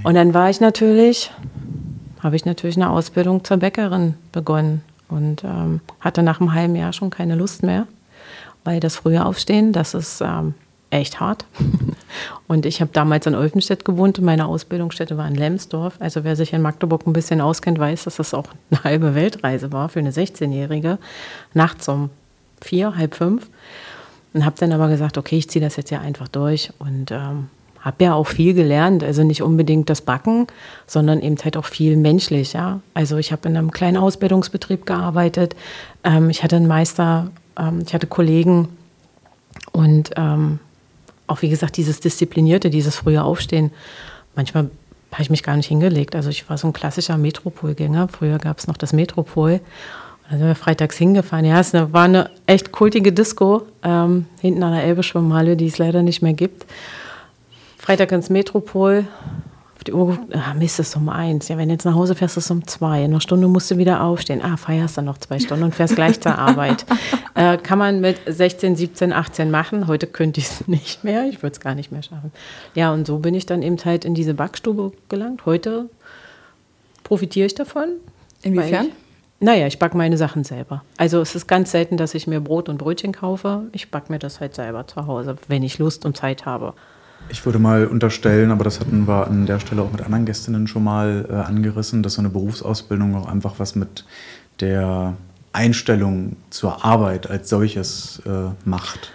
und 0.03 0.15
dann 0.15 0.33
war 0.33 0.49
ich 0.49 0.61
natürlich, 0.61 1.31
habe 2.21 2.35
ich 2.35 2.47
natürlich 2.47 2.77
eine 2.77 2.89
Ausbildung 2.89 3.45
zur 3.45 3.59
Bäckerin 3.59 4.15
begonnen 4.33 4.83
und 5.09 5.45
ähm, 5.45 5.81
hatte 6.01 6.23
nach 6.23 6.41
einem 6.41 6.55
halben 6.55 6.77
Jahr 6.77 6.95
schon 6.95 7.11
keine 7.11 7.35
Lust 7.35 7.63
mehr, 7.63 7.87
weil 8.65 8.81
das 8.81 8.97
frühe 8.97 9.25
Aufstehen, 9.25 9.73
das 9.73 9.93
ist 9.93 10.23
ähm, 10.23 10.55
echt 10.89 11.21
hart. 11.21 11.45
Und 12.49 12.67
ich 12.67 12.81
habe 12.81 12.91
damals 12.93 13.27
in 13.27 13.37
Olfenstedt 13.37 13.85
gewohnt 13.85 14.19
und 14.19 14.25
meine 14.25 14.47
Ausbildungsstätte 14.47 15.17
war 15.17 15.29
in 15.29 15.37
Lemsdorf. 15.37 15.95
Also 16.01 16.25
wer 16.25 16.35
sich 16.35 16.53
in 16.53 16.63
Magdeburg 16.63 17.07
ein 17.07 17.13
bisschen 17.13 17.41
auskennt, 17.41 17.79
weiß, 17.79 18.05
dass 18.05 18.17
das 18.17 18.35
auch 18.35 18.49
eine 18.71 18.83
halbe 18.83 19.15
Weltreise 19.15 19.71
war 19.71 19.89
für 19.89 20.01
eine 20.01 20.11
16-Jährige. 20.11 20.99
Nachts 21.55 21.89
um 21.89 22.11
vier, 22.61 22.97
halb 22.97 23.15
fünf. 23.15 23.49
Und 24.33 24.45
habe 24.45 24.57
dann 24.59 24.73
aber 24.73 24.89
gesagt, 24.89 25.19
okay, 25.19 25.39
ich 25.39 25.49
ziehe 25.49 25.65
das 25.65 25.77
jetzt 25.77 25.91
ja 25.91 26.01
einfach 26.01 26.29
durch 26.29 26.73
und 26.79 27.11
ähm, 27.11 27.49
habe 27.81 28.05
ja 28.05 28.15
auch 28.15 28.27
viel 28.27 28.55
gelernt. 28.55 29.03
Also 29.03 29.25
nicht 29.25 29.43
unbedingt 29.43 29.91
das 29.91 30.03
Backen, 30.03 30.47
sondern 30.87 31.21
eben 31.21 31.37
halt 31.43 31.57
auch 31.57 31.65
viel 31.65 31.97
menschlich. 31.97 32.53
Ja? 32.53 32.81
Also 32.95 33.17
ich 33.17 33.33
habe 33.33 33.49
in 33.49 33.57
einem 33.57 33.71
kleinen 33.71 33.97
Ausbildungsbetrieb 33.97 34.87
gearbeitet. 34.87 35.57
Ähm, 36.05 36.31
ich 36.31 36.43
hatte 36.45 36.57
einen 36.57 36.69
Meister, 36.69 37.31
ähm, 37.59 37.83
ich 37.85 37.95
hatte 37.95 38.07
Kollegen 38.07 38.69
und 39.73 40.11
ähm, 40.17 40.59
auch 41.27 41.43
wie 41.43 41.49
gesagt 41.49 41.77
dieses 41.77 42.01
Disziplinierte, 42.01 42.71
dieses 42.71 42.97
frühe 42.97 43.23
Aufstehen. 43.23 43.71
Manchmal 44.37 44.71
habe 45.13 45.23
ich 45.23 45.31
mich 45.31 45.43
gar 45.43 45.57
nicht 45.57 45.69
hingelegt. 45.69 46.15
Also 46.15 46.29
ich 46.31 46.49
war 46.49 46.59
so 46.59 46.69
ein 46.69 46.73
klassischer 46.73 47.17
Metropolgänger. 47.17 48.09
Früher 48.09 48.39
gab 48.39 48.59
es 48.59 48.67
noch 48.67 48.77
das 48.77 48.93
Metropol. 48.93 49.61
Da 50.31 50.39
sind 50.39 50.47
wir 50.47 50.55
freitags 50.55 50.97
hingefahren. 50.97 51.45
Ja, 51.45 51.59
es 51.59 51.75
war 51.75 52.05
eine 52.05 52.31
echt 52.47 52.71
kultige 52.71 53.13
Disco 53.13 53.63
ähm, 53.83 54.27
hinten 54.41 54.63
an 54.63 54.73
der 54.73 54.85
Elbe-Schwimmhalle, 54.85 55.57
die 55.57 55.67
es 55.67 55.79
leider 55.79 56.03
nicht 56.03 56.23
mehr 56.23 56.35
gibt. 56.35 56.67
Freitag 57.79 58.13
ins 58.13 58.31
Metropol, 58.31 59.09
auf 59.75 59.83
die 59.83 59.93
Uhr 59.93 60.07
geguckt, 60.13 60.37
ah, 60.37 60.55
Mist, 60.55 60.79
ist 60.79 60.95
um 60.95 61.09
eins. 61.09 61.49
Ja, 61.49 61.59
wenn 61.59 61.69
du 61.69 61.75
jetzt 61.75 61.85
nach 61.85 61.97
Hause 61.97 62.15
fährst, 62.15 62.37
ist 62.37 62.45
es 62.45 62.51
um 62.53 62.65
zwei. 62.65 62.99
In 63.03 63.11
einer 63.11 63.21
Stunde 63.21 63.49
musst 63.49 63.73
du 63.73 63.79
wieder 63.79 64.05
aufstehen. 64.05 64.41
Ah, 64.41 64.57
feierst 64.57 64.99
dann 64.99 65.07
noch 65.07 65.19
zwei 65.19 65.41
Stunden 65.41 65.65
und 65.65 65.75
fährst 65.75 65.97
gleich 65.97 66.21
zur 66.21 66.39
Arbeit. 66.39 66.87
Äh, 67.37 67.59
kann 67.59 67.79
man 67.79 68.01
mit 68.01 68.21
16, 68.27 68.75
17, 68.75 69.13
18 69.13 69.53
machen. 69.53 69.87
Heute 69.87 70.09
könnte 70.09 70.41
ich 70.41 70.47
es 70.47 70.67
nicht 70.69 71.05
mehr. 71.05 71.27
Ich 71.27 71.43
würde 71.43 71.53
es 71.53 71.61
gar 71.61 71.77
nicht 71.77 71.93
mehr 71.93 72.03
schaffen. 72.03 72.33
Ja, 72.75 72.93
und 72.93 73.07
so 73.07 73.19
bin 73.19 73.35
ich 73.35 73.47
dann 73.47 73.63
eben 73.63 73.79
halt 73.85 74.05
in 74.05 74.15
diese 74.15 74.35
Backstube 74.35 74.93
gelangt. 75.09 75.47
Heute 75.47 75.89
profitiere 77.05 77.47
ich 77.47 77.55
davon. 77.55 77.89
Inwiefern? 78.43 78.89
Naja, 79.43 79.67
ich 79.67 79.79
backe 79.79 79.97
meine 79.97 80.19
Sachen 80.19 80.45
selber. 80.45 80.85
Also 80.99 81.21
es 81.21 81.35
ist 81.35 81.49
ganz 81.49 81.71
selten, 81.71 81.97
dass 81.97 82.15
ich 82.15 82.27
mir 82.27 82.41
Brot 82.41 82.69
und 82.69 82.77
Brötchen 82.77 83.13
kaufe. 83.13 83.63
Ich 83.73 83.91
backe 83.91 84.13
mir 84.13 84.19
das 84.19 84.39
halt 84.39 84.55
selber 84.55 84.87
zu 84.87 85.07
Hause, 85.07 85.37
wenn 85.49 85.63
ich 85.63 85.79
Lust 85.79 86.05
und 86.05 86.17
Zeit 86.17 86.45
habe. 86.45 86.75
Ich 87.31 87.45
würde 87.47 87.59
mal 87.59 87.87
unterstellen, 87.87 88.51
aber 88.51 88.65
das 88.65 88.81
hatten 88.81 89.09
wir 89.09 89.27
an 89.27 89.47
der 89.47 89.59
Stelle 89.59 89.83
auch 89.83 89.91
mit 89.91 90.03
anderen 90.03 90.27
Gästinnen 90.27 90.67
schon 90.67 90.85
mal 90.85 91.27
äh, 91.31 91.35
angerissen, 91.35 92.03
dass 92.03 92.15
so 92.15 92.21
eine 92.21 92.29
Berufsausbildung 92.29 93.15
auch 93.17 93.29
einfach 93.29 93.55
was 93.59 93.75
mit 93.75 94.05
der 94.61 95.15
Einstellung 95.53 96.37
zur 96.51 96.85
Arbeit 96.85 97.31
als 97.31 97.49
solches 97.49 98.23
äh, 98.27 98.51
macht. 98.65 99.11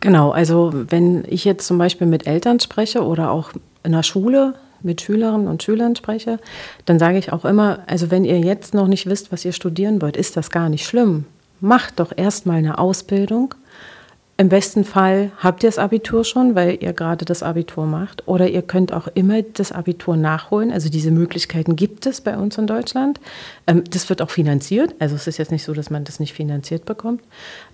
Genau, 0.00 0.30
also 0.30 0.72
wenn 0.74 1.24
ich 1.26 1.44
jetzt 1.44 1.66
zum 1.66 1.78
Beispiel 1.78 2.06
mit 2.06 2.26
Eltern 2.26 2.60
spreche 2.60 3.04
oder 3.04 3.30
auch 3.30 3.52
in 3.82 3.92
der 3.92 4.02
Schule 4.02 4.54
mit 4.82 5.00
Schülerinnen 5.00 5.48
und 5.48 5.62
Schülern 5.62 5.96
spreche, 5.96 6.38
dann 6.84 6.98
sage 6.98 7.18
ich 7.18 7.32
auch 7.32 7.44
immer, 7.44 7.80
also 7.86 8.10
wenn 8.10 8.24
ihr 8.24 8.38
jetzt 8.38 8.74
noch 8.74 8.88
nicht 8.88 9.06
wisst, 9.06 9.32
was 9.32 9.44
ihr 9.44 9.52
studieren 9.52 10.00
wollt, 10.02 10.16
ist 10.16 10.36
das 10.36 10.50
gar 10.50 10.68
nicht 10.68 10.86
schlimm. 10.86 11.24
Macht 11.60 11.98
doch 12.00 12.12
erstmal 12.16 12.58
eine 12.58 12.78
Ausbildung 12.78 13.54
im 14.40 14.48
besten 14.48 14.84
Fall 14.84 15.32
habt 15.38 15.64
ihr 15.64 15.68
das 15.68 15.78
Abitur 15.78 16.22
schon, 16.22 16.54
weil 16.54 16.78
ihr 16.80 16.92
gerade 16.92 17.24
das 17.24 17.42
Abitur 17.42 17.86
macht. 17.86 18.28
Oder 18.28 18.48
ihr 18.48 18.62
könnt 18.62 18.92
auch 18.92 19.08
immer 19.14 19.42
das 19.42 19.72
Abitur 19.72 20.16
nachholen. 20.16 20.70
Also 20.70 20.88
diese 20.88 21.10
Möglichkeiten 21.10 21.74
gibt 21.74 22.06
es 22.06 22.20
bei 22.20 22.38
uns 22.38 22.56
in 22.56 22.68
Deutschland. 22.68 23.18
Ähm, 23.66 23.82
das 23.90 24.08
wird 24.08 24.22
auch 24.22 24.30
finanziert. 24.30 24.94
Also 25.00 25.16
es 25.16 25.26
ist 25.26 25.38
jetzt 25.38 25.50
nicht 25.50 25.64
so, 25.64 25.72
dass 25.74 25.90
man 25.90 26.04
das 26.04 26.20
nicht 26.20 26.34
finanziert 26.34 26.84
bekommt. 26.84 27.20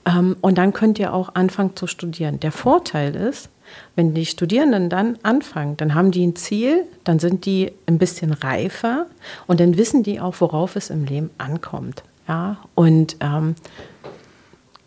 Ähm, 0.07 0.37
und 0.41 0.57
dann 0.57 0.73
könnt 0.73 0.99
ihr 0.99 1.13
auch 1.13 1.35
anfangen 1.35 1.77
zu 1.77 1.87
studieren. 1.87 2.41
Der 2.41 2.51
Vorteil 2.51 3.15
ist, 3.15 3.51
wenn 3.97 4.15
die 4.15 4.27
Studierenden 4.27 4.89
dann 4.89 5.19
anfangen, 5.23 5.77
dann 5.77 5.95
haben 5.95 6.11
die 6.11 6.27
ein 6.27 6.37
Ziel, 6.37 6.85
dann 7.05 7.19
sind 7.19 7.47
die 7.47 7.73
ein 7.87 7.99
bisschen 7.99 8.33
reifer 8.33 9.07
und 9.47 9.61
dann 9.61 9.77
wissen 9.77 10.03
die 10.03 10.21
auch, 10.21 10.35
worauf 10.41 10.77
es 10.77 10.91
im 10.91 11.05
Leben 11.05 11.31
ankommt. 11.39 12.03
Ja, 12.27 12.59
und 12.75 13.17
ähm, 13.21 13.55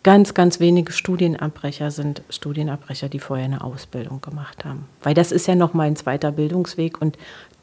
Ganz, 0.04 0.32
ganz 0.32 0.58
wenige 0.58 0.92
Studienabbrecher 0.92 1.90
sind 1.90 2.22
Studienabbrecher, 2.30 3.08
die 3.08 3.18
vorher 3.18 3.44
eine 3.44 3.62
Ausbildung 3.62 4.20
gemacht 4.20 4.64
haben. 4.64 4.86
Weil 5.02 5.12
das 5.12 5.32
ist 5.32 5.46
ja 5.48 5.56
noch 5.56 5.74
mal 5.74 5.88
ein 5.88 5.96
zweiter 5.96 6.30
Bildungsweg 6.30 7.02
und 7.02 7.18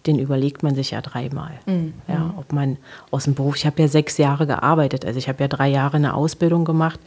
den 0.05 0.19
überlegt 0.19 0.61
man 0.61 0.75
sich 0.75 0.91
ja 0.91 1.01
dreimal. 1.01 1.53
Mhm. 1.65 1.93
Ja, 2.07 2.33
ob 2.37 2.51
man 2.51 2.77
aus 3.09 3.23
dem 3.23 3.35
Beruf, 3.35 3.55
ich 3.55 3.65
habe 3.65 3.81
ja 3.81 3.87
sechs 3.87 4.17
Jahre 4.17 4.45
gearbeitet, 4.45 5.05
also 5.05 5.17
ich 5.17 5.27
habe 5.29 5.41
ja 5.43 5.47
drei 5.47 5.69
Jahre 5.69 5.97
eine 5.97 6.13
Ausbildung 6.13 6.65
gemacht, 6.65 6.99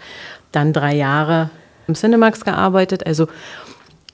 dann 0.50 0.72
drei 0.72 0.96
Jahre 0.96 1.50
im 1.86 1.94
Cinemax 1.94 2.44
gearbeitet, 2.44 3.06
also 3.06 3.28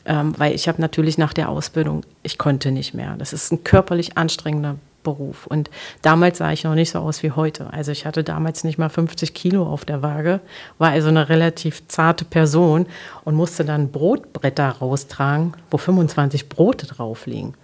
ähm, 0.07 0.35
weil 0.39 0.55
ich 0.55 0.69
habe 0.69 0.81
natürlich 0.81 1.19
nach 1.19 1.33
der 1.33 1.49
Ausbildung, 1.49 2.05
ich 2.23 2.39
konnte 2.39 2.71
nicht 2.71 2.95
mehr. 2.95 3.17
Das 3.19 3.33
ist 3.33 3.53
ein 3.53 3.65
körperlich 3.65 4.17
anstrengender 4.17 4.77
Beruf. 5.05 5.47
Und 5.47 5.71
damals 6.03 6.39
sah 6.39 6.51
ich 6.51 6.65
noch 6.65 6.75
nicht 6.75 6.91
so 6.91 6.99
aus 6.99 7.23
wie 7.23 7.31
heute. 7.31 7.73
Also 7.73 7.93
ich 7.93 8.07
hatte 8.07 8.25
damals 8.25 8.65
nicht 8.65 8.79
mal 8.79 8.89
50 8.89 9.35
Kilo 9.35 9.65
auf 9.65 9.85
der 9.85 10.03
Waage, 10.03 10.41
war 10.79 10.91
also 10.91 11.09
eine 11.09 11.29
relativ 11.29 11.87
zarte 11.87 12.25
Person 12.25 12.87
und 13.25 13.37
musste 13.37 13.65
dann 13.65 13.91
Brotbretter 13.91 14.69
raustragen, 14.69 15.55
wo 15.71 15.79
25 15.79 16.49
Brote 16.49 16.87
drauf 16.87 17.27
liegen. 17.27 17.55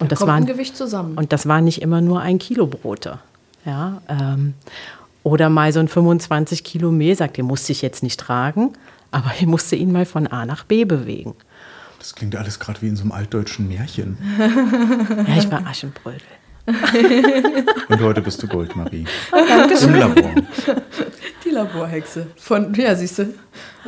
Und 0.00 0.12
da 0.12 0.16
das 0.16 0.26
war 0.26 0.34
ein 0.34 0.46
Gewicht 0.46 0.76
zusammen. 0.76 1.16
Und 1.16 1.32
das 1.32 1.46
waren 1.46 1.64
nicht 1.64 1.80
immer 1.80 2.00
nur 2.00 2.20
ein 2.20 2.38
Kilo 2.38 2.66
Brote. 2.66 3.18
Ja, 3.64 4.02
ähm, 4.08 4.54
oder 5.22 5.50
mal 5.50 5.72
so 5.72 5.80
ein 5.80 5.88
25 5.88 6.64
Kilo 6.64 6.90
Mehl, 6.90 7.14
sagt, 7.14 7.36
den 7.36 7.44
musste 7.44 7.72
ich 7.72 7.82
jetzt 7.82 8.02
nicht 8.02 8.18
tragen, 8.18 8.72
aber 9.10 9.32
ich 9.38 9.46
musste 9.46 9.76
ihn 9.76 9.92
mal 9.92 10.06
von 10.06 10.26
A 10.26 10.46
nach 10.46 10.64
B 10.64 10.84
bewegen. 10.84 11.34
Das 12.00 12.14
klingt 12.14 12.34
alles 12.34 12.58
gerade 12.58 12.80
wie 12.80 12.88
in 12.88 12.96
so 12.96 13.02
einem 13.02 13.12
altdeutschen 13.12 13.68
Märchen. 13.68 14.16
ja, 14.38 15.36
ich 15.36 15.50
war 15.50 15.64
Aschenbrödel. 15.66 16.22
Und 17.88 18.00
heute 18.00 18.22
bist 18.22 18.42
du 18.42 18.48
Goldmarie. 18.48 19.04
Oh, 19.32 19.36
Im 19.36 19.94
Labor. 19.94 20.30
Die 21.44 21.50
Laborhexe. 21.50 22.28
Von, 22.36 22.72
ja, 22.74 22.94
siehst 22.94 23.18
du, 23.18 23.34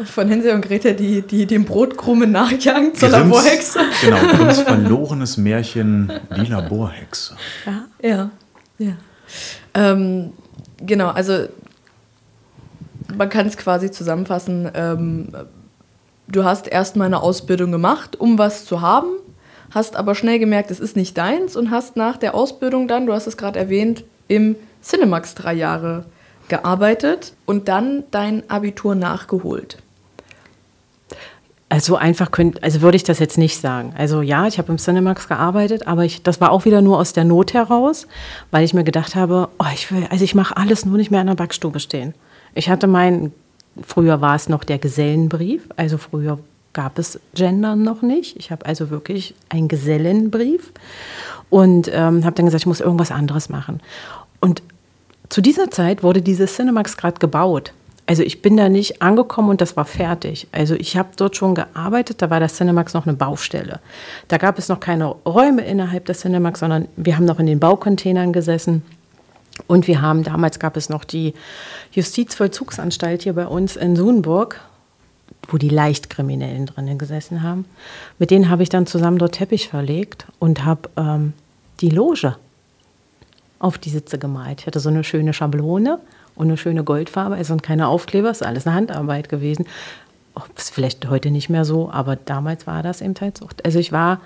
von 0.04 0.28
Hänsel 0.28 0.54
und 0.54 0.62
Gretel, 0.62 0.94
die, 0.94 1.22
die 1.22 1.46
dem 1.46 1.64
Brotkrumen 1.64 2.30
nachjagen 2.30 2.94
zur 2.94 3.08
Grimms, 3.08 3.30
Laborhexe. 3.30 3.80
Genau, 4.02 4.16
Grimms 4.36 4.60
verlorenes 4.60 5.36
Märchen, 5.38 6.12
die 6.36 6.46
Laborhexe. 6.46 7.36
Ja, 7.64 8.08
ja. 8.08 8.30
ja. 8.78 8.92
Ähm, 9.74 10.32
genau, 10.78 11.08
also 11.08 11.46
man 13.16 13.28
kann 13.30 13.46
es 13.46 13.56
quasi 13.56 13.90
zusammenfassen. 13.90 14.70
Ähm, 14.74 15.28
du 16.32 16.44
hast 16.44 16.66
erstmal 16.66 17.06
eine 17.06 17.22
Ausbildung 17.22 17.70
gemacht, 17.70 18.18
um 18.18 18.38
was 18.38 18.64
zu 18.64 18.80
haben 18.80 19.06
hast 19.72 19.96
aber 19.96 20.14
schnell 20.14 20.38
gemerkt, 20.38 20.70
es 20.70 20.80
ist 20.80 20.96
nicht 20.96 21.16
deins 21.18 21.56
und 21.56 21.70
hast 21.70 21.96
nach 21.96 22.16
der 22.16 22.34
Ausbildung 22.34 22.88
dann, 22.88 23.06
du 23.06 23.12
hast 23.12 23.26
es 23.26 23.36
gerade 23.36 23.58
erwähnt, 23.58 24.04
im 24.28 24.56
Cinemax 24.82 25.34
drei 25.34 25.54
Jahre 25.54 26.04
gearbeitet 26.48 27.34
und 27.46 27.68
dann 27.68 28.04
dein 28.10 28.48
Abitur 28.50 28.94
nachgeholt. 28.94 29.78
Also 31.68 31.96
einfach 31.96 32.30
könnt, 32.30 32.62
also 32.62 32.82
würde 32.82 32.96
ich 32.96 33.02
das 33.02 33.18
jetzt 33.18 33.38
nicht 33.38 33.58
sagen. 33.58 33.94
Also 33.96 34.20
ja, 34.20 34.46
ich 34.46 34.58
habe 34.58 34.70
im 34.70 34.76
Cinemax 34.76 35.26
gearbeitet, 35.26 35.86
aber 35.86 36.04
ich, 36.04 36.22
das 36.22 36.38
war 36.38 36.52
auch 36.52 36.66
wieder 36.66 36.82
nur 36.82 36.98
aus 36.98 37.14
der 37.14 37.24
Not 37.24 37.54
heraus, 37.54 38.06
weil 38.50 38.64
ich 38.64 38.74
mir 38.74 38.84
gedacht 38.84 39.14
habe, 39.14 39.48
oh, 39.58 39.64
ich 39.72 39.90
will, 39.90 40.06
also 40.10 40.22
ich 40.22 40.34
mache 40.34 40.56
alles 40.56 40.84
nur 40.84 40.98
nicht 40.98 41.10
mehr 41.10 41.22
in 41.22 41.28
der 41.28 41.34
Backstube 41.34 41.80
stehen. 41.80 42.14
Ich 42.54 42.68
hatte 42.68 42.86
meinen, 42.86 43.32
früher 43.86 44.20
war 44.20 44.34
es 44.34 44.48
noch 44.48 44.64
der 44.64 44.78
Gesellenbrief, 44.78 45.62
also 45.76 45.98
früher 45.98 46.38
gab 46.72 46.98
es 46.98 47.20
Gendern 47.34 47.82
noch 47.82 48.02
nicht. 48.02 48.36
Ich 48.36 48.50
habe 48.50 48.66
also 48.66 48.90
wirklich 48.90 49.34
einen 49.48 49.68
Gesellenbrief 49.68 50.72
und 51.50 51.90
ähm, 51.92 52.24
habe 52.24 52.34
dann 52.34 52.46
gesagt, 52.46 52.62
ich 52.62 52.66
muss 52.66 52.80
irgendwas 52.80 53.10
anderes 53.10 53.48
machen. 53.48 53.80
Und 54.40 54.62
zu 55.28 55.40
dieser 55.40 55.70
Zeit 55.70 56.02
wurde 56.02 56.22
dieses 56.22 56.56
Cinemax 56.56 56.96
gerade 56.96 57.18
gebaut. 57.18 57.72
Also 58.06 58.22
ich 58.22 58.42
bin 58.42 58.56
da 58.56 58.68
nicht 58.68 59.00
angekommen 59.00 59.50
und 59.50 59.60
das 59.60 59.76
war 59.76 59.84
fertig. 59.84 60.48
Also 60.50 60.74
ich 60.74 60.96
habe 60.96 61.10
dort 61.16 61.36
schon 61.36 61.54
gearbeitet, 61.54 62.20
da 62.20 62.30
war 62.30 62.40
das 62.40 62.56
Cinemax 62.56 62.94
noch 62.94 63.06
eine 63.06 63.16
Baustelle. 63.16 63.80
Da 64.28 64.38
gab 64.38 64.58
es 64.58 64.68
noch 64.68 64.80
keine 64.80 65.06
Räume 65.06 65.62
innerhalb 65.62 66.06
des 66.06 66.20
Cinemax, 66.20 66.60
sondern 66.60 66.88
wir 66.96 67.16
haben 67.16 67.26
noch 67.26 67.38
in 67.38 67.46
den 67.46 67.60
Baucontainern 67.60 68.32
gesessen. 68.32 68.82
Und 69.66 69.86
wir 69.86 70.00
haben, 70.00 70.22
damals 70.22 70.58
gab 70.58 70.76
es 70.76 70.88
noch 70.88 71.04
die 71.04 71.34
Justizvollzugsanstalt 71.92 73.22
hier 73.22 73.34
bei 73.34 73.46
uns 73.46 73.76
in 73.76 73.96
Sunburg 73.96 74.60
wo 75.48 75.58
die 75.58 75.68
Leichtkriminellen 75.68 76.66
drinnen 76.66 76.98
gesessen 76.98 77.42
haben. 77.42 77.64
Mit 78.18 78.30
denen 78.30 78.48
habe 78.48 78.62
ich 78.62 78.68
dann 78.68 78.86
zusammen 78.86 79.18
dort 79.18 79.34
Teppich 79.34 79.68
verlegt 79.68 80.26
und 80.38 80.64
habe 80.64 80.90
ähm, 80.96 81.32
die 81.80 81.90
Loge 81.90 82.36
auf 83.58 83.78
die 83.78 83.90
Sitze 83.90 84.18
gemalt. 84.18 84.60
Ich 84.60 84.66
hatte 84.66 84.80
so 84.80 84.88
eine 84.88 85.04
schöne 85.04 85.32
Schablone 85.32 85.98
und 86.34 86.46
eine 86.46 86.56
schöne 86.56 86.84
Goldfarbe, 86.84 87.36
also 87.36 87.56
keine 87.56 87.88
Aufkleber, 87.88 88.30
ist 88.30 88.42
alles 88.42 88.66
eine 88.66 88.76
Handarbeit 88.76 89.28
gewesen. 89.28 89.66
Oh, 90.34 90.40
ist 90.56 90.72
vielleicht 90.72 91.08
heute 91.08 91.30
nicht 91.30 91.48
mehr 91.48 91.64
so, 91.64 91.90
aber 91.90 92.16
damals 92.16 92.66
war 92.66 92.82
das 92.82 93.00
eben 93.00 93.14
halt 93.20 93.38
so. 93.38 93.48
Also 93.64 93.78
ich 93.78 93.92
war, 93.92 94.20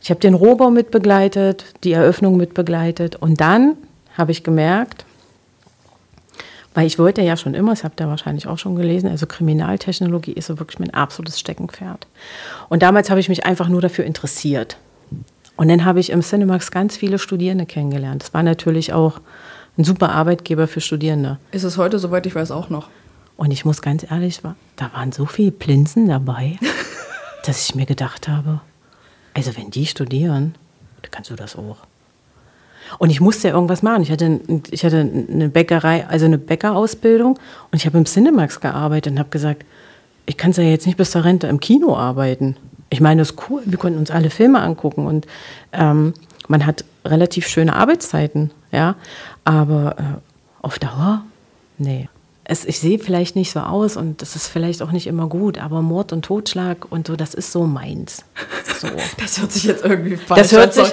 ich 0.00 0.10
habe 0.10 0.20
den 0.20 0.34
Rohbau 0.34 0.70
mitbegleitet, 0.70 1.64
die 1.84 1.92
Eröffnung 1.92 2.36
mitbegleitet 2.36 3.16
und 3.16 3.40
dann 3.40 3.76
habe 4.16 4.32
ich 4.32 4.44
gemerkt, 4.44 5.04
weil 6.74 6.86
ich 6.86 6.98
wollte 6.98 7.22
ja 7.22 7.36
schon 7.36 7.54
immer, 7.54 7.72
das 7.72 7.84
habt 7.84 8.00
ihr 8.00 8.08
wahrscheinlich 8.08 8.46
auch 8.46 8.58
schon 8.58 8.76
gelesen, 8.76 9.08
also 9.08 9.26
Kriminaltechnologie 9.26 10.32
ist 10.32 10.46
so 10.46 10.58
wirklich 10.58 10.78
mein 10.78 10.94
absolutes 10.94 11.38
Steckenpferd. 11.38 12.06
Und 12.68 12.82
damals 12.82 13.10
habe 13.10 13.20
ich 13.20 13.28
mich 13.28 13.44
einfach 13.44 13.68
nur 13.68 13.80
dafür 13.80 14.04
interessiert. 14.04 14.78
Und 15.56 15.68
dann 15.68 15.84
habe 15.84 16.00
ich 16.00 16.10
im 16.10 16.22
Cinemax 16.22 16.70
ganz 16.70 16.96
viele 16.96 17.18
Studierende 17.18 17.66
kennengelernt. 17.66 18.22
Das 18.22 18.32
war 18.32 18.42
natürlich 18.42 18.92
auch 18.92 19.20
ein 19.76 19.84
super 19.84 20.10
Arbeitgeber 20.10 20.66
für 20.66 20.80
Studierende. 20.80 21.38
Ist 21.50 21.64
es 21.64 21.76
heute, 21.76 21.98
soweit 21.98 22.26
ich 22.26 22.34
weiß, 22.34 22.50
auch 22.50 22.70
noch. 22.70 22.88
Und 23.36 23.50
ich 23.50 23.64
muss 23.64 23.82
ganz 23.82 24.04
ehrlich, 24.10 24.40
da 24.76 24.92
waren 24.92 25.12
so 25.12 25.26
viele 25.26 25.52
Plinsen 25.52 26.08
dabei, 26.08 26.58
dass 27.44 27.68
ich 27.68 27.74
mir 27.74 27.86
gedacht 27.86 28.28
habe, 28.28 28.60
also 29.34 29.56
wenn 29.56 29.70
die 29.70 29.86
studieren, 29.86 30.54
dann 31.02 31.10
kannst 31.10 31.30
du 31.30 31.34
das 31.34 31.56
auch. 31.56 31.78
Und 32.98 33.10
ich 33.10 33.20
musste 33.20 33.48
ja 33.48 33.54
irgendwas 33.54 33.82
machen. 33.82 34.02
Ich 34.02 34.10
hatte, 34.10 34.40
ich 34.70 34.84
hatte 34.84 35.00
eine 35.00 35.48
Bäckerei, 35.48 36.06
also 36.06 36.26
eine 36.26 36.38
Bäckerausbildung 36.38 37.38
und 37.70 37.76
ich 37.76 37.86
habe 37.86 37.98
im 37.98 38.04
Cinemax 38.04 38.60
gearbeitet 38.60 39.12
und 39.12 39.18
habe 39.18 39.30
gesagt, 39.30 39.64
ich 40.26 40.36
kann 40.36 40.52
ja 40.52 40.62
jetzt 40.62 40.86
nicht 40.86 40.96
bis 40.96 41.10
zur 41.10 41.24
Rente 41.24 41.46
im 41.46 41.60
Kino 41.60 41.96
arbeiten. 41.96 42.56
Ich 42.90 43.00
meine, 43.00 43.22
das 43.22 43.30
ist 43.30 43.48
cool, 43.48 43.62
wir 43.64 43.78
konnten 43.78 43.98
uns 43.98 44.10
alle 44.10 44.30
Filme 44.30 44.60
angucken 44.60 45.06
und 45.06 45.26
ähm, 45.72 46.14
man 46.48 46.66
hat 46.66 46.84
relativ 47.04 47.46
schöne 47.46 47.74
Arbeitszeiten, 47.74 48.50
ja, 48.70 48.96
aber 49.44 49.96
äh, 49.98 50.02
auf 50.60 50.78
Dauer, 50.78 51.24
nee. 51.78 52.08
Es, 52.44 52.64
ich 52.64 52.80
sehe 52.80 52.98
vielleicht 52.98 53.36
nicht 53.36 53.52
so 53.52 53.60
aus 53.60 53.96
und 53.96 54.20
das 54.20 54.34
ist 54.34 54.48
vielleicht 54.48 54.82
auch 54.82 54.90
nicht 54.90 55.06
immer 55.06 55.28
gut, 55.28 55.58
aber 55.58 55.80
Mord 55.80 56.12
und 56.12 56.24
Totschlag 56.24 56.90
und 56.90 57.06
so, 57.06 57.14
das 57.14 57.34
ist 57.34 57.52
so 57.52 57.64
meins. 57.64 58.24
So. 58.80 58.88
Das 59.16 59.40
hört 59.40 59.52
sich 59.52 59.64
jetzt 59.64 59.84
irgendwie 59.84 60.16
falsch 60.16 60.30
an. 60.30 60.36
Das 60.38 60.52
hört 60.52 60.74
sich, 60.74 60.92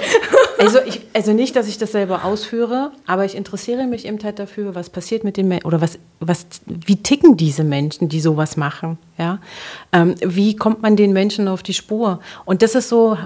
Also, 0.60 0.78
ich, 0.86 1.00
also 1.14 1.32
nicht, 1.32 1.56
dass 1.56 1.68
ich 1.68 1.78
das 1.78 1.92
selber 1.92 2.24
ausführe, 2.24 2.92
aber 3.06 3.24
ich 3.24 3.34
interessiere 3.34 3.86
mich 3.86 4.06
eben 4.06 4.22
halt 4.22 4.38
dafür, 4.38 4.74
was 4.74 4.90
passiert 4.90 5.24
mit 5.24 5.36
den 5.36 5.48
Menschen 5.48 5.66
oder 5.66 5.80
was, 5.80 5.98
was, 6.20 6.46
wie 6.66 6.96
ticken 6.96 7.36
diese 7.36 7.64
Menschen, 7.64 8.08
die 8.08 8.20
sowas 8.20 8.56
machen. 8.56 8.98
Ja? 9.18 9.38
Ähm, 9.92 10.14
wie 10.20 10.56
kommt 10.56 10.82
man 10.82 10.96
den 10.96 11.12
Menschen 11.12 11.48
auf 11.48 11.62
die 11.62 11.74
Spur? 11.74 12.20
Und 12.44 12.62
das 12.62 12.74
ist 12.74 12.88
so, 12.88 13.16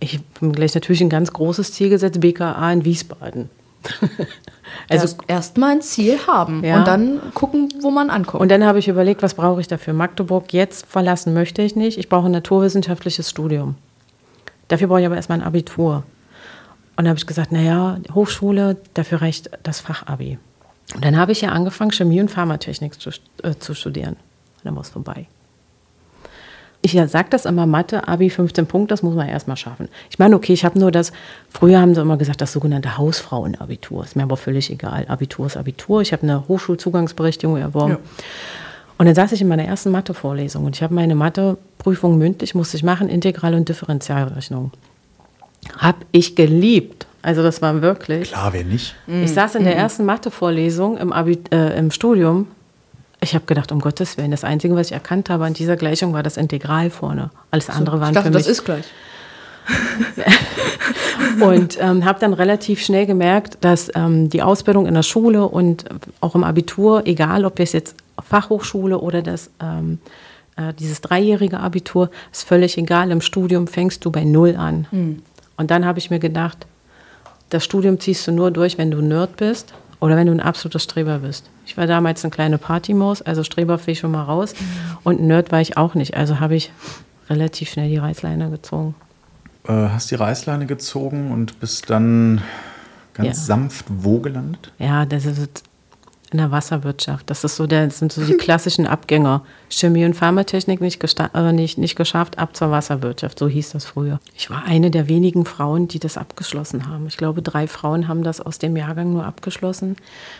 ich 0.00 0.20
habe 0.40 0.52
gleich 0.52 0.74
natürlich 0.74 1.00
ein 1.00 1.08
ganz 1.08 1.32
großes 1.32 1.72
Ziel 1.72 1.88
gesetzt, 1.88 2.20
BKA 2.20 2.72
in 2.72 2.84
Wiesbaden. 2.84 3.50
also 4.88 5.02
erst, 5.02 5.18
erst 5.26 5.58
mal 5.58 5.72
ein 5.72 5.82
Ziel 5.82 6.18
haben 6.26 6.62
ja. 6.64 6.78
und 6.78 6.86
dann 6.86 7.20
gucken, 7.34 7.72
wo 7.80 7.90
man 7.90 8.10
ankommt. 8.10 8.40
Und 8.40 8.50
dann 8.50 8.64
habe 8.64 8.78
ich 8.78 8.88
überlegt, 8.88 9.22
was 9.22 9.34
brauche 9.34 9.60
ich 9.60 9.66
dafür? 9.66 9.92
Magdeburg 9.92 10.52
jetzt 10.52 10.86
verlassen 10.86 11.34
möchte 11.34 11.62
ich 11.62 11.74
nicht. 11.74 11.98
Ich 11.98 12.08
brauche 12.08 12.26
ein 12.26 12.32
naturwissenschaftliches 12.32 13.28
Studium. 13.28 13.76
Dafür 14.68 14.88
brauche 14.88 15.00
ich 15.00 15.06
aber 15.06 15.16
erstmal 15.16 15.40
ein 15.40 15.44
Abitur. 15.44 16.04
Und 16.96 17.04
dann 17.04 17.08
habe 17.08 17.18
ich 17.18 17.26
gesagt, 17.26 17.52
naja, 17.52 17.98
Hochschule, 18.14 18.76
dafür 18.94 19.22
reicht 19.22 19.50
das 19.62 19.80
Fachabi. 19.80 20.38
Und 20.94 21.04
dann 21.04 21.16
habe 21.16 21.32
ich 21.32 21.40
ja 21.40 21.50
angefangen, 21.50 21.90
Chemie 21.90 22.20
und 22.20 22.30
Pharmatechnik 22.30 23.00
zu, 23.00 23.10
äh, 23.42 23.54
zu 23.58 23.74
studieren. 23.74 24.14
Und 24.14 24.64
dann 24.64 24.74
war 24.74 24.82
es 24.82 24.90
vorbei. 24.90 25.26
Ich 26.84 26.92
ja, 26.92 27.06
sage 27.06 27.28
das 27.30 27.46
immer, 27.46 27.64
Mathe, 27.64 28.08
Abi 28.08 28.28
15 28.28 28.66
Punkte, 28.66 28.92
das 28.92 29.04
muss 29.04 29.14
man 29.14 29.28
erstmal 29.28 29.56
schaffen. 29.56 29.88
Ich 30.10 30.18
meine, 30.18 30.34
okay, 30.34 30.52
ich 30.52 30.64
habe 30.64 30.78
nur 30.78 30.90
das, 30.90 31.12
früher 31.48 31.80
haben 31.80 31.94
sie 31.94 32.00
immer 32.00 32.16
gesagt, 32.16 32.40
das 32.40 32.52
sogenannte 32.52 32.98
Hausfrauenabitur. 32.98 34.02
Ist 34.02 34.16
mir 34.16 34.24
aber 34.24 34.36
völlig 34.36 34.68
egal. 34.68 35.06
Abitur 35.06 35.46
ist 35.46 35.56
Abitur. 35.56 36.02
Ich 36.02 36.12
habe 36.12 36.24
eine 36.24 36.48
Hochschulzugangsberechtigung 36.48 37.56
erworben. 37.56 37.92
Ja. 37.92 37.98
Und 38.98 39.06
dann 39.06 39.14
saß 39.14 39.32
ich 39.32 39.40
in 39.40 39.48
meiner 39.48 39.64
ersten 39.64 39.90
Mathe-Vorlesung 39.92 40.64
und 40.64 40.76
ich 40.76 40.82
habe 40.82 40.92
meine 40.94 41.14
Mathe-Prüfung 41.14 42.18
mündlich, 42.18 42.54
musste 42.54 42.76
ich 42.76 42.82
machen, 42.82 43.08
Integral- 43.08 43.54
und 43.54 43.68
Differentialrechnung. 43.68 44.72
Hab 45.78 45.96
ich 46.12 46.34
geliebt. 46.36 47.06
Also 47.22 47.42
das 47.42 47.62
war 47.62 47.82
wirklich. 47.82 48.30
Klar, 48.30 48.52
wer 48.52 48.64
nicht. 48.64 48.96
Ich 49.06 49.32
saß 49.32 49.54
in 49.54 49.64
der 49.64 49.74
mhm. 49.74 49.80
ersten 49.80 50.04
Mathe-Vorlesung 50.04 50.98
im, 50.98 51.12
äh, 51.12 51.78
im 51.78 51.90
Studium. 51.92 52.48
Ich 53.20 53.34
habe 53.34 53.44
gedacht, 53.46 53.70
um 53.70 53.80
Gottes 53.80 54.16
Willen, 54.16 54.32
das 54.32 54.42
Einzige, 54.42 54.74
was 54.74 54.88
ich 54.88 54.92
erkannt 54.92 55.30
habe 55.30 55.44
an 55.44 55.54
dieser 55.54 55.76
Gleichung, 55.76 56.12
war 56.12 56.24
das 56.24 56.36
Integral 56.36 56.90
vorne. 56.90 57.30
Alles 57.52 57.70
andere 57.70 58.00
waren 58.00 58.08
ich 58.08 58.14
dachte, 58.14 58.32
für 58.32 58.34
mich. 58.34 58.44
das 58.44 58.50
ist 58.50 58.64
gleich. 58.64 58.84
und 61.40 61.78
ähm, 61.80 62.04
habe 62.04 62.18
dann 62.18 62.32
relativ 62.32 62.82
schnell 62.82 63.06
gemerkt, 63.06 63.58
dass 63.60 63.90
ähm, 63.94 64.28
die 64.28 64.42
Ausbildung 64.42 64.86
in 64.86 64.94
der 64.94 65.02
Schule 65.02 65.46
und 65.46 65.84
auch 66.20 66.34
im 66.34 66.44
Abitur, 66.44 67.02
egal 67.06 67.44
ob 67.44 67.60
es 67.60 67.72
jetzt 67.72 67.94
Fachhochschule 68.20 68.98
oder 68.98 69.22
das, 69.22 69.50
ähm, 69.60 69.98
äh, 70.56 70.74
dieses 70.74 71.00
dreijährige 71.00 71.60
Abitur, 71.60 72.10
ist 72.32 72.44
völlig 72.44 72.76
egal. 72.76 73.10
Im 73.10 73.20
Studium 73.20 73.66
fängst 73.66 74.04
du 74.04 74.10
bei 74.10 74.24
Null 74.24 74.56
an. 74.56 74.86
Mhm. 74.90 75.22
Und 75.62 75.70
dann 75.70 75.86
habe 75.86 76.00
ich 76.00 76.10
mir 76.10 76.18
gedacht, 76.18 76.66
das 77.50 77.62
Studium 77.62 78.00
ziehst 78.00 78.26
du 78.26 78.32
nur 78.32 78.50
durch, 78.50 78.78
wenn 78.78 78.90
du 78.90 79.00
Nerd 79.00 79.36
bist 79.36 79.74
oder 80.00 80.16
wenn 80.16 80.26
du 80.26 80.32
ein 80.32 80.40
absoluter 80.40 80.80
Streber 80.80 81.20
bist. 81.20 81.50
Ich 81.66 81.76
war 81.76 81.86
damals 81.86 82.24
eine 82.24 82.32
kleine 82.32 82.58
Partymaus, 82.58 83.22
also 83.22 83.44
Streber 83.44 83.78
fiel 83.78 83.94
schon 83.94 84.10
mal 84.10 84.24
raus. 84.24 84.54
Mhm. 84.58 84.98
Und 85.04 85.20
Nerd 85.20 85.52
war 85.52 85.60
ich 85.60 85.76
auch 85.76 85.94
nicht. 85.94 86.16
Also 86.16 86.40
habe 86.40 86.56
ich 86.56 86.72
relativ 87.30 87.70
schnell 87.70 87.88
die 87.88 87.98
Reißleine 87.98 88.50
gezogen. 88.50 88.96
Äh, 89.68 89.72
hast 89.72 90.10
die 90.10 90.16
Reißleine 90.16 90.66
gezogen 90.66 91.30
und 91.30 91.60
bist 91.60 91.90
dann 91.90 92.42
ganz 93.14 93.28
ja. 93.28 93.34
sanft 93.34 93.86
wo 93.88 94.18
gelandet? 94.18 94.72
Ja, 94.80 95.06
das 95.06 95.26
ist 95.26 95.62
in 96.32 96.38
der 96.38 96.50
Wasserwirtschaft. 96.50 97.28
Das, 97.30 97.44
ist 97.44 97.56
so 97.56 97.66
der, 97.66 97.86
das 97.86 97.98
sind 97.98 98.12
so 98.12 98.24
die 98.24 98.36
klassischen 98.38 98.86
Abgänger. 98.86 99.42
Chemie 99.68 100.04
und 100.04 100.14
Pharmatechnik 100.14 100.80
nicht, 100.80 101.02
äh, 101.34 101.52
nicht, 101.52 101.78
nicht 101.78 101.96
geschafft, 101.96 102.38
ab 102.38 102.56
zur 102.56 102.70
Wasserwirtschaft. 102.70 103.38
So 103.38 103.48
hieß 103.48 103.70
das 103.70 103.84
früher. 103.84 104.20
Ich 104.36 104.50
war 104.50 104.64
eine 104.64 104.90
der 104.90 105.08
wenigen 105.08 105.44
Frauen, 105.44 105.88
die 105.88 105.98
das 105.98 106.16
abgeschlossen 106.16 106.88
haben. 106.88 107.06
Ich 107.06 107.16
glaube, 107.16 107.42
drei 107.42 107.66
Frauen 107.66 108.08
haben 108.08 108.22
das 108.22 108.40
aus 108.40 108.58
dem 108.58 108.76
Jahrgang 108.76 109.12
nur 109.12 109.24
abgeschlossen. 109.24 109.96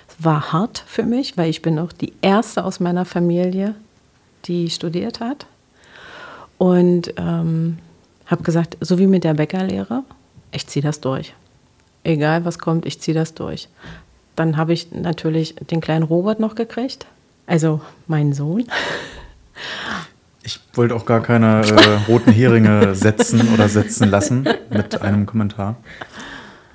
Es 0.08 0.24
war 0.24 0.52
hart 0.52 0.84
für 0.86 1.04
mich, 1.04 1.36
weil 1.36 1.50
ich 1.50 1.62
bin 1.62 1.78
auch 1.78 1.92
die 1.92 2.12
erste 2.22 2.64
aus 2.64 2.80
meiner 2.80 3.04
Familie, 3.04 3.74
die 4.46 4.70
studiert 4.70 5.20
hat. 5.20 5.46
Und 6.58 7.14
ähm, 7.16 7.78
habe 8.26 8.42
gesagt, 8.42 8.76
so 8.80 8.98
wie 8.98 9.06
mit 9.06 9.24
der 9.24 9.34
Bäckerlehre, 9.34 10.04
ich 10.52 10.66
ziehe 10.66 10.82
das 10.82 11.00
durch. 11.00 11.34
Egal 12.04 12.44
was 12.44 12.58
kommt, 12.58 12.86
ich 12.86 13.00
ziehe 13.00 13.14
das 13.14 13.34
durch. 13.34 13.68
Dann 14.36 14.56
habe 14.56 14.72
ich 14.72 14.92
natürlich 14.92 15.54
den 15.56 15.80
kleinen 15.80 16.04
Robert 16.04 16.40
noch 16.40 16.54
gekriegt, 16.54 17.06
also 17.46 17.80
meinen 18.06 18.32
Sohn. 18.32 18.64
Ich 20.42 20.58
wollte 20.74 20.94
auch 20.96 21.04
gar 21.04 21.22
keine 21.22 21.62
äh, 21.64 22.10
roten 22.10 22.32
Heringe 22.32 22.94
setzen 22.94 23.52
oder 23.54 23.68
setzen 23.68 24.08
lassen 24.08 24.48
mit 24.70 25.00
einem 25.00 25.26
Kommentar. 25.26 25.76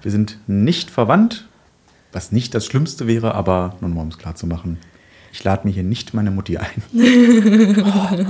Wir 0.01 0.12
sind 0.12 0.38
nicht 0.47 0.89
verwandt, 0.89 1.47
was 2.14 2.32
nicht 2.32 2.55
das 2.55 2.66
Schlimmste 2.66 3.08
wäre, 3.08 3.36
aber 3.36 3.76
nun 3.82 3.93
mal 3.93 4.01
um 4.01 4.08
es 4.08 4.18
klar 4.18 4.36
zu 4.36 4.47
machen, 4.47 4.78
ich 5.34 5.43
lade 5.43 5.68
mir 5.68 5.74
hier 5.74 5.84
nicht 5.84 6.14
meine 6.14 6.32
Mutti 6.32 6.58
ein. 6.58 6.84
oh. 7.84 8.26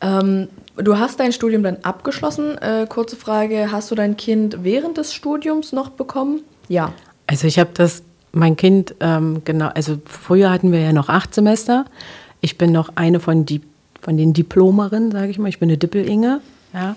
ähm, 0.00 0.48
Du 0.82 0.98
hast 0.98 1.20
dein 1.20 1.32
Studium 1.32 1.62
dann 1.62 1.78
abgeschlossen. 1.82 2.56
Äh, 2.58 2.86
kurze 2.88 3.16
Frage, 3.16 3.70
hast 3.70 3.90
du 3.90 3.94
dein 3.94 4.16
Kind 4.16 4.58
während 4.62 4.96
des 4.96 5.12
Studiums 5.12 5.72
noch 5.72 5.90
bekommen? 5.90 6.42
Ja. 6.68 6.92
Also 7.26 7.46
ich 7.46 7.58
habe 7.58 7.70
das, 7.74 8.02
mein 8.32 8.56
Kind, 8.56 8.94
ähm, 9.00 9.42
genau, 9.44 9.68
also 9.74 9.98
früher 10.04 10.50
hatten 10.50 10.72
wir 10.72 10.80
ja 10.80 10.92
noch 10.92 11.08
acht 11.08 11.34
Semester. 11.34 11.84
Ich 12.40 12.58
bin 12.58 12.72
noch 12.72 12.90
eine 12.94 13.20
von, 13.20 13.44
die, 13.44 13.60
von 14.00 14.16
den 14.16 14.32
Diplomerinnen, 14.32 15.10
sage 15.10 15.28
ich 15.30 15.38
mal. 15.38 15.48
Ich 15.48 15.58
bin 15.58 15.68
eine 15.68 15.78
Dippel-Inge. 15.78 16.40
Ja. 16.72 16.96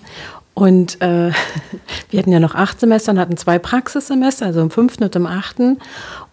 Und 0.53 1.01
äh, 1.01 1.31
wir 2.09 2.19
hatten 2.19 2.31
ja 2.31 2.39
noch 2.39 2.55
acht 2.55 2.79
Semester 2.79 3.11
und 3.11 3.19
hatten 3.19 3.37
zwei 3.37 3.59
Praxissemester, 3.59 4.45
also 4.45 4.61
im 4.61 4.69
fünften 4.69 5.03
und 5.03 5.15
im 5.15 5.25
achten. 5.25 5.79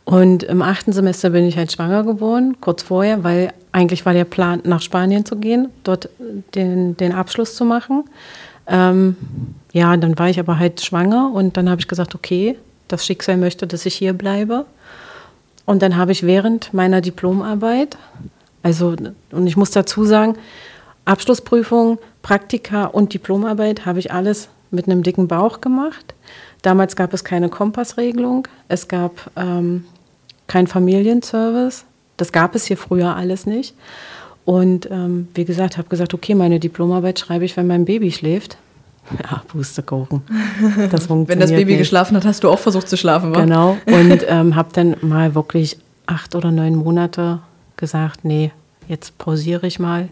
Und 0.05 0.43
im 0.43 0.63
achten 0.63 0.93
Semester 0.93 1.31
bin 1.31 1.45
ich 1.45 1.57
halt 1.57 1.73
schwanger 1.73 2.05
geworden, 2.05 2.57
kurz 2.61 2.83
vorher, 2.83 3.25
weil 3.25 3.53
eigentlich 3.73 4.05
war 4.07 4.13
der 4.13 4.25
Plan, 4.25 4.61
nach 4.65 4.83
Spanien 4.83 5.25
zu 5.25 5.37
gehen, 5.37 5.69
dort 5.85 6.09
den, 6.55 6.97
den 6.97 7.13
Abschluss 7.13 7.55
zu 7.55 7.65
machen. 7.65 8.05
Ähm, 8.67 9.17
ja, 9.73 9.97
dann 9.97 10.19
war 10.19 10.29
ich 10.29 10.41
aber 10.41 10.59
halt 10.59 10.81
schwanger 10.81 11.31
und 11.33 11.57
dann 11.57 11.71
habe 11.71 11.81
ich 11.81 11.89
gesagt, 11.89 12.15
okay, 12.15 12.57
das 12.89 13.07
Schicksal 13.07 13.37
möchte, 13.37 13.67
dass 13.67 13.87
ich 13.87 13.95
hier 13.95 14.13
bleibe. 14.13 14.67
Und 15.67 15.83
dann 15.83 15.97
habe 15.97 16.13
ich 16.13 16.25
während 16.25 16.75
meiner 16.75 17.01
Diplomarbeit, 17.01 17.97
also, 18.63 18.97
und 19.31 19.47
ich 19.47 19.57
muss 19.57 19.71
dazu 19.71 20.05
sagen, 20.05 20.35
Abschlussprüfung, 21.05 21.99
Praktika 22.23 22.87
und 22.87 23.15
Diplomarbeit 23.15 23.87
habe 23.87 23.99
ich 23.99 24.13
alles 24.13 24.49
mit 24.71 24.87
einem 24.87 25.03
dicken 25.03 25.29
Bauch 25.29 25.61
gemacht. 25.61 26.15
Damals 26.63 26.97
gab 26.97 27.15
es 27.15 27.25
keine 27.25 27.49
Kompassregelung, 27.49 28.47
es 28.69 28.89
gab 28.89 29.31
ähm, 29.37 29.85
kein 30.47 30.67
Familienservice. 30.67 31.85
Das 32.21 32.33
gab 32.33 32.55
es 32.55 32.67
hier 32.67 32.77
früher 32.77 33.17
alles 33.17 33.47
nicht. 33.47 33.75
Und 34.45 34.91
ähm, 34.91 35.29
wie 35.35 35.45
gesagt, 35.45 35.79
habe 35.79 35.89
gesagt, 35.89 36.13
okay, 36.13 36.35
meine 36.35 36.61
Diplomarbeit 36.61 37.19
schreibe 37.19 37.45
ich, 37.45 37.57
wenn 37.57 37.67
mein 37.67 37.85
Baby 37.85 38.13
schläft. 38.13 38.57
Ja, 39.25 39.43
Pustekuchen. 39.49 40.23
Das 40.91 41.09
Wenn 41.11 41.41
das 41.41 41.51
Baby 41.51 41.73
nicht. 41.73 41.79
geschlafen 41.79 42.17
hat, 42.17 42.25
hast 42.25 42.45
du 42.45 42.51
auch 42.51 42.61
versucht 42.61 42.89
zu 42.89 42.97
schlafen, 42.97 43.35
wa? 43.35 43.41
Genau. 43.41 43.77
Und 43.87 44.25
ähm, 44.29 44.55
habe 44.55 44.69
dann 44.73 44.95
mal 45.01 45.35
wirklich 45.35 45.79
acht 46.07 46.37
oder 46.37 46.53
neun 46.53 46.77
Monate 46.77 47.41
gesagt, 47.77 48.25
nee, 48.25 48.53
jetzt 48.87 49.19
pausiere 49.19 49.67
ich 49.67 49.81
mal. 49.81 50.09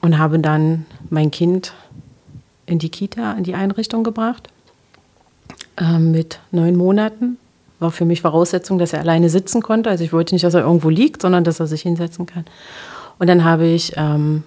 Und 0.00 0.16
habe 0.16 0.38
dann 0.38 0.86
mein 1.10 1.30
Kind 1.30 1.74
in 2.64 2.78
die 2.78 2.88
Kita, 2.88 3.32
in 3.32 3.44
die 3.44 3.54
Einrichtung 3.54 4.04
gebracht. 4.04 4.48
Äh, 5.76 5.98
mit 5.98 6.38
neun 6.50 6.76
Monaten 6.76 7.36
war 7.82 7.90
für 7.90 8.04
mich 8.04 8.22
Voraussetzung, 8.22 8.78
dass 8.78 8.92
er 8.92 9.00
alleine 9.00 9.28
sitzen 9.28 9.62
konnte. 9.62 9.90
Also 9.90 10.04
ich 10.04 10.12
wollte 10.12 10.34
nicht, 10.34 10.44
dass 10.44 10.54
er 10.54 10.62
irgendwo 10.62 10.88
liegt, 10.88 11.22
sondern 11.22 11.44
dass 11.44 11.60
er 11.60 11.66
sich 11.66 11.82
hinsetzen 11.82 12.26
kann. 12.26 12.44
Und 13.18 13.26
dann 13.26 13.44
habe 13.44 13.66
ich 13.66 13.92
ähm, 13.96 14.44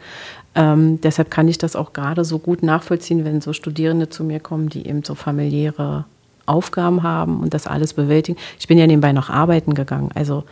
Ähm, 0.56 1.00
deshalb 1.02 1.32
kann 1.32 1.48
ich 1.48 1.58
das 1.58 1.76
auch 1.76 1.94
gerade 1.94 2.26
so 2.26 2.40
gut 2.40 2.64
nachvollziehen, 2.64 3.24
wenn 3.26 3.42
so 3.42 3.54
Studierende 3.54 4.10
zu 4.10 4.24
mir 4.24 4.40
kommen, 4.40 4.70
die 4.70 4.88
eben 4.88 5.04
so 5.04 5.16
familiäre 5.16 6.06
Aufgaben 6.46 7.04
haben 7.04 7.42
und 7.42 7.54
das 7.54 7.68
alles 7.68 7.94
bewältigen. 7.94 8.38
Ich 8.60 8.68
bin 8.68 8.78
ja 8.78 8.88
nebenbei 8.88 9.12
noch 9.12 9.30
arbeiten 9.30 9.76
gegangen. 9.76 10.10
Also 10.16 10.44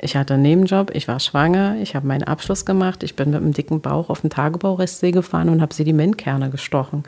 ich 0.00 0.16
hatte 0.16 0.34
einen 0.34 0.42
Nebenjob, 0.42 0.90
ich 0.94 1.06
war 1.06 1.20
schwanger, 1.20 1.76
ich 1.80 1.94
habe 1.94 2.06
meinen 2.06 2.24
Abschluss 2.24 2.64
gemacht, 2.64 3.02
ich 3.02 3.14
bin 3.14 3.30
mit 3.30 3.40
einem 3.40 3.52
dicken 3.52 3.80
Bauch 3.80 4.08
auf 4.08 4.22
den 4.22 4.30
Tagebaurestsee 4.30 5.12
gefahren 5.12 5.50
und 5.50 5.60
habe 5.60 5.74
Sedimentkerne 5.74 6.50
gestochen. 6.50 7.04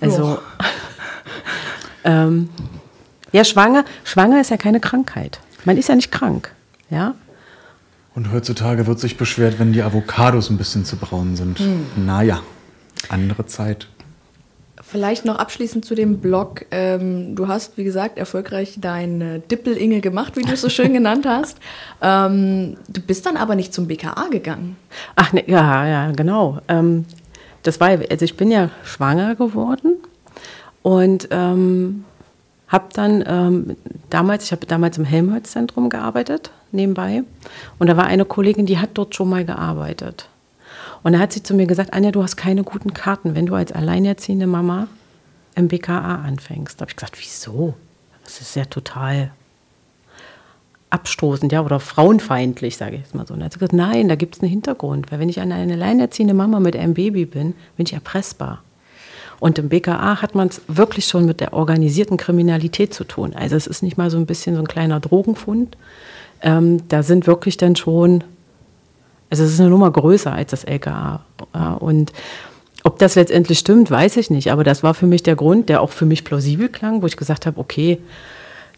Also 0.00 0.38
Ähm, 2.06 2.48
ja, 3.32 3.44
schwanger, 3.44 3.84
schwanger 4.04 4.40
ist 4.40 4.50
ja 4.50 4.56
keine 4.56 4.80
Krankheit. 4.80 5.40
Man 5.64 5.76
ist 5.76 5.88
ja 5.88 5.94
nicht 5.94 6.12
krank. 6.12 6.52
Ja? 6.90 7.14
Und 8.14 8.32
heutzutage 8.32 8.86
wird 8.86 8.98
sich 8.98 9.16
beschwert, 9.16 9.58
wenn 9.58 9.72
die 9.72 9.82
Avocados 9.82 10.48
ein 10.48 10.56
bisschen 10.56 10.84
zu 10.84 10.96
braun 10.96 11.36
sind. 11.36 11.58
Hm. 11.58 11.86
Naja, 12.06 12.40
andere 13.08 13.46
Zeit. 13.46 13.88
Vielleicht 14.82 15.24
noch 15.24 15.36
abschließend 15.36 15.84
zu 15.84 15.96
dem 15.96 16.18
Blog. 16.18 16.64
Ähm, 16.70 17.34
du 17.34 17.48
hast, 17.48 17.76
wie 17.76 17.82
gesagt, 17.82 18.18
erfolgreich 18.18 18.78
deine 18.80 19.40
Dippelinge 19.40 20.00
gemacht, 20.00 20.36
wie 20.36 20.42
du 20.42 20.52
es 20.52 20.60
so 20.60 20.68
schön 20.68 20.92
genannt 20.94 21.26
hast. 21.26 21.58
Ähm, 22.00 22.76
du 22.88 23.00
bist 23.00 23.26
dann 23.26 23.36
aber 23.36 23.56
nicht 23.56 23.74
zum 23.74 23.88
BKA 23.88 24.28
gegangen. 24.30 24.76
Ach, 25.16 25.32
ne, 25.32 25.42
ja, 25.46 25.86
ja, 25.86 26.10
genau. 26.12 26.60
Ähm, 26.68 27.04
das 27.64 27.80
war, 27.80 27.88
also 27.88 28.24
ich 28.24 28.36
bin 28.36 28.52
ja 28.52 28.70
schwanger 28.84 29.34
geworden 29.34 29.96
und 30.82 31.28
ähm, 31.32 32.04
habe 32.68 32.88
dann 32.92 33.24
ähm, 33.26 33.76
damals, 34.10 34.44
ich 34.44 34.52
habe 34.52 34.66
damals 34.66 34.98
im 34.98 35.04
Helmholtz-Zentrum 35.04 35.88
gearbeitet, 35.88 36.50
nebenbei. 36.72 37.22
Und 37.78 37.86
da 37.88 37.96
war 37.96 38.06
eine 38.06 38.24
Kollegin, 38.24 38.66
die 38.66 38.78
hat 38.78 38.90
dort 38.94 39.14
schon 39.14 39.28
mal 39.28 39.44
gearbeitet. 39.44 40.28
Und 41.02 41.12
da 41.12 41.20
hat 41.20 41.32
sie 41.32 41.42
zu 41.42 41.54
mir 41.54 41.66
gesagt, 41.66 41.92
Anja, 41.92 42.10
du 42.10 42.22
hast 42.22 42.36
keine 42.36 42.64
guten 42.64 42.92
Karten, 42.92 43.34
wenn 43.34 43.46
du 43.46 43.54
als 43.54 43.70
alleinerziehende 43.70 44.46
Mama 44.48 44.88
im 45.54 45.68
BKA 45.68 46.16
anfängst. 46.16 46.80
Da 46.80 46.82
habe 46.82 46.90
ich 46.90 46.96
gesagt, 46.96 47.18
wieso? 47.20 47.74
Das 48.24 48.40
ist 48.40 48.56
ja 48.56 48.64
total 48.64 49.30
abstoßend, 50.90 51.52
ja, 51.52 51.62
oder 51.62 51.78
frauenfeindlich, 51.78 52.76
sage 52.76 52.96
ich 52.96 53.02
jetzt 53.02 53.14
mal 53.14 53.26
so. 53.26 53.34
Und 53.34 53.40
dann 53.40 53.46
hat 53.46 53.52
sie 53.52 53.58
gesagt, 53.58 53.72
nein, 53.72 54.08
da 54.08 54.16
gibt 54.16 54.36
es 54.36 54.42
einen 54.42 54.50
Hintergrund. 54.50 55.12
Weil 55.12 55.20
wenn 55.20 55.28
ich 55.28 55.40
eine 55.40 55.54
alleinerziehende 55.54 56.34
Mama 56.34 56.58
mit 56.58 56.74
einem 56.76 56.94
Baby 56.94 57.26
bin, 57.26 57.54
bin 57.76 57.86
ich 57.86 57.92
erpressbar. 57.92 58.62
Und 59.40 59.58
im 59.58 59.68
BKA 59.68 60.22
hat 60.22 60.34
man 60.34 60.48
es 60.48 60.62
wirklich 60.68 61.06
schon 61.06 61.26
mit 61.26 61.40
der 61.40 61.52
organisierten 61.52 62.16
Kriminalität 62.16 62.94
zu 62.94 63.04
tun. 63.04 63.34
Also 63.34 63.56
es 63.56 63.66
ist 63.66 63.82
nicht 63.82 63.96
mal 63.96 64.10
so 64.10 64.16
ein 64.16 64.26
bisschen 64.26 64.54
so 64.54 64.62
ein 64.62 64.68
kleiner 64.68 65.00
Drogenfund. 65.00 65.76
Ähm, 66.42 66.88
da 66.88 67.02
sind 67.02 67.26
wirklich 67.26 67.56
dann 67.56 67.76
schon 67.76 68.24
also 69.30 69.44
es 69.44 69.52
ist 69.52 69.60
eine 69.60 69.70
Nummer 69.70 69.90
größer 69.90 70.32
als 70.32 70.50
das 70.50 70.64
LKA. 70.64 71.24
Und 71.80 72.12
ob 72.84 72.98
das 72.98 73.16
letztendlich 73.16 73.58
stimmt, 73.58 73.90
weiß 73.90 74.16
ich 74.16 74.30
nicht. 74.30 74.52
Aber 74.52 74.64
das 74.64 74.82
war 74.82 74.94
für 74.94 75.06
mich 75.06 75.22
der 75.22 75.36
Grund, 75.36 75.68
der 75.68 75.80
auch 75.80 75.90
für 75.90 76.06
mich 76.06 76.24
plausibel 76.24 76.68
klang, 76.68 77.02
wo 77.02 77.06
ich 77.06 77.16
gesagt 77.16 77.46
habe, 77.46 77.58
okay, 77.58 77.98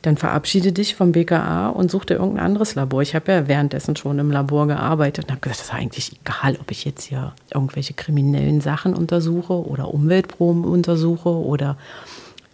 dann 0.02 0.16
verabschiede 0.16 0.72
dich 0.72 0.94
vom 0.94 1.12
BKA 1.12 1.70
und 1.70 1.90
such 1.90 2.04
dir 2.04 2.14
irgendein 2.14 2.46
anderes 2.46 2.74
Labor. 2.74 3.02
Ich 3.02 3.14
habe 3.14 3.32
ja 3.32 3.48
währenddessen 3.48 3.96
schon 3.96 4.18
im 4.18 4.30
Labor 4.30 4.66
gearbeitet 4.68 5.24
und 5.24 5.30
habe 5.32 5.40
gesagt, 5.40 5.60
das 5.60 5.66
ist 5.66 5.74
eigentlich 5.74 6.20
egal, 6.20 6.56
ob 6.60 6.70
ich 6.70 6.84
jetzt 6.84 7.04
hier 7.04 7.32
irgendwelche 7.52 7.94
kriminellen 7.94 8.60
Sachen 8.60 8.94
untersuche 8.94 9.52
oder 9.52 9.92
Umweltproben 9.92 10.64
untersuche 10.64 11.30
oder 11.30 11.76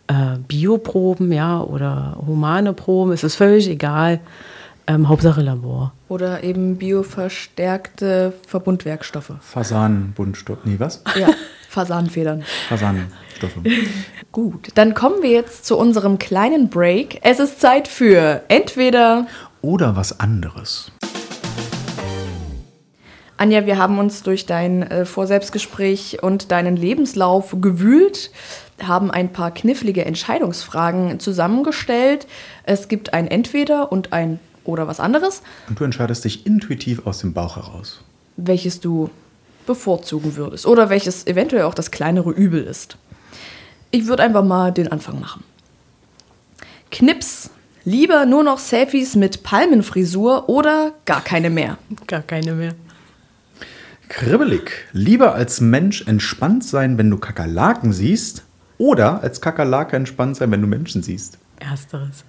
äh, 0.06 0.38
Bioproben, 0.48 1.32
ja, 1.32 1.60
oder 1.60 2.16
humane 2.26 2.72
Proben. 2.72 3.12
Es 3.12 3.24
ist 3.24 3.36
völlig 3.36 3.68
egal. 3.68 4.20
Ähm, 4.86 5.08
Hauptsache 5.08 5.40
Labor. 5.40 5.92
Oder 6.08 6.44
eben 6.44 6.76
bioverstärkte 6.76 8.34
Verbundwerkstoffe. 8.46 9.32
Fasanbundstoff. 9.40 10.58
Nee, 10.64 10.76
was? 10.78 11.02
Ja, 11.18 11.28
Fasanfedern. 11.70 12.44
Fasanstoffe. 13.34 13.62
Gut, 14.32 14.68
dann 14.74 14.94
kommen 14.94 15.22
wir 15.22 15.30
jetzt 15.30 15.64
zu 15.64 15.76
unserem 15.76 16.18
kleinen 16.18 16.68
Break. 16.68 17.20
Es 17.22 17.38
ist 17.38 17.60
Zeit 17.60 17.88
für 17.88 18.42
entweder 18.48 19.26
oder 19.62 19.96
was 19.96 20.20
anderes. 20.20 20.90
Anja, 23.36 23.66
wir 23.66 23.78
haben 23.78 23.98
uns 23.98 24.22
durch 24.22 24.46
dein 24.46 24.82
äh, 24.82 25.04
Vorselbstgespräch 25.04 26.22
und 26.22 26.52
deinen 26.52 26.76
Lebenslauf 26.76 27.56
gewühlt, 27.60 28.30
haben 28.82 29.10
ein 29.10 29.32
paar 29.32 29.50
knifflige 29.50 30.04
Entscheidungsfragen 30.04 31.18
zusammengestellt. 31.18 32.28
Es 32.62 32.86
gibt 32.86 33.12
ein 33.12 33.26
Entweder 33.26 33.90
und 33.90 34.12
ein 34.12 34.38
oder 34.62 34.86
was 34.86 35.00
anderes. 35.00 35.42
Und 35.68 35.80
du 35.80 35.84
entscheidest 35.84 36.24
dich 36.24 36.46
intuitiv 36.46 37.06
aus 37.06 37.18
dem 37.18 37.34
Bauch 37.34 37.56
heraus. 37.56 38.02
Welches 38.36 38.80
du 38.80 39.10
bevorzugen 39.66 40.36
würdest 40.36 40.66
oder 40.66 40.90
welches 40.90 41.26
eventuell 41.26 41.62
auch 41.62 41.74
das 41.74 41.90
kleinere 41.90 42.30
Übel 42.30 42.62
ist. 42.62 42.96
Ich 43.94 44.08
würde 44.08 44.24
einfach 44.24 44.42
mal 44.42 44.72
den 44.72 44.90
Anfang 44.90 45.20
machen. 45.20 45.44
Knips. 46.90 47.50
Lieber 47.84 48.26
nur 48.26 48.42
noch 48.42 48.58
Selfies 48.58 49.14
mit 49.14 49.44
Palmenfrisur 49.44 50.48
oder 50.48 50.94
gar 51.04 51.20
keine 51.20 51.48
mehr? 51.48 51.78
Gar 52.08 52.22
keine 52.22 52.54
mehr. 52.54 52.72
Kribbelig. 54.08 54.72
Lieber 54.92 55.36
als 55.36 55.60
Mensch 55.60 56.08
entspannt 56.08 56.64
sein, 56.64 56.98
wenn 56.98 57.08
du 57.08 57.18
Kakerlaken 57.18 57.92
siehst 57.92 58.42
oder 58.78 59.22
als 59.22 59.40
Kakerlake 59.40 59.94
entspannt 59.94 60.38
sein, 60.38 60.50
wenn 60.50 60.62
du 60.62 60.66
Menschen 60.66 61.04
siehst? 61.04 61.38
Ersteres. 61.60 62.24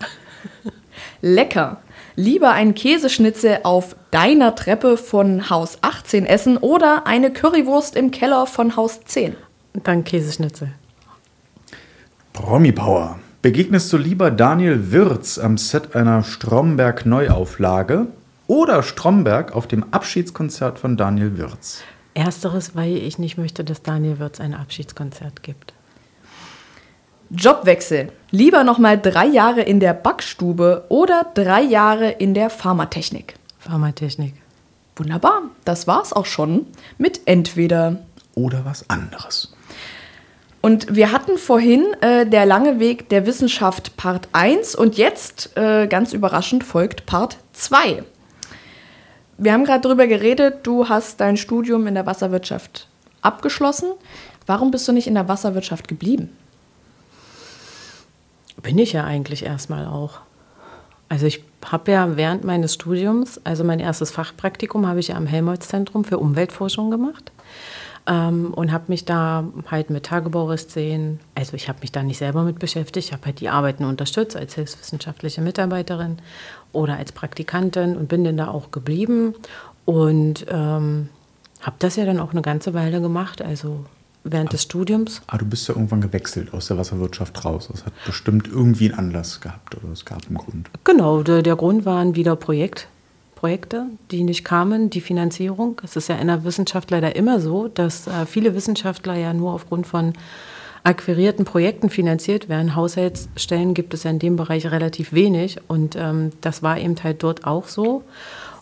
Lecker 1.21 1.81
lieber 2.15 2.51
einen 2.51 2.75
Käseschnitzel 2.75 3.61
auf 3.63 3.95
deiner 4.11 4.53
Treppe 4.53 4.97
von 4.97 5.49
Haus 5.49 5.79
18 5.81 6.27
essen 6.27 6.57
oder 6.57 7.07
eine 7.07 7.33
Currywurst 7.33 7.95
im 7.95 8.11
Keller 8.11 8.45
von 8.45 8.75
Haus 8.75 8.99
10? 9.03 9.35
Dann 9.73 10.03
Käseschnitzel. 10.03 10.71
Promi 12.35 12.73
Power. 12.73 13.17
Begegnest 13.41 13.93
du 13.93 13.97
lieber 13.97 14.29
Daniel 14.29 14.91
Wirz 14.91 15.37
am 15.37 15.57
Set 15.57 15.95
einer 15.95 16.21
Stromberg-Neuauflage 16.21 18.07
oder 18.47 18.83
Stromberg 18.83 19.55
auf 19.55 19.67
dem 19.67 19.85
Abschiedskonzert 19.93 20.77
von 20.77 20.97
Daniel 20.97 21.37
Wirz? 21.37 21.81
Ersteres, 22.13 22.75
weil 22.75 22.97
ich 22.97 23.19
nicht 23.19 23.37
möchte, 23.37 23.63
dass 23.63 23.83
Daniel 23.83 24.19
Wirz 24.19 24.41
ein 24.41 24.53
Abschiedskonzert 24.53 25.43
gibt. 25.43 25.73
Jobwechsel. 27.29 28.11
Lieber 28.31 28.65
noch 28.65 28.79
mal 28.79 28.99
drei 28.99 29.27
Jahre 29.27 29.61
in 29.61 29.79
der 29.79 29.93
Backstube 29.93 30.83
oder 30.89 31.27
drei 31.35 31.61
Jahre 31.61 32.11
in 32.11 32.33
der 32.33 32.49
Pharmatechnik. 32.49 33.35
Pharmatechnik. 33.59 34.33
Wunderbar. 34.97 35.43
Das 35.63 35.87
war's 35.87 36.11
auch 36.11 36.25
schon 36.25 36.67
mit 36.97 37.21
entweder 37.27 38.01
oder 38.35 38.65
was 38.65 38.89
anderes. 38.89 39.55
Und 40.65 40.95
wir 40.95 41.11
hatten 41.11 41.37
vorhin 41.37 41.85
äh, 42.01 42.25
der 42.25 42.47
lange 42.47 42.79
Weg 42.79 43.07
der 43.09 43.27
Wissenschaft 43.27 43.97
Part 43.97 44.29
1 44.31 44.73
und 44.73 44.97
jetzt, 44.97 45.55
äh, 45.55 45.85
ganz 45.85 46.11
überraschend, 46.11 46.63
folgt 46.63 47.05
Part 47.05 47.37
2. 47.53 48.03
Wir 49.37 49.53
haben 49.53 49.63
gerade 49.63 49.81
darüber 49.81 50.07
geredet, 50.07 50.61
du 50.63 50.89
hast 50.89 51.21
dein 51.21 51.37
Studium 51.37 51.85
in 51.85 51.93
der 51.93 52.07
Wasserwirtschaft 52.07 52.87
abgeschlossen. 53.21 53.91
Warum 54.47 54.71
bist 54.71 54.87
du 54.87 54.91
nicht 54.91 55.05
in 55.05 55.13
der 55.13 55.27
Wasserwirtschaft 55.27 55.87
geblieben? 55.87 56.35
bin 58.63 58.79
ich 58.79 58.93
ja 58.93 59.03
eigentlich 59.03 59.45
erstmal 59.45 59.85
auch. 59.85 60.21
Also 61.09 61.27
ich 61.27 61.43
habe 61.63 61.91
ja 61.91 62.17
während 62.17 62.43
meines 62.43 62.73
Studiums, 62.73 63.39
also 63.43 63.63
mein 63.63 63.79
erstes 63.79 64.09
Fachpraktikum 64.09 64.87
habe 64.87 64.99
ich 64.99 65.09
ja 65.09 65.15
am 65.15 65.27
Helmholtz-Zentrum 65.27 66.05
für 66.05 66.17
Umweltforschung 66.17 66.89
gemacht 66.89 67.31
ähm, 68.07 68.53
und 68.53 68.71
habe 68.71 68.85
mich 68.87 69.05
da 69.05 69.45
halt 69.69 69.89
mit 69.89 70.05
Tagebauriszen, 70.05 71.19
also 71.33 71.53
ich 71.55 71.67
habe 71.67 71.79
mich 71.81 71.91
da 71.91 72.03
nicht 72.03 72.17
selber 72.17 72.43
mit 72.43 72.59
beschäftigt, 72.59 73.07
ich 73.07 73.13
habe 73.13 73.25
halt 73.25 73.39
die 73.39 73.49
Arbeiten 73.49 73.85
unterstützt 73.85 74.35
als 74.35 74.55
hilfswissenschaftliche 74.55 75.41
Mitarbeiterin 75.41 76.17
oder 76.71 76.97
als 76.97 77.11
Praktikantin 77.11 77.95
und 77.95 78.07
bin 78.07 78.23
dann 78.23 78.37
da 78.37 78.47
auch 78.47 78.71
geblieben 78.71 79.33
und 79.85 80.45
ähm, 80.49 81.09
habe 81.61 81.75
das 81.79 81.95
ja 81.95 82.05
dann 82.05 82.19
auch 82.19 82.31
eine 82.31 82.41
ganze 82.41 82.73
Weile 82.73 83.01
gemacht, 83.01 83.41
also 83.41 83.85
während 84.23 84.51
des 84.53 84.63
Studiums. 84.63 85.21
Ah, 85.27 85.37
du 85.37 85.45
bist 85.45 85.67
ja 85.67 85.75
irgendwann 85.75 86.01
gewechselt 86.01 86.53
aus 86.53 86.67
der 86.67 86.77
Wasserwirtschaft 86.77 87.45
raus. 87.45 87.69
Das 87.71 87.85
hat 87.85 87.93
bestimmt 88.05 88.47
irgendwie 88.47 88.89
einen 88.89 88.99
Anlass 88.99 89.39
gehabt 89.39 89.75
oder 89.75 89.93
es 89.93 90.03
gab 90.03 90.25
einen 90.27 90.37
Grund. 90.37 90.69
Genau, 90.83 91.23
der, 91.23 91.41
der 91.41 91.55
Grund 91.55 91.85
waren 91.85 92.15
wieder 92.15 92.35
Projekt, 92.35 92.87
Projekte, 93.45 93.85
die 94.09 94.23
nicht 94.23 94.43
kamen, 94.43 94.89
die 94.89 95.01
Finanzierung. 95.01 95.79
Es 95.83 95.95
ist 95.95 96.09
ja 96.09 96.15
in 96.15 96.25
der 96.25 96.43
Wissenschaft 96.45 96.89
leider 96.89 97.15
immer 97.15 97.39
so, 97.39 97.67
dass 97.67 98.07
äh, 98.07 98.25
viele 98.25 98.55
Wissenschaftler 98.55 99.13
ja 99.13 99.35
nur 99.35 99.53
aufgrund 99.53 99.85
von 99.85 100.13
akquirierten 100.83 101.45
Projekten 101.45 101.91
finanziert 101.91 102.49
werden. 102.49 102.75
Haushaltsstellen 102.75 103.75
gibt 103.75 103.93
es 103.93 104.01
ja 104.01 104.09
in 104.09 104.17
dem 104.17 104.35
Bereich 104.35 104.71
relativ 104.71 105.13
wenig 105.13 105.59
und 105.67 105.95
ähm, 105.95 106.31
das 106.41 106.63
war 106.63 106.79
eben 106.79 106.95
halt 107.03 107.21
dort 107.21 107.45
auch 107.45 107.67
so. 107.67 108.01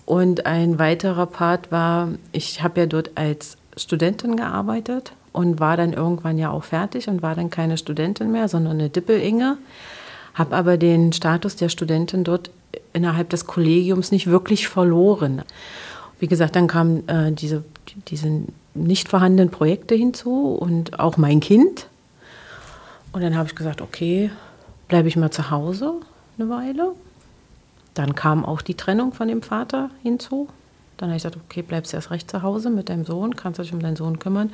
Und 0.05 0.45
ein 0.45 0.79
weiterer 0.79 1.27
Part 1.27 1.71
war, 1.71 2.09
ich 2.33 2.61
habe 2.61 2.81
ja 2.81 2.85
dort 2.85 3.11
als 3.15 3.55
Studentin 3.77 4.35
gearbeitet 4.35 5.13
und 5.31 5.61
war 5.61 5.77
dann 5.77 5.93
irgendwann 5.93 6.37
ja 6.37 6.51
auch 6.51 6.65
fertig 6.65 7.07
und 7.07 7.21
war 7.21 7.35
dann 7.35 7.49
keine 7.49 7.77
Studentin 7.77 8.33
mehr, 8.33 8.49
sondern 8.49 8.73
eine 8.73 8.89
Dippel-Inge. 8.89 9.57
Habe 10.33 10.53
aber 10.57 10.75
den 10.75 11.13
Status 11.13 11.55
der 11.55 11.69
Studentin 11.69 12.25
dort 12.25 12.51
innerhalb 12.93 13.29
des 13.29 13.45
Kollegiums 13.45 14.11
nicht 14.11 14.27
wirklich 14.27 14.67
verloren. 14.67 15.43
Wie 16.19 16.27
gesagt, 16.27 16.55
dann 16.55 16.67
kamen 16.67 17.07
äh, 17.09 17.31
diese, 17.31 17.63
diese 18.07 18.43
nicht 18.73 19.09
vorhandenen 19.09 19.51
Projekte 19.51 19.95
hinzu 19.95 20.55
und 20.55 20.99
auch 20.99 21.17
mein 21.17 21.39
Kind. 21.39 21.87
Und 23.11 23.21
dann 23.21 23.37
habe 23.37 23.47
ich 23.47 23.55
gesagt, 23.55 23.81
okay, 23.81 24.31
bleibe 24.87 25.07
ich 25.07 25.15
mal 25.15 25.31
zu 25.31 25.51
Hause 25.51 25.93
eine 26.37 26.49
Weile. 26.49 26.93
Dann 27.93 28.15
kam 28.15 28.43
auch 28.45 28.61
die 28.61 28.75
Trennung 28.75 29.13
von 29.13 29.27
dem 29.27 29.41
Vater 29.41 29.89
hinzu. 30.01 30.47
Dann 30.97 31.09
habe 31.09 31.17
ich 31.17 31.23
gesagt, 31.23 31.37
okay, 31.45 31.61
bleibst 31.61 31.93
erst 31.93 32.11
recht 32.11 32.29
zu 32.29 32.41
Hause 32.41 32.69
mit 32.69 32.89
deinem 32.89 33.05
Sohn, 33.05 33.35
kannst 33.35 33.59
dich 33.59 33.73
um 33.73 33.81
deinen 33.81 33.95
Sohn 33.95 34.19
kümmern. 34.19 34.51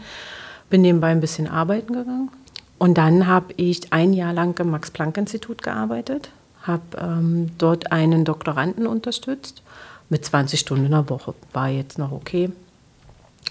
Bin 0.69 0.81
nebenbei 0.81 1.07
ein 1.07 1.21
bisschen 1.21 1.47
arbeiten 1.47 1.93
gegangen 1.93 2.29
Und 2.77 2.97
dann 2.97 3.27
habe 3.27 3.53
ich 3.57 3.91
ein 3.91 4.13
Jahr 4.13 4.33
lang 4.33 4.59
im 4.59 4.71
Max-Planck-Institut 4.71 5.63
gearbeitet, 5.63 6.29
habe 6.63 6.83
ähm, 6.97 7.51
dort 7.57 7.91
einen 7.91 8.25
Doktoranden 8.25 8.87
unterstützt 8.87 9.61
mit 10.09 10.25
20 10.25 10.59
Stunden 10.59 10.85
in 10.85 10.91
der 10.91 11.09
Woche. 11.09 11.33
War 11.53 11.69
jetzt 11.69 11.97
noch 11.97 12.11
okay. 12.11 12.51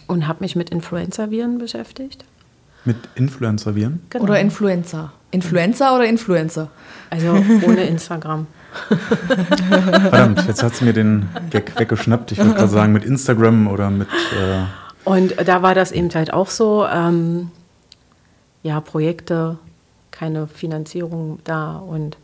Und 0.07 0.27
habe 0.27 0.43
mich 0.43 0.57
mit 0.57 0.71
Influenza-Viren 0.71 1.59
beschäftigt. 1.59 2.25
Mit 2.85 2.97
Influencer-Viren? 3.15 4.03
Genau. 4.11 4.25
Oder 4.25 4.41
Influenza? 4.41 5.13
Influenza 5.31 5.95
oder 5.95 6.07
Influencer? 6.07 6.71
Also 7.11 7.29
ohne 7.67 7.85
Instagram. 7.85 8.47
Verdammt, 8.89 10.47
jetzt 10.47 10.63
hat 10.63 10.75
sie 10.75 10.85
mir 10.85 10.93
den 10.93 11.29
Gag 11.51 11.79
weggeschnappt. 11.79 12.33
Ich 12.33 12.39
würde 12.39 12.55
gerade 12.55 12.69
sagen, 12.69 12.93
mit 12.93 13.05
Instagram 13.05 13.67
oder 13.67 13.91
mit. 13.91 14.09
Äh 14.09 14.65
und 15.05 15.35
da 15.47 15.63
war 15.63 15.75
das 15.75 15.93
eben 15.93 16.11
halt 16.15 16.33
auch 16.33 16.49
so. 16.49 16.87
Ähm, 16.87 17.51
ja, 18.63 18.81
Projekte, 18.81 19.59
keine 20.11 20.47
Finanzierung 20.47 21.39
da. 21.45 21.77
Und 21.77 22.17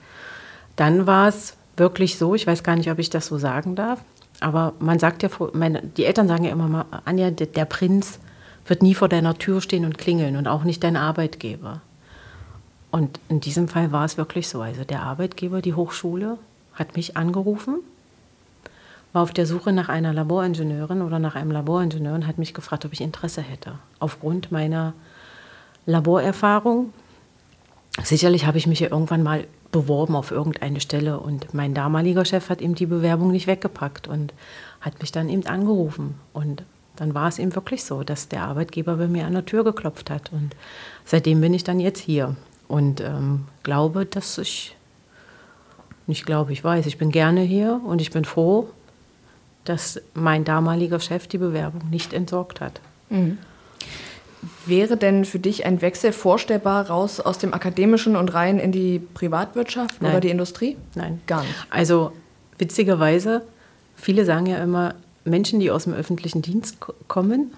dann 0.76 1.06
war 1.06 1.28
es 1.28 1.56
wirklich 1.76 2.18
so, 2.18 2.34
ich 2.34 2.46
weiß 2.46 2.62
gar 2.62 2.76
nicht, 2.76 2.90
ob 2.90 2.98
ich 2.98 3.10
das 3.10 3.26
so 3.26 3.38
sagen 3.38 3.74
darf, 3.74 4.00
aber 4.40 4.74
man 4.78 4.98
sagt 4.98 5.22
ja, 5.22 5.28
meine, 5.52 5.82
die 5.82 6.04
Eltern 6.04 6.28
sagen 6.28 6.44
ja 6.44 6.52
immer 6.52 6.68
mal, 6.68 6.84
Anja, 7.04 7.30
der, 7.30 7.64
Prinz 7.64 8.18
wird 8.66 8.82
nie 8.82 8.94
vor 8.94 9.08
deiner 9.08 9.38
Tür 9.38 9.60
stehen 9.60 9.84
und 9.84 9.98
klingeln 9.98 10.36
und 10.36 10.48
auch 10.48 10.64
nicht 10.64 10.82
dein 10.84 10.96
Arbeitgeber. 10.96 11.80
Und 12.90 13.18
in 13.28 13.40
diesem 13.40 13.68
Fall 13.68 13.92
war 13.92 14.04
es 14.04 14.16
wirklich 14.16 14.48
so. 14.48 14.60
Also 14.60 14.84
der 14.84 15.02
Arbeitgeber, 15.02 15.62
die 15.62 15.74
Hochschule, 15.74 16.38
hat 16.74 16.96
mich 16.96 17.16
angerufen, 17.16 17.78
war 19.12 19.22
auf 19.22 19.32
der 19.32 19.46
Suche 19.46 19.72
nach 19.72 19.88
einer 19.88 20.12
Laboringenieurin 20.12 21.02
oder 21.02 21.18
nach 21.18 21.36
einem 21.36 21.52
Laboringenieur 21.52 22.14
und 22.14 22.26
hat 22.26 22.38
mich 22.38 22.52
gefragt, 22.52 22.84
ob 22.84 22.92
ich 22.92 23.00
Interesse 23.00 23.42
hätte. 23.42 23.78
Aufgrund 23.98 24.52
meiner 24.52 24.92
Laborerfahrung. 25.86 26.92
Sicherlich 28.02 28.46
habe 28.46 28.58
ich 28.58 28.66
mich 28.66 28.80
ja 28.80 28.90
irgendwann 28.90 29.22
mal 29.22 29.46
beworben 29.70 30.16
auf 30.16 30.30
irgendeine 30.30 30.80
Stelle 30.80 31.20
und 31.20 31.54
mein 31.54 31.74
damaliger 31.74 32.24
Chef 32.24 32.48
hat 32.48 32.60
eben 32.60 32.74
die 32.74 32.86
Bewerbung 32.86 33.30
nicht 33.30 33.46
weggepackt 33.46 34.08
und 34.08 34.32
hat 34.80 35.00
mich 35.00 35.12
dann 35.12 35.28
eben 35.28 35.46
angerufen. 35.46 36.14
Und 36.32 36.64
dann 36.96 37.14
war 37.14 37.28
es 37.28 37.38
eben 37.38 37.54
wirklich 37.54 37.84
so, 37.84 38.02
dass 38.02 38.28
der 38.28 38.42
Arbeitgeber 38.42 38.96
bei 38.96 39.06
mir 39.06 39.26
an 39.26 39.32
der 39.32 39.46
Tür 39.46 39.64
geklopft 39.64 40.10
hat. 40.10 40.32
Und 40.32 40.54
seitdem 41.04 41.40
bin 41.40 41.54
ich 41.54 41.64
dann 41.64 41.80
jetzt 41.80 42.00
hier 42.00 42.36
und 42.68 43.00
ähm, 43.00 43.46
glaube, 43.62 44.06
dass 44.06 44.38
ich, 44.38 44.76
nicht 46.06 46.26
glaube, 46.26 46.52
ich 46.52 46.62
weiß, 46.62 46.86
ich 46.86 46.98
bin 46.98 47.10
gerne 47.10 47.42
hier 47.42 47.80
und 47.84 48.00
ich 48.00 48.10
bin 48.10 48.24
froh, 48.24 48.68
dass 49.64 50.00
mein 50.14 50.44
damaliger 50.44 51.00
Chef 51.00 51.26
die 51.26 51.38
Bewerbung 51.38 51.88
nicht 51.90 52.12
entsorgt 52.12 52.60
hat. 52.60 52.80
Mhm. 53.08 53.38
Wäre 54.66 54.96
denn 54.96 55.24
für 55.24 55.38
dich 55.38 55.66
ein 55.66 55.80
Wechsel 55.80 56.12
vorstellbar 56.12 56.88
raus 56.88 57.20
aus 57.20 57.38
dem 57.38 57.54
Akademischen 57.54 58.16
und 58.16 58.34
rein 58.34 58.58
in 58.58 58.72
die 58.72 58.98
Privatwirtschaft 58.98 60.00
Nein. 60.00 60.12
oder 60.12 60.20
die 60.20 60.30
Industrie? 60.30 60.76
Nein. 60.94 61.20
Gar 61.26 61.42
nicht. 61.42 61.54
Also 61.70 62.12
witzigerweise, 62.58 63.42
viele 63.96 64.24
sagen 64.24 64.46
ja 64.46 64.58
immer, 64.58 64.94
Menschen, 65.24 65.60
die 65.60 65.70
aus 65.70 65.84
dem 65.84 65.94
öffentlichen 65.94 66.42
Dienst 66.42 66.78
kommen 67.08 67.52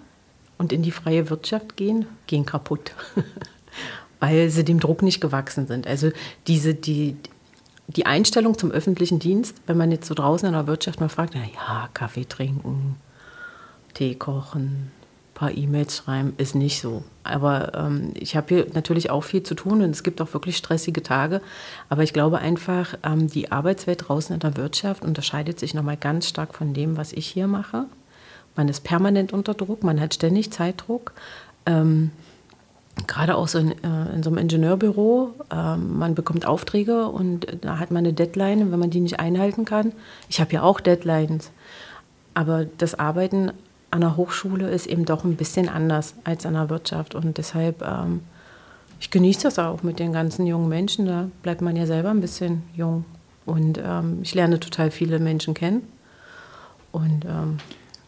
und 0.58 0.72
in 0.72 0.82
die 0.82 0.90
freie 0.90 1.30
Wirtschaft 1.30 1.76
gehen, 1.76 2.06
gehen 2.26 2.46
kaputt. 2.46 2.92
Weil 4.20 4.48
sie 4.50 4.64
dem 4.64 4.80
Druck 4.80 5.02
nicht 5.02 5.20
gewachsen 5.20 5.66
sind. 5.66 5.86
Also 5.86 6.10
diese, 6.46 6.74
die, 6.74 7.16
die 7.88 8.06
Einstellung 8.06 8.56
zum 8.56 8.70
öffentlichen 8.70 9.18
Dienst, 9.18 9.56
wenn 9.66 9.76
man 9.76 9.90
jetzt 9.90 10.06
so 10.06 10.14
draußen 10.14 10.46
in 10.46 10.54
der 10.54 10.66
Wirtschaft 10.66 11.00
mal 11.00 11.08
fragt, 11.08 11.34
na 11.34 11.42
ja, 11.42 11.88
Kaffee 11.92 12.24
trinken, 12.24 12.96
Tee 13.94 14.14
kochen, 14.14 14.90
paar 15.36 15.54
E-Mails 15.54 15.98
schreiben, 15.98 16.32
ist 16.38 16.54
nicht 16.54 16.80
so. 16.80 17.04
Aber 17.22 17.72
ähm, 17.74 18.12
ich 18.14 18.36
habe 18.36 18.46
hier 18.48 18.66
natürlich 18.72 19.10
auch 19.10 19.22
viel 19.22 19.42
zu 19.42 19.54
tun 19.54 19.82
und 19.82 19.90
es 19.90 20.02
gibt 20.02 20.20
auch 20.22 20.32
wirklich 20.32 20.56
stressige 20.56 21.02
Tage. 21.02 21.42
Aber 21.90 22.02
ich 22.02 22.14
glaube 22.14 22.38
einfach, 22.38 22.94
ähm, 23.04 23.28
die 23.28 23.52
Arbeitswelt 23.52 24.08
draußen 24.08 24.32
in 24.32 24.40
der 24.40 24.56
Wirtschaft 24.56 25.04
unterscheidet 25.04 25.60
sich 25.60 25.74
nochmal 25.74 25.98
ganz 25.98 26.26
stark 26.26 26.54
von 26.54 26.72
dem, 26.72 26.96
was 26.96 27.12
ich 27.12 27.26
hier 27.26 27.46
mache. 27.46 27.84
Man 28.56 28.68
ist 28.68 28.82
permanent 28.82 29.34
unter 29.34 29.52
Druck, 29.52 29.84
man 29.84 30.00
hat 30.00 30.14
ständig 30.14 30.50
Zeitdruck. 30.50 31.12
Ähm, 31.66 32.10
Gerade 33.06 33.36
auch 33.36 33.46
so 33.46 33.58
in, 33.58 33.72
äh, 33.72 34.14
in, 34.14 34.22
so 34.22 34.30
einem 34.30 34.38
Ingenieurbüro, 34.38 35.34
ähm, 35.52 35.98
man 35.98 36.14
bekommt 36.14 36.46
Aufträge 36.46 37.08
und 37.08 37.46
da 37.60 37.78
hat 37.78 37.90
man 37.90 38.06
eine 38.06 38.14
Deadline 38.14 38.72
wenn 38.72 38.78
man 38.78 38.88
die 38.88 39.00
nicht 39.00 39.20
einhalten 39.20 39.66
kann, 39.66 39.92
ich 40.30 40.40
habe 40.40 40.54
ja 40.54 40.62
auch 40.62 40.80
Deadlines, 40.80 41.50
aber 42.32 42.64
das 42.64 42.98
Arbeiten 42.98 43.52
an 43.90 44.00
der 44.00 44.16
Hochschule 44.16 44.68
ist 44.68 44.86
eben 44.86 45.04
doch 45.04 45.24
ein 45.24 45.36
bisschen 45.36 45.68
anders 45.68 46.14
als 46.24 46.46
an 46.46 46.54
der 46.54 46.70
Wirtschaft. 46.70 47.14
Und 47.14 47.38
deshalb, 47.38 47.82
ähm, 47.82 48.20
ich 49.00 49.10
genieße 49.10 49.42
das 49.42 49.58
auch 49.58 49.82
mit 49.82 49.98
den 49.98 50.12
ganzen 50.12 50.46
jungen 50.46 50.68
Menschen. 50.68 51.06
Da 51.06 51.28
bleibt 51.42 51.62
man 51.62 51.76
ja 51.76 51.86
selber 51.86 52.10
ein 52.10 52.20
bisschen 52.20 52.62
jung. 52.74 53.04
Und 53.44 53.80
ähm, 53.82 54.18
ich 54.22 54.34
lerne 54.34 54.58
total 54.60 54.90
viele 54.90 55.18
Menschen 55.18 55.54
kennen. 55.54 55.82
Und, 56.92 57.24
ähm, 57.24 57.58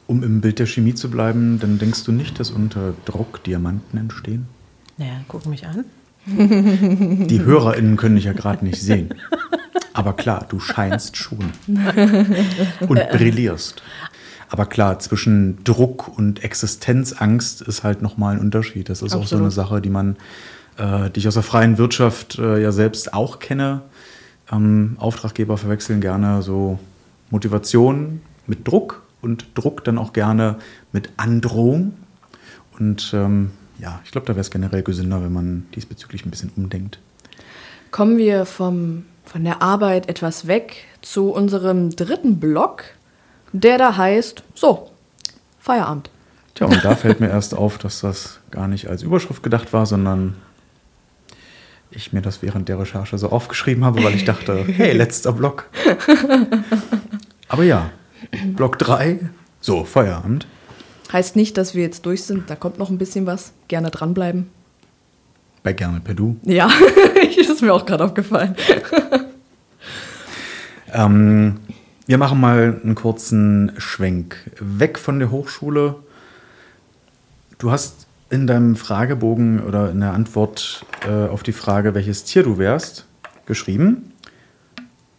um 0.06 0.22
im 0.22 0.40
Bild 0.40 0.58
der 0.58 0.66
Chemie 0.66 0.94
zu 0.94 1.10
bleiben, 1.10 1.58
dann 1.60 1.78
denkst 1.78 2.04
du 2.04 2.12
nicht, 2.12 2.40
dass 2.40 2.50
unter 2.50 2.94
Druck 3.04 3.44
Diamanten 3.44 3.98
entstehen? 3.98 4.48
Naja, 4.96 5.20
guck 5.28 5.46
mich 5.46 5.66
an. 5.66 5.84
Die 6.26 7.40
HörerInnen 7.40 7.96
können 7.96 8.16
dich 8.16 8.24
ja 8.24 8.32
gerade 8.32 8.64
nicht 8.64 8.80
sehen. 8.80 9.14
Aber 9.92 10.12
klar, 10.12 10.46
du 10.48 10.60
scheinst 10.60 11.16
schon. 11.16 11.52
Und 12.88 13.08
brillierst. 13.10 13.82
Aber 14.48 14.66
klar, 14.66 14.98
zwischen 14.98 15.62
Druck 15.64 16.16
und 16.16 16.42
Existenzangst 16.42 17.62
ist 17.62 17.84
halt 17.84 18.02
nochmal 18.02 18.34
ein 18.34 18.40
Unterschied. 18.40 18.88
Das 18.88 18.98
ist 18.98 19.12
Absolut. 19.12 19.24
auch 19.24 19.28
so 19.28 19.36
eine 19.36 19.50
Sache, 19.50 19.80
die 19.80 19.90
man, 19.90 20.16
äh, 20.78 21.10
die 21.10 21.20
ich 21.20 21.28
aus 21.28 21.34
der 21.34 21.42
freien 21.42 21.78
Wirtschaft 21.78 22.38
äh, 22.38 22.62
ja 22.62 22.72
selbst 22.72 23.12
auch 23.12 23.38
kenne. 23.38 23.82
Ähm, 24.50 24.96
Auftraggeber 24.98 25.58
verwechseln 25.58 26.00
gerne 26.00 26.42
so 26.42 26.78
Motivation 27.30 28.22
mit 28.46 28.66
Druck 28.66 29.02
und 29.20 29.46
Druck 29.54 29.84
dann 29.84 29.98
auch 29.98 30.12
gerne 30.12 30.56
mit 30.92 31.10
Androhung. 31.18 31.94
Und 32.78 33.10
ähm, 33.12 33.50
ja, 33.78 34.00
ich 34.04 34.10
glaube, 34.10 34.26
da 34.26 34.34
wäre 34.34 34.40
es 34.40 34.50
generell 34.50 34.82
gesünder, 34.82 35.22
wenn 35.22 35.32
man 35.32 35.66
diesbezüglich 35.74 36.24
ein 36.24 36.30
bisschen 36.30 36.50
umdenkt. 36.56 36.98
Kommen 37.90 38.18
wir 38.18 38.44
vom, 38.44 39.04
von 39.24 39.44
der 39.44 39.62
Arbeit 39.62 40.08
etwas 40.08 40.46
weg 40.46 40.84
zu 41.00 41.30
unserem 41.30 41.90
dritten 41.90 42.38
Block, 42.40 42.84
der 43.52 43.78
da 43.78 43.96
heißt, 43.96 44.42
so, 44.54 44.90
Feierabend. 45.60 46.10
Tja, 46.54 46.66
und 46.66 46.84
da 46.84 46.96
fällt 46.96 47.20
mir 47.20 47.28
erst 47.28 47.54
auf, 47.54 47.78
dass 47.78 48.00
das 48.00 48.40
gar 48.50 48.68
nicht 48.68 48.88
als 48.88 49.02
Überschrift 49.02 49.42
gedacht 49.42 49.72
war, 49.72 49.86
sondern 49.86 50.34
ich 51.90 52.12
mir 52.12 52.20
das 52.20 52.42
während 52.42 52.68
der 52.68 52.78
Recherche 52.78 53.16
so 53.16 53.30
aufgeschrieben 53.30 53.84
habe, 53.84 54.02
weil 54.02 54.14
ich 54.14 54.24
dachte, 54.24 54.64
hey, 54.66 54.92
letzter 54.92 55.32
Block. 55.32 55.66
Aber 57.48 57.64
ja, 57.64 57.90
Block 58.54 58.78
3, 58.78 59.20
so, 59.60 59.84
Feierabend. 59.84 60.46
Heißt 61.12 61.36
nicht, 61.36 61.56
dass 61.56 61.74
wir 61.74 61.82
jetzt 61.82 62.04
durch 62.04 62.24
sind, 62.24 62.50
da 62.50 62.56
kommt 62.56 62.78
noch 62.78 62.90
ein 62.90 62.98
bisschen 62.98 63.26
was. 63.26 63.52
Gerne 63.68 63.90
dranbleiben. 63.90 64.50
Bei 65.62 65.72
Gerne 65.72 66.00
per 66.00 66.14
Du. 66.14 66.36
Ja, 66.42 66.70
das 67.36 67.48
ist 67.48 67.62
mir 67.62 67.72
auch 67.72 67.86
gerade 67.86 68.04
aufgefallen. 68.04 68.54
ähm, 70.92 71.60
wir 72.08 72.16
machen 72.16 72.40
mal 72.40 72.80
einen 72.82 72.94
kurzen 72.94 73.72
Schwenk. 73.76 74.50
Weg 74.58 74.98
von 74.98 75.18
der 75.18 75.30
Hochschule. 75.30 75.96
Du 77.58 77.70
hast 77.70 78.06
in 78.30 78.46
deinem 78.46 78.76
Fragebogen 78.76 79.62
oder 79.62 79.90
in 79.90 80.00
der 80.00 80.14
Antwort 80.14 80.86
äh, 81.06 81.28
auf 81.28 81.42
die 81.42 81.52
Frage, 81.52 81.94
welches 81.94 82.24
Tier 82.24 82.44
du 82.44 82.56
wärst, 82.56 83.04
geschrieben. 83.44 84.14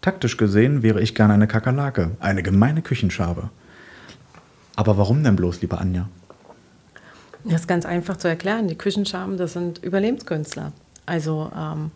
Taktisch 0.02 0.36
gesehen 0.38 0.82
wäre 0.82 1.00
ich 1.00 1.14
gerne 1.14 1.36
eine 1.36 1.46
Kakerlake, 1.46 2.10
eine 2.20 2.42
gemeine 2.42 2.82
Küchenschabe. 2.82 3.52
Aber 4.76 4.98
warum 4.98 5.24
denn 5.24 5.36
bloß, 5.36 5.62
liebe 5.62 5.78
Anja? 5.78 6.10
Das 7.44 7.62
ist 7.62 7.68
ganz 7.68 7.86
einfach 7.86 8.18
zu 8.18 8.28
erklären. 8.28 8.68
Die 8.68 8.78
Küchenschaben, 8.78 9.38
das 9.38 9.54
sind 9.54 9.78
Überlebenskünstler. 9.78 10.72
Also 11.06 11.52
ähm, 11.56 11.92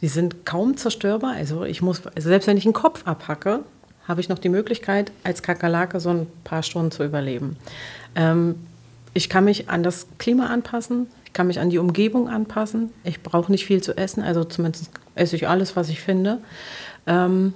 die 0.00 0.08
sind 0.08 0.46
kaum 0.46 0.78
zerstörbar. 0.78 1.34
Also 1.34 1.64
ich 1.64 1.82
muss, 1.82 2.06
also 2.06 2.30
selbst 2.30 2.46
wenn 2.46 2.56
ich 2.56 2.64
einen 2.64 2.72
Kopf 2.72 3.06
abhacke, 3.06 3.60
habe 4.06 4.20
ich 4.20 4.28
noch 4.28 4.38
die 4.38 4.48
Möglichkeit, 4.48 5.12
als 5.24 5.42
Kakerlake 5.42 6.00
so 6.00 6.10
ein 6.10 6.26
paar 6.44 6.62
Stunden 6.62 6.90
zu 6.90 7.04
überleben. 7.04 7.56
Ähm, 8.14 8.56
ich 9.14 9.28
kann 9.28 9.44
mich 9.44 9.68
an 9.68 9.82
das 9.82 10.06
Klima 10.18 10.46
anpassen, 10.46 11.06
ich 11.32 11.34
kann 11.34 11.46
mich 11.46 11.60
an 11.60 11.70
die 11.70 11.78
Umgebung 11.78 12.28
anpassen. 12.28 12.90
Ich 13.04 13.22
brauche 13.22 13.50
nicht 13.50 13.64
viel 13.64 13.82
zu 13.82 13.96
essen, 13.96 14.22
also 14.22 14.44
zumindest 14.44 14.90
esse 15.14 15.34
ich 15.34 15.48
alles, 15.48 15.76
was 15.76 15.88
ich 15.88 16.00
finde. 16.00 16.38
Ähm, 17.06 17.54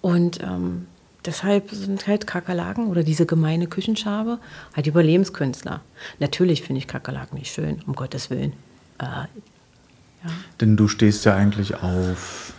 und 0.00 0.40
ähm, 0.42 0.86
deshalb 1.26 1.70
sind 1.70 2.06
halt 2.06 2.26
Kakerlaken 2.26 2.86
oder 2.86 3.02
diese 3.02 3.26
gemeine 3.26 3.66
Küchenschabe 3.66 4.38
halt 4.74 4.86
Überlebenskünstler. 4.86 5.82
Natürlich 6.18 6.62
finde 6.62 6.78
ich 6.78 6.86
Kakerlaken 6.86 7.38
nicht 7.38 7.52
schön, 7.52 7.82
um 7.86 7.94
Gottes 7.94 8.30
Willen. 8.30 8.54
Äh, 8.98 9.04
ja. 9.04 9.26
Denn 10.60 10.78
du 10.78 10.88
stehst 10.88 11.26
ja 11.26 11.34
eigentlich 11.34 11.82
auf 11.82 12.54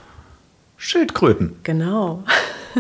Schildkröten. 0.78 1.56
Genau. 1.64 2.24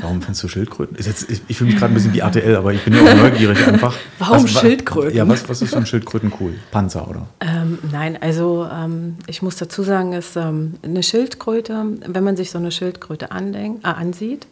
Warum 0.02 0.22
findest 0.22 0.44
du 0.44 0.48
Schildkröten? 0.48 0.96
Ist 0.98 1.06
jetzt, 1.08 1.30
ich 1.30 1.42
ich 1.48 1.58
fühle 1.58 1.72
mich 1.72 1.80
gerade 1.80 1.92
ein 1.92 1.96
bisschen 1.96 2.14
wie 2.14 2.20
RTL, 2.20 2.56
aber 2.56 2.74
ich 2.74 2.84
bin 2.84 2.94
ja 2.94 3.02
auch 3.02 3.16
neugierig 3.16 3.66
einfach. 3.68 3.96
Warum 4.20 4.44
was, 4.44 4.56
wa- 4.56 4.60
Schildkröten? 4.62 5.16
Ja, 5.18 5.28
was, 5.28 5.48
was 5.50 5.62
ist 5.62 5.74
von 5.74 5.86
Schildkröten 5.86 6.32
cool? 6.40 6.54
Panzer, 6.72 7.08
oder? 7.10 7.28
Ähm, 7.40 7.80
nein, 7.92 8.18
also 8.22 8.68
ähm, 8.72 9.16
ich 9.28 9.42
muss 9.42 9.56
dazu 9.58 9.84
sagen, 9.84 10.14
ist 10.14 10.36
ähm, 10.36 10.76
eine 10.84 11.04
Schildkröte, 11.04 11.86
wenn 12.08 12.24
man 12.24 12.36
sich 12.38 12.52
so 12.52 12.58
eine 12.58 12.72
Schildkröte 12.72 13.32
andenkt, 13.32 13.84
äh, 13.86 13.90
ansieht, 13.90 14.48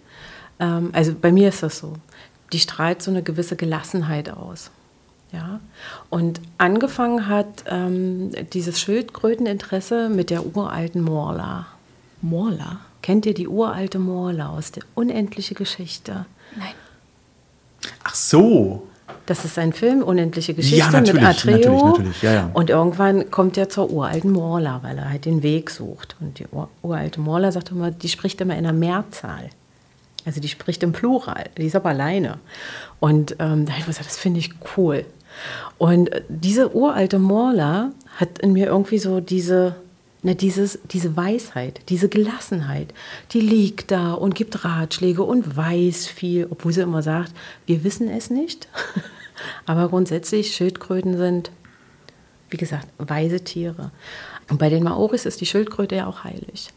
ähm, 0.60 0.90
also 0.94 1.14
bei 1.20 1.32
mir 1.32 1.50
ist 1.50 1.64
das 1.64 1.80
so, 1.80 1.94
die 2.54 2.60
strahlt 2.60 3.02
so 3.02 3.12
eine 3.12 3.24
gewisse 3.24 3.56
Gelassenheit 3.56 4.30
aus. 4.30 4.72
Ja? 5.32 5.60
Und 6.10 6.40
angefangen 6.58 7.28
hat 7.28 7.66
ähm, 7.68 8.32
dieses 8.54 8.80
Schildkröteninteresse 8.80 10.10
mit 10.10 10.30
der 10.30 10.46
uralten 10.46 11.02
Morla. 11.02 11.66
Morla? 12.22 12.80
Kennt 13.06 13.28
ihr 13.28 13.36
die 13.36 13.48
uralte 13.48 14.00
Morla 14.00 14.50
aus 14.50 14.72
der 14.72 14.82
unendliche 14.96 15.54
Geschichte? 15.54 16.26
Nein. 16.58 16.74
Ach 18.04 18.16
so. 18.16 18.88
Das 19.28 19.46
ist 19.46 19.60
ein 19.60 19.74
Film, 19.74 20.02
Unendliche 20.02 20.56
Geschichte 20.56 20.80
Ja, 20.80 20.90
natürlich, 20.90 21.22
mit 21.22 21.24
Atreo. 21.24 21.56
natürlich, 21.56 21.84
natürlich, 21.84 22.22
ja, 22.24 22.34
ja. 22.34 22.50
Und 22.52 22.72
irgendwann 22.72 23.30
kommt 23.30 23.60
er 23.60 23.70
zur 23.70 23.92
uralten 23.92 24.32
Morla, 24.32 24.80
weil 24.82 24.98
er 24.98 25.12
halt 25.12 25.26
den 25.26 25.44
Weg 25.44 25.70
sucht. 25.70 26.16
Und 26.20 26.40
die 26.40 26.48
ur 26.52 26.68
uralte 26.82 27.22
Morla 27.22 27.52
sagt 27.52 27.70
immer, 27.70 27.92
die 27.92 28.10
spricht 28.10 28.42
immer 28.42 28.58
in 28.58 28.64
der 28.64 28.74
Mehrzahl. 28.74 29.52
Also 30.26 30.42
die 30.42 30.48
spricht 30.48 30.82
im 30.82 30.92
Plural, 30.92 31.46
die 31.60 31.68
ist 31.68 31.76
aber 31.76 31.90
alleine. 31.90 32.40
Und 33.00 33.36
ähm, 33.38 33.68
da 33.68 33.74
habe 33.74 33.82
ich 33.82 33.86
gesagt, 33.86 34.08
das 34.08 34.18
finde 34.18 34.40
ich 34.40 34.50
cool. 34.78 35.06
Und 35.78 36.12
äh, 36.12 36.24
diese 36.28 36.76
uralte 36.76 37.20
Morla 37.20 37.92
hat 38.16 38.40
in 38.40 38.54
mir 38.54 38.66
irgendwie 38.66 38.98
so 38.98 39.20
diese, 39.20 39.76
ne, 40.26 40.36
dieses, 40.36 40.80
diese 40.92 41.16
Weisheit, 41.16 41.82
diese 41.90 42.10
Gelassenheit. 42.10 42.94
Die 43.32 43.40
liegt 43.40 43.92
da 43.92 44.14
und 44.14 44.36
gibt 44.36 44.66
Ratschläge 44.66 45.24
und 45.24 45.56
weiß 45.56 46.08
viel, 46.08 46.48
obwohl 46.50 46.74
sie 46.74 46.82
immer 46.82 47.04
sagt, 47.04 47.32
wir 47.66 47.84
wissen 47.84 48.10
es 48.10 48.30
nicht. 48.30 48.68
Aber 49.66 49.88
grundsätzlich, 49.90 50.56
Schildkröten 50.56 51.18
sind, 51.18 51.52
wie 52.50 52.58
gesagt, 52.58 52.88
weise 52.98 53.42
Tiere. 53.42 53.92
Und 54.50 54.58
bei 54.58 54.70
den 54.70 54.84
Maoris 54.84 55.26
ist 55.26 55.42
die 55.42 55.46
Schildkröte 55.46 55.96
ja 55.96 56.08
auch 56.08 56.24
heilig. 56.24 56.70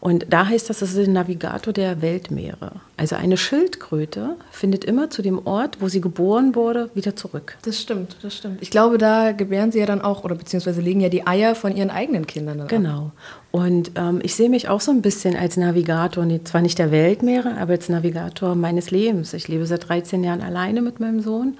Und 0.00 0.26
da 0.30 0.46
heißt 0.46 0.70
das, 0.70 0.78
das 0.78 0.90
ist 0.90 0.98
der 0.98 1.08
Navigator 1.08 1.74
der 1.74 2.00
Weltmeere. 2.00 2.72
Also 2.96 3.16
eine 3.16 3.36
Schildkröte 3.36 4.36
findet 4.50 4.84
immer 4.84 5.10
zu 5.10 5.20
dem 5.20 5.46
Ort, 5.46 5.76
wo 5.80 5.88
sie 5.88 6.00
geboren 6.00 6.54
wurde, 6.54 6.90
wieder 6.94 7.16
zurück. 7.16 7.58
Das 7.62 7.78
stimmt, 7.78 8.16
das 8.22 8.34
stimmt. 8.34 8.62
Ich 8.62 8.70
glaube, 8.70 8.96
da 8.96 9.32
gebären 9.32 9.72
sie 9.72 9.78
ja 9.78 9.84
dann 9.84 10.00
auch, 10.00 10.24
oder 10.24 10.34
beziehungsweise 10.34 10.80
legen 10.80 11.00
ja 11.00 11.10
die 11.10 11.26
Eier 11.26 11.54
von 11.54 11.76
ihren 11.76 11.90
eigenen 11.90 12.26
Kindern 12.26 12.58
dann 12.58 12.66
ab. 12.66 12.70
Genau. 12.70 13.10
Und 13.50 13.92
ähm, 13.96 14.20
ich 14.22 14.34
sehe 14.34 14.48
mich 14.48 14.70
auch 14.70 14.80
so 14.80 14.90
ein 14.90 15.02
bisschen 15.02 15.36
als 15.36 15.58
Navigator, 15.58 16.26
zwar 16.44 16.62
nicht 16.62 16.78
der 16.78 16.90
Weltmeere, 16.90 17.58
aber 17.58 17.72
als 17.72 17.90
Navigator 17.90 18.54
meines 18.54 18.90
Lebens. 18.90 19.34
Ich 19.34 19.48
lebe 19.48 19.66
seit 19.66 19.86
13 19.88 20.24
Jahren 20.24 20.40
alleine 20.40 20.80
mit 20.80 20.98
meinem 21.00 21.20
Sohn 21.20 21.58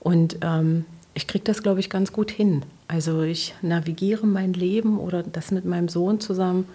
und 0.00 0.38
ähm, 0.42 0.86
ich 1.14 1.26
kriege 1.26 1.44
das, 1.44 1.62
glaube 1.62 1.80
ich, 1.80 1.88
ganz 1.88 2.12
gut 2.12 2.30
hin. 2.30 2.62
Also 2.88 3.22
ich 3.22 3.54
navigiere 3.62 4.26
mein 4.26 4.52
Leben 4.52 4.98
oder 4.98 5.22
das 5.22 5.50
mit 5.50 5.64
meinem 5.64 5.88
Sohn 5.88 6.20
zusammen 6.20 6.66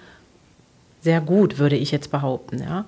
sehr 1.01 1.21
gut, 1.21 1.57
würde 1.57 1.75
ich 1.75 1.91
jetzt 1.91 2.11
behaupten. 2.11 2.59
Ja. 2.59 2.85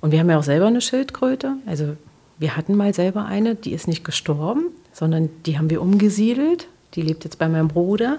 Und 0.00 0.12
wir 0.12 0.20
haben 0.20 0.30
ja 0.30 0.38
auch 0.38 0.44
selber 0.44 0.66
eine 0.66 0.80
Schildkröte. 0.80 1.54
Also 1.66 1.96
wir 2.38 2.56
hatten 2.56 2.76
mal 2.76 2.94
selber 2.94 3.24
eine, 3.24 3.54
die 3.54 3.72
ist 3.72 3.88
nicht 3.88 4.04
gestorben, 4.04 4.66
sondern 4.92 5.30
die 5.46 5.58
haben 5.58 5.70
wir 5.70 5.80
umgesiedelt. 5.80 6.68
Die 6.94 7.02
lebt 7.02 7.24
jetzt 7.24 7.38
bei 7.38 7.48
meinem 7.48 7.68
Bruder, 7.68 8.18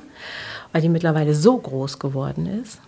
weil 0.72 0.82
die 0.82 0.90
mittlerweile 0.90 1.34
so 1.34 1.58
groß 1.58 2.00
geworden 2.00 2.46
ist. 2.62 2.80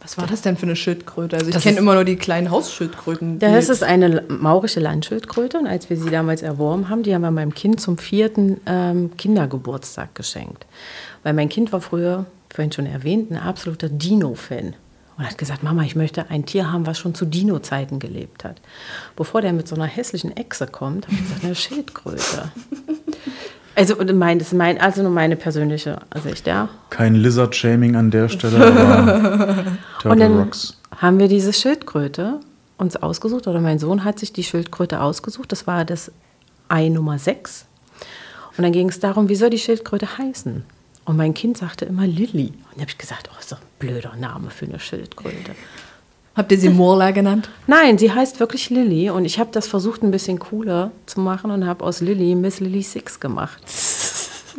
Was 0.00 0.18
war 0.18 0.26
das 0.26 0.42
denn 0.42 0.56
für 0.56 0.66
eine 0.66 0.76
Schildkröte? 0.76 1.36
Also 1.36 1.48
ich 1.48 1.54
Das 1.54 1.62
kenne 1.64 1.78
immer 1.78 1.94
nur 1.94 2.04
die 2.04 2.16
kleinen 2.16 2.50
Hausschildkröten. 2.50 3.38
Das 3.38 3.68
ist 3.68 3.82
eine 3.82 4.22
maurische 4.28 4.78
Landschildkröte 4.78 5.58
und 5.58 5.66
als 5.66 5.90
wir 5.90 5.96
sie 5.96 6.10
damals 6.10 6.42
erworben 6.42 6.88
haben, 6.88 7.02
die 7.02 7.14
haben 7.14 7.22
wir 7.22 7.30
meinem 7.30 7.54
Kind 7.54 7.80
zum 7.80 7.98
vierten 7.98 8.60
ähm, 8.66 9.16
Kindergeburtstag 9.16 10.14
geschenkt. 10.14 10.66
Weil 11.22 11.32
mein 11.32 11.48
Kind 11.48 11.72
war 11.72 11.80
früher, 11.80 12.26
vorhin 12.54 12.70
schon 12.70 12.86
erwähnt, 12.86 13.32
ein 13.32 13.38
absoluter 13.38 13.88
Dino-Fan. 13.88 14.74
Und 15.18 15.24
hat 15.24 15.38
gesagt, 15.38 15.62
Mama, 15.62 15.82
ich 15.82 15.96
möchte 15.96 16.28
ein 16.30 16.44
Tier 16.44 16.70
haben, 16.70 16.86
was 16.86 16.98
schon 16.98 17.14
zu 17.14 17.24
Dino-Zeiten 17.24 17.98
gelebt 17.98 18.44
hat. 18.44 18.60
Bevor 19.16 19.40
der 19.40 19.54
mit 19.54 19.66
so 19.66 19.74
einer 19.74 19.86
hässlichen 19.86 20.36
Echse 20.36 20.66
kommt, 20.66 21.06
habe 21.06 21.16
ich 21.16 21.22
gesagt, 21.22 21.44
eine 21.44 21.54
Schildkröte. 21.54 22.52
Also, 23.74 23.96
und 23.96 24.14
mein, 24.16 24.38
das 24.38 24.48
ist 24.48 24.54
mein, 24.54 24.80
also 24.80 25.02
nur 25.02 25.10
meine 25.10 25.36
persönliche 25.36 25.98
Sicht, 26.22 26.46
ja. 26.46 26.68
Kein 26.90 27.14
Lizard-Shaming 27.14 27.96
an 27.96 28.10
der 28.10 28.28
Stelle, 28.28 28.56
aber 28.66 29.58
Und 29.58 29.78
Turtle 30.00 30.18
dann 30.20 30.38
Rocks. 30.38 30.78
haben 30.96 31.18
wir 31.18 31.28
diese 31.28 31.52
Schildkröte 31.52 32.40
uns 32.78 32.96
ausgesucht, 32.96 33.46
oder 33.46 33.60
mein 33.60 33.78
Sohn 33.78 34.04
hat 34.04 34.18
sich 34.18 34.32
die 34.32 34.44
Schildkröte 34.44 35.00
ausgesucht. 35.00 35.50
Das 35.52 35.66
war 35.66 35.84
das 35.84 36.10
Ei 36.68 36.88
Nummer 36.88 37.18
6. 37.18 37.64
Und 38.56 38.62
dann 38.64 38.72
ging 38.72 38.88
es 38.88 39.00
darum, 39.00 39.28
wie 39.28 39.34
soll 39.34 39.50
die 39.50 39.58
Schildkröte 39.58 40.18
heißen? 40.18 40.64
Und 41.06 41.16
mein 41.16 41.34
Kind 41.34 41.56
sagte 41.56 41.84
immer 41.84 42.06
Lilly. 42.06 42.48
Und 42.48 42.72
dann 42.72 42.80
habe 42.80 42.90
ich 42.90 42.98
gesagt, 42.98 43.30
oh, 43.32 43.38
ist 43.38 43.52
doch 43.52 43.60
ein 43.60 43.66
blöder 43.78 44.14
Name 44.16 44.50
für 44.50 44.66
eine 44.66 44.78
Schildkröte. 44.78 45.54
Habt 46.34 46.52
ihr 46.52 46.58
sie 46.58 46.68
Morla 46.68 47.12
genannt? 47.12 47.48
Nein, 47.66 47.96
sie 47.96 48.12
heißt 48.12 48.40
wirklich 48.40 48.68
Lilly. 48.68 49.08
Und 49.08 49.24
ich 49.24 49.38
habe 49.38 49.50
das 49.52 49.68
versucht, 49.68 50.02
ein 50.02 50.10
bisschen 50.10 50.38
cooler 50.38 50.90
zu 51.06 51.20
machen 51.20 51.50
und 51.50 51.64
habe 51.64 51.82
aus 51.82 52.00
Lilly 52.00 52.34
Miss 52.34 52.60
Lilly 52.60 52.82
Six 52.82 53.18
gemacht. 53.20 53.62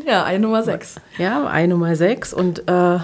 Ja, 0.06 0.26
Ei 0.26 0.38
Nummer 0.38 0.62
6. 0.62 0.98
Ja, 1.18 1.50
Ei 1.52 1.66
Nummer 1.66 1.96
6. 1.96 2.32
Und 2.32 2.64
äh, 2.70 3.00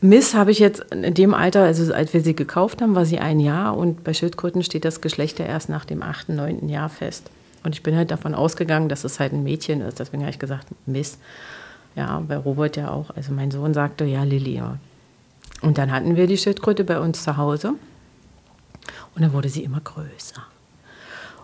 Miss 0.00 0.34
habe 0.34 0.50
ich 0.50 0.58
jetzt 0.58 0.80
in 0.92 1.14
dem 1.14 1.32
Alter, 1.32 1.62
also 1.62 1.94
als 1.94 2.12
wir 2.12 2.20
sie 2.20 2.34
gekauft 2.34 2.82
haben, 2.82 2.96
war 2.96 3.06
sie 3.06 3.20
ein 3.20 3.38
Jahr. 3.38 3.76
Und 3.78 4.02
bei 4.02 4.12
Schildkröten 4.12 4.64
steht 4.64 4.84
das 4.84 5.00
Geschlecht 5.00 5.38
ja 5.38 5.46
erst 5.46 5.68
nach 5.68 5.84
dem 5.84 6.02
8., 6.02 6.30
9. 6.30 6.68
Jahr 6.68 6.88
fest. 6.88 7.30
Und 7.62 7.76
ich 7.76 7.82
bin 7.84 7.96
halt 7.96 8.10
davon 8.10 8.34
ausgegangen, 8.34 8.88
dass 8.88 9.04
es 9.04 9.20
halt 9.20 9.32
ein 9.32 9.44
Mädchen 9.44 9.80
ist. 9.82 10.00
Deswegen 10.00 10.22
habe 10.22 10.32
ich 10.32 10.40
gesagt, 10.40 10.66
Miss. 10.84 11.16
Ja, 11.94 12.22
bei 12.26 12.36
Robert 12.36 12.76
ja 12.76 12.90
auch. 12.90 13.10
Also 13.14 13.32
mein 13.32 13.50
Sohn 13.50 13.74
sagte, 13.74 14.04
ja, 14.04 14.22
Lilly. 14.24 14.54
ja. 14.56 14.78
Und 15.60 15.78
dann 15.78 15.92
hatten 15.92 16.16
wir 16.16 16.26
die 16.26 16.38
Schildkröte 16.38 16.84
bei 16.84 16.98
uns 16.98 17.22
zu 17.22 17.36
Hause. 17.36 17.74
Und 19.14 19.22
dann 19.22 19.32
wurde 19.32 19.48
sie 19.48 19.62
immer 19.62 19.80
größer. 19.80 20.42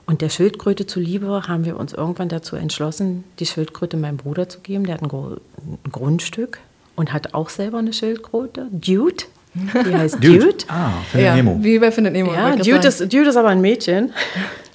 Und 0.07 0.23
der 0.23 0.31
Schildkröte 0.31 0.87
zuliebe 0.87 1.43
haben 1.49 1.65
wir 1.67 1.77
uns 1.79 1.93
irgendwann 1.93 2.29
dazu 2.31 2.57
entschlossen, 2.57 3.25
die 3.39 3.47
Schildkröte 3.47 3.97
meinem 3.99 4.17
Bruder 4.17 4.49
zu 4.49 4.61
geben. 4.61 4.85
Der 4.87 4.95
hat 4.95 5.03
ein, 5.03 5.09
Gro 5.09 5.37
ein 5.85 5.93
Grundstück 5.93 6.59
und 6.97 7.13
hat 7.13 7.35
auch 7.35 7.51
selber 7.51 7.79
eine 7.79 7.93
Schildkröte. 7.93 8.69
Dude. 8.73 9.25
Die 9.55 9.95
heißt 9.95 10.17
Dude. 10.25 10.57
Ah, 10.69 10.91
Findet 11.11 11.27
Ja, 11.27 11.35
Nemo. 11.37 11.59
wie 11.63 11.79
bei 11.79 11.91
Findet 11.93 12.15
Nemo. 12.15 12.33
Ja, 12.33 12.57
Dude 12.57 12.89
ist. 12.89 13.01
Dude 13.01 13.29
ist 13.29 13.37
aber 13.37 13.49
ein 13.49 13.61
Mädchen. 13.61 14.13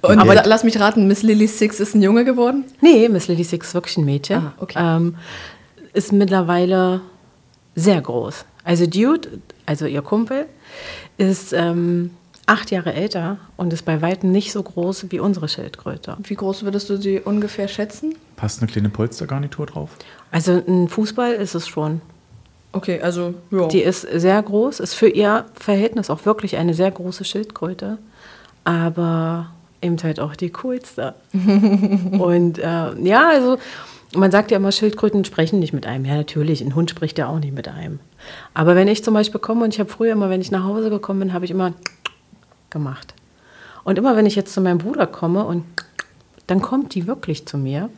Und 0.01 0.19
Aber- 0.19 0.35
lass 0.45 0.63
mich 0.63 0.79
raten, 0.79 1.07
Miss 1.07 1.23
Lily 1.23 1.47
Six 1.47 1.79
ist 1.79 1.95
ein 1.95 2.01
Junge 2.01 2.25
geworden? 2.25 2.65
Nee, 2.81 3.07
Miss 3.09 3.27
Lily 3.27 3.43
Six 3.43 3.67
ist 3.69 3.73
wirklich 3.73 3.97
ein 3.97 4.05
Mädchen. 4.05 4.37
Ah, 4.37 4.53
okay. 4.59 4.77
ähm, 4.79 5.15
ist 5.93 6.11
mittlerweile 6.11 7.01
sehr 7.75 8.01
groß. 8.01 8.45
Also 8.63 8.85
Dude, 8.85 9.41
also 9.65 9.85
ihr 9.85 10.01
Kumpel, 10.01 10.45
ist 11.17 11.53
ähm, 11.53 12.11
acht 12.45 12.71
Jahre 12.71 12.93
älter 12.93 13.37
und 13.57 13.73
ist 13.73 13.83
bei 13.83 14.01
weitem 14.01 14.31
nicht 14.31 14.51
so 14.51 14.61
groß 14.61 15.07
wie 15.09 15.19
unsere 15.19 15.47
Schildkröte. 15.47 16.17
Wie 16.23 16.35
groß 16.35 16.63
würdest 16.63 16.89
du 16.89 16.97
sie 16.97 17.19
ungefähr 17.19 17.67
schätzen? 17.67 18.15
Passt 18.35 18.61
eine 18.61 18.71
kleine 18.71 18.89
Polstergarnitur 18.89 19.65
drauf? 19.65 19.91
Also 20.31 20.61
ein 20.67 20.89
Fußball 20.89 21.33
ist 21.33 21.55
es 21.55 21.67
schon. 21.67 22.01
Okay, 22.71 22.99
also 23.01 23.35
ja. 23.51 23.67
Die 23.67 23.81
ist 23.81 24.01
sehr 24.01 24.41
groß, 24.41 24.79
ist 24.79 24.95
für 24.95 25.07
ihr 25.07 25.45
Verhältnis 25.53 26.09
auch 26.09 26.25
wirklich 26.25 26.57
eine 26.57 26.73
sehr 26.73 26.89
große 26.89 27.23
Schildkröte, 27.23 27.99
aber 28.63 29.51
eben 29.81 30.01
halt 30.01 30.19
auch 30.19 30.35
die 30.35 30.49
coolste. 30.49 31.13
Und 31.33 32.57
äh, 32.57 32.99
ja, 32.99 33.29
also 33.29 33.59
man 34.15 34.31
sagt 34.31 34.51
ja 34.51 34.57
immer, 34.57 34.71
Schildkröten 34.71 35.25
sprechen 35.25 35.59
nicht 35.59 35.73
mit 35.73 35.85
einem. 35.85 36.05
Ja, 36.05 36.15
natürlich, 36.15 36.61
ein 36.61 36.75
Hund 36.75 36.89
spricht 36.89 37.17
ja 37.17 37.27
auch 37.27 37.39
nicht 37.39 37.53
mit 37.53 37.67
einem. 37.67 37.99
Aber 38.53 38.75
wenn 38.75 38.87
ich 38.87 39.03
zum 39.03 39.13
Beispiel 39.13 39.39
komme 39.39 39.63
und 39.63 39.73
ich 39.73 39.79
habe 39.79 39.89
früher 39.89 40.13
immer, 40.13 40.29
wenn 40.29 40.41
ich 40.41 40.51
nach 40.51 40.63
Hause 40.63 40.89
gekommen 40.89 41.19
bin, 41.19 41.33
habe 41.33 41.45
ich 41.45 41.51
immer 41.51 41.73
gemacht. 42.69 43.13
Und 43.83 43.97
immer 43.97 44.15
wenn 44.15 44.25
ich 44.25 44.35
jetzt 44.35 44.53
zu 44.53 44.61
meinem 44.61 44.77
Bruder 44.77 45.07
komme 45.07 45.45
und 45.45 45.65
dann 46.47 46.61
kommt 46.61 46.93
die 46.95 47.07
wirklich 47.07 47.45
zu 47.45 47.57
mir, 47.57 47.89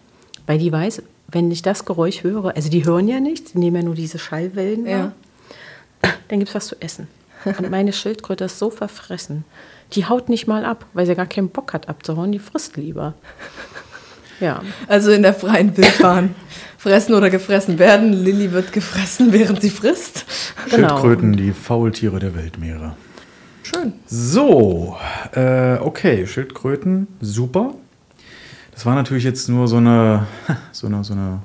weil 0.47 0.59
die 0.59 0.71
weiß, 0.71 1.03
wenn 1.27 1.51
ich 1.51 1.61
das 1.61 1.85
Geräusch 1.85 2.23
höre, 2.23 2.55
also 2.55 2.69
die 2.69 2.85
hören 2.85 3.07
ja 3.07 3.19
nichts, 3.19 3.53
die 3.53 3.59
nehmen 3.59 3.77
ja 3.77 3.83
nur 3.83 3.95
diese 3.95 4.19
Schallwellen 4.19 4.85
Ja. 4.85 4.99
wahr, 4.99 5.11
dann 6.27 6.39
gibt 6.39 6.49
es 6.49 6.55
was 6.55 6.67
zu 6.67 6.75
essen. 6.81 7.07
Und 7.45 7.69
meine 7.69 7.93
Schildkröte 7.93 8.45
ist 8.45 8.57
so 8.57 8.69
verfressen, 8.69 9.45
die 9.93 10.05
haut 10.05 10.29
nicht 10.29 10.47
mal 10.47 10.65
ab, 10.65 10.85
weil 10.93 11.05
sie 11.05 11.15
gar 11.15 11.27
keinen 11.27 11.49
Bock 11.49 11.73
hat 11.73 11.89
abzuhauen, 11.89 12.31
die 12.31 12.39
frisst 12.39 12.77
lieber. 12.77 13.13
Ja, 14.39 14.61
Also 14.87 15.11
in 15.11 15.21
der 15.23 15.33
freien 15.33 15.75
Wildbahn. 15.75 16.35
Fressen 16.77 17.15
oder 17.15 17.31
gefressen 17.31 17.79
werden. 17.79 18.13
Lilly 18.13 18.51
wird 18.51 18.71
gefressen, 18.71 19.33
während 19.33 19.59
sie 19.59 19.71
frisst. 19.71 20.23
Genau. 20.69 20.89
Schildkröten, 20.89 21.35
die 21.35 21.51
Faultiere 21.51 22.19
der 22.19 22.35
Weltmeere. 22.35 22.95
Schön. 23.63 23.93
So, 24.05 24.95
äh, 25.33 25.77
okay, 25.79 26.27
Schildkröten, 26.27 27.07
super. 27.21 27.73
Das 28.71 28.85
war 28.85 28.93
natürlich 28.93 29.23
jetzt 29.23 29.49
nur 29.49 29.67
so 29.67 29.77
eine, 29.77 30.27
so 30.71 30.85
eine, 30.85 31.03
so 31.03 31.13
eine 31.13 31.39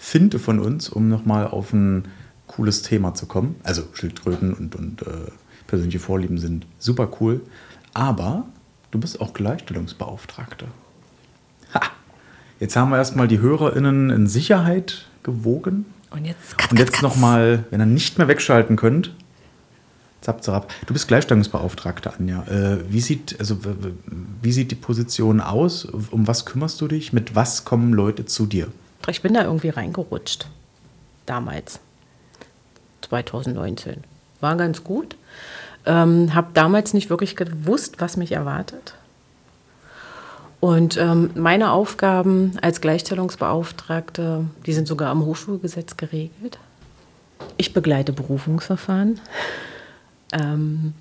Finte 0.00 0.40
von 0.40 0.58
uns, 0.58 0.88
um 0.88 1.08
nochmal 1.08 1.46
auf 1.46 1.72
ein 1.72 2.08
cooles 2.48 2.82
Thema 2.82 3.14
zu 3.14 3.26
kommen. 3.26 3.54
Also 3.62 3.82
Schildkröten 3.92 4.52
und, 4.52 4.74
und 4.74 5.02
äh, 5.02 5.30
persönliche 5.68 6.00
Vorlieben 6.00 6.38
sind 6.38 6.66
super 6.80 7.08
cool. 7.20 7.40
Aber 7.94 8.46
du 8.90 8.98
bist 8.98 9.20
auch 9.20 9.32
Gleichstellungsbeauftragte. 9.32 10.66
Jetzt 12.62 12.76
haben 12.76 12.90
wir 12.90 12.96
erstmal 12.96 13.26
die 13.26 13.40
HörerInnen 13.40 14.10
in 14.10 14.28
Sicherheit 14.28 15.06
gewogen. 15.24 15.84
Und 16.10 16.24
jetzt, 16.24 16.56
katz, 16.56 16.70
Und 16.70 16.78
jetzt 16.78 17.02
nochmal, 17.02 17.64
wenn 17.70 17.80
ihr 17.80 17.86
nicht 17.86 18.18
mehr 18.18 18.28
wegschalten 18.28 18.76
könnt, 18.76 19.12
zap, 20.20 20.44
zap. 20.44 20.72
Du 20.86 20.92
bist 20.92 21.08
Gleichstellungsbeauftragte, 21.08 22.14
Anja. 22.14 22.44
Äh, 22.44 22.78
wie, 22.88 23.00
sieht, 23.00 23.34
also, 23.40 23.58
wie 24.42 24.52
sieht 24.52 24.70
die 24.70 24.76
Position 24.76 25.40
aus? 25.40 25.86
Um 25.86 26.28
was 26.28 26.46
kümmerst 26.46 26.80
du 26.80 26.86
dich? 26.86 27.12
Mit 27.12 27.34
was 27.34 27.64
kommen 27.64 27.94
Leute 27.94 28.26
zu 28.26 28.46
dir? 28.46 28.68
Ich 29.08 29.22
bin 29.22 29.34
da 29.34 29.42
irgendwie 29.42 29.70
reingerutscht. 29.70 30.46
Damals. 31.26 31.80
2019. 33.00 34.04
War 34.38 34.54
ganz 34.54 34.84
gut. 34.84 35.16
Ähm, 35.84 36.32
habe 36.32 36.50
damals 36.54 36.94
nicht 36.94 37.10
wirklich 37.10 37.34
gewusst, 37.34 37.96
was 37.98 38.16
mich 38.16 38.30
erwartet. 38.30 38.94
Und 40.62 40.96
ähm, 40.96 41.30
meine 41.34 41.72
Aufgaben 41.72 42.52
als 42.62 42.80
Gleichstellungsbeauftragte, 42.80 44.44
die 44.64 44.72
sind 44.72 44.86
sogar 44.86 45.10
am 45.10 45.24
Hochschulgesetz 45.24 45.96
geregelt. 45.96 46.60
Ich 47.56 47.72
begleite 47.72 48.12
Berufungsverfahren. 48.12 49.18
Ähm, 50.32 50.94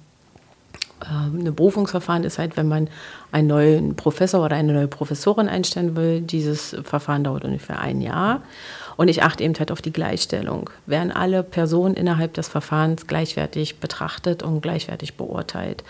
ähm, 1.06 1.46
ein 1.46 1.56
Berufungsverfahren 1.56 2.24
ist 2.24 2.40
halt, 2.40 2.58
wenn 2.58 2.68
man 2.68 2.90
einen 3.32 3.50
neuen 3.50 3.96
Professor 3.96 4.44
oder 4.44 4.56
eine 4.56 4.74
neue 4.74 4.88
Professorin 4.88 5.48
einstellen 5.48 5.96
will. 5.96 6.22
Dieses 6.22 6.76
Verfahren 6.82 7.24
dauert 7.24 7.46
ungefähr 7.46 7.80
ein 7.80 8.02
Jahr. 8.02 8.42
Und 9.02 9.08
ich 9.08 9.24
achte 9.24 9.44
eben 9.44 9.56
halt 9.58 9.72
auf 9.72 9.82
die 9.82 9.92
Gleichstellung. 9.92 10.70
Werden 10.86 11.12
alle 11.12 11.42
Personen 11.42 11.96
innerhalb 11.96 12.36
des 12.36 12.48
Verfahrens 12.48 13.08
gleichwertig 13.08 13.80
betrachtet 13.80 14.44
und 14.44 14.62
gleichwertig 14.62 15.16
beurteilt? 15.16 15.84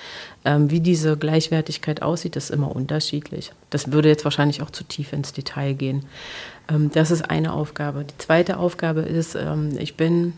Ähm, 0.46 0.72
wie 0.72 0.80
diese 0.80 1.18
Gleichwertigkeit 1.18 2.02
aussieht, 2.02 2.38
ist 2.38 2.50
immer 2.52 2.74
unterschiedlich. 2.74 3.52
Das 3.70 3.92
würde 3.92 4.08
jetzt 4.08 4.24
wahrscheinlich 4.24 4.62
auch 4.62 4.70
zu 4.70 4.86
tief 4.86 5.12
ins 5.12 5.34
Detail 5.34 5.74
gehen. 5.74 6.06
Ähm, 6.70 6.90
das 6.94 7.12
ist 7.12 7.30
eine 7.30 7.52
Aufgabe. 7.52 8.06
Die 8.06 8.18
zweite 8.18 8.56
Aufgabe 8.56 9.02
ist, 9.02 9.36
ähm, 9.36 9.78
ich 9.78 9.98
bin 9.98 10.32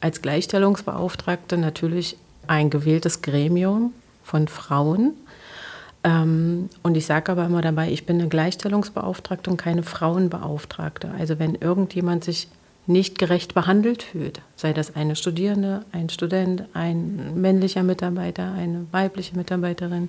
als 0.00 0.20
Gleichstellungsbeauftragte 0.20 1.56
natürlich 1.56 2.18
ein 2.46 2.68
gewähltes 2.68 3.22
Gremium 3.22 3.94
von 4.22 4.48
Frauen. 4.48 5.14
Ähm, 6.04 6.68
und 6.82 6.96
ich 6.96 7.06
sage 7.06 7.32
aber 7.32 7.46
immer 7.46 7.62
dabei, 7.62 7.90
ich 7.90 8.06
bin 8.06 8.20
eine 8.20 8.28
Gleichstellungsbeauftragte 8.28 9.50
und 9.50 9.56
keine 9.56 9.82
Frauenbeauftragte. 9.82 11.10
Also 11.18 11.38
wenn 11.38 11.54
irgendjemand 11.54 12.24
sich 12.24 12.48
nicht 12.86 13.18
gerecht 13.18 13.54
behandelt 13.54 14.02
fühlt, 14.02 14.40
sei 14.56 14.72
das 14.72 14.96
eine 14.96 15.14
Studierende, 15.14 15.84
ein 15.92 16.08
Student, 16.08 16.64
ein 16.74 17.40
männlicher 17.40 17.84
Mitarbeiter, 17.84 18.52
eine 18.52 18.86
weibliche 18.90 19.36
Mitarbeiterin, 19.36 20.08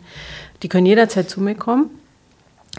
die 0.63 0.69
können 0.69 0.87
jederzeit 0.87 1.29
zu 1.29 1.39
mir 1.39 1.55
kommen. 1.55 1.91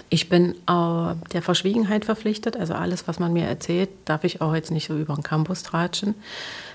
Ich 0.08 0.28
bin 0.28 0.56
äh, 0.66 1.14
der 1.32 1.42
Verschwiegenheit 1.42 2.04
verpflichtet, 2.04 2.56
also 2.56 2.74
alles, 2.74 3.06
was 3.06 3.20
man 3.20 3.32
mir 3.32 3.46
erzählt, 3.46 3.90
darf 4.06 4.24
ich 4.24 4.40
auch 4.40 4.52
jetzt 4.52 4.72
nicht 4.72 4.88
so 4.88 4.98
über 4.98 5.14
den 5.14 5.22
Campus 5.22 5.62
tratschen. 5.62 6.16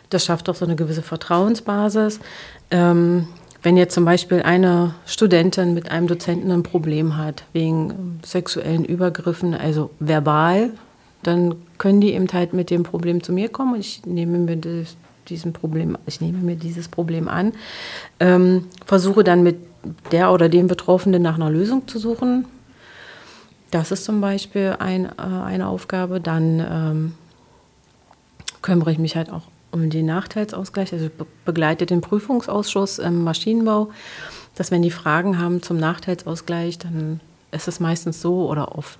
Das 0.09 0.23
schafft 0.23 0.47
auch 0.47 0.55
so 0.55 0.63
eine 0.63 0.77
gewisse 0.77 1.01
Vertrauensbasis. 1.01 2.21
Ähm, 2.71 3.27
wenn 3.62 3.78
jetzt 3.78 3.93
zum 3.93 4.05
Beispiel 4.05 4.41
eine 4.41 4.95
Studentin 5.05 5.74
mit 5.74 5.91
einem 5.91 6.07
Dozenten 6.07 6.51
ein 6.51 6.64
Problem 6.64 7.18
hat 7.18 7.43
wegen 7.53 8.20
sexuellen 8.26 8.86
Übergriffen, 8.86 9.53
also 9.53 9.89
verbal, 9.99 10.72
dann 11.24 11.55
können 11.78 11.99
die 11.99 12.14
eben 12.14 12.28
halt 12.32 12.53
mit 12.53 12.70
dem 12.70 12.84
Problem 12.84 13.22
zu 13.22 13.34
mir 13.34 13.49
kommen 13.49 13.74
und 13.74 13.80
ich 13.82 14.05
nehme 14.05 14.38
mir 14.38 14.57
das, 14.57 14.95
diesen 15.28 15.53
Problem, 15.53 15.97
ich 16.05 16.22
nehme 16.22 16.38
mir 16.38 16.55
dieses 16.55 16.88
Problem 16.88 17.28
an, 17.28 17.53
ähm, 18.20 18.66
versuche 18.86 19.24
dann 19.24 19.43
mit 19.43 19.57
der 20.12 20.32
oder 20.32 20.49
dem 20.49 20.68
Betroffenen 20.68 21.22
nach 21.22 21.36
einer 21.36 21.49
Lösung 21.49 21.88
zu 21.88 21.99
suchen. 21.99 22.45
Das 23.72 23.91
ist 23.91 24.05
zum 24.05 24.22
Beispiel 24.22 24.76
ein, 24.80 25.05
äh, 25.05 25.10
eine 25.18 25.68
Aufgabe. 25.68 26.20
Dann 26.20 26.60
ähm, 26.60 27.14
kümmere 28.62 28.91
ich 28.91 28.97
mich 28.97 29.16
halt 29.16 29.30
auch 29.30 29.43
um 29.72 29.89
den 29.89 30.05
Nachteilsausgleich. 30.05 30.93
Also 30.93 31.05
ich 31.05 31.11
be 31.11 31.26
begleite 31.45 31.86
den 31.86 32.01
Prüfungsausschuss 32.01 32.99
im 32.99 33.24
Maschinenbau, 33.24 33.89
dass 34.55 34.72
wenn 34.72 34.82
die 34.82 34.91
Fragen 34.91 35.39
haben 35.39 35.61
zum 35.61 35.78
Nachteilsausgleich, 35.78 36.78
dann 36.80 37.20
ist 37.51 37.67
es 37.67 37.80
meistens 37.80 38.22
so 38.22 38.47
oder 38.47 38.78
oft, 38.78 38.99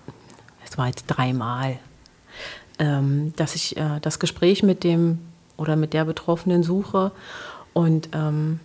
es 0.65 0.78
war 0.78 0.88
jetzt 0.88 1.05
dreimal, 1.07 1.78
ähm, 2.80 3.34
dass 3.36 3.55
ich 3.55 3.78
äh, 3.78 3.99
das 4.01 4.20
Gespräch 4.20 4.63
mit 4.63 4.84
dem 4.84 5.20
oder 5.57 5.76
mit 5.76 5.93
der 5.93 6.05
Betroffenen 6.05 6.63
suche 6.63 7.11
und 7.74 8.09
ähm, 8.13 8.59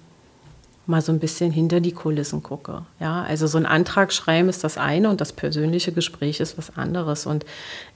mal 0.86 1.00
so 1.00 1.12
ein 1.12 1.18
bisschen 1.18 1.50
hinter 1.50 1.80
die 1.80 1.92
Kulissen 1.92 2.42
gucke. 2.42 2.82
Ja, 3.00 3.22
also 3.22 3.46
so 3.46 3.58
ein 3.58 3.66
Antrag 3.66 4.12
schreiben 4.12 4.48
ist 4.48 4.64
das 4.64 4.76
eine 4.76 5.08
und 5.08 5.20
das 5.20 5.32
persönliche 5.32 5.92
Gespräch 5.92 6.40
ist 6.40 6.58
was 6.58 6.76
anderes. 6.76 7.26
Und 7.26 7.44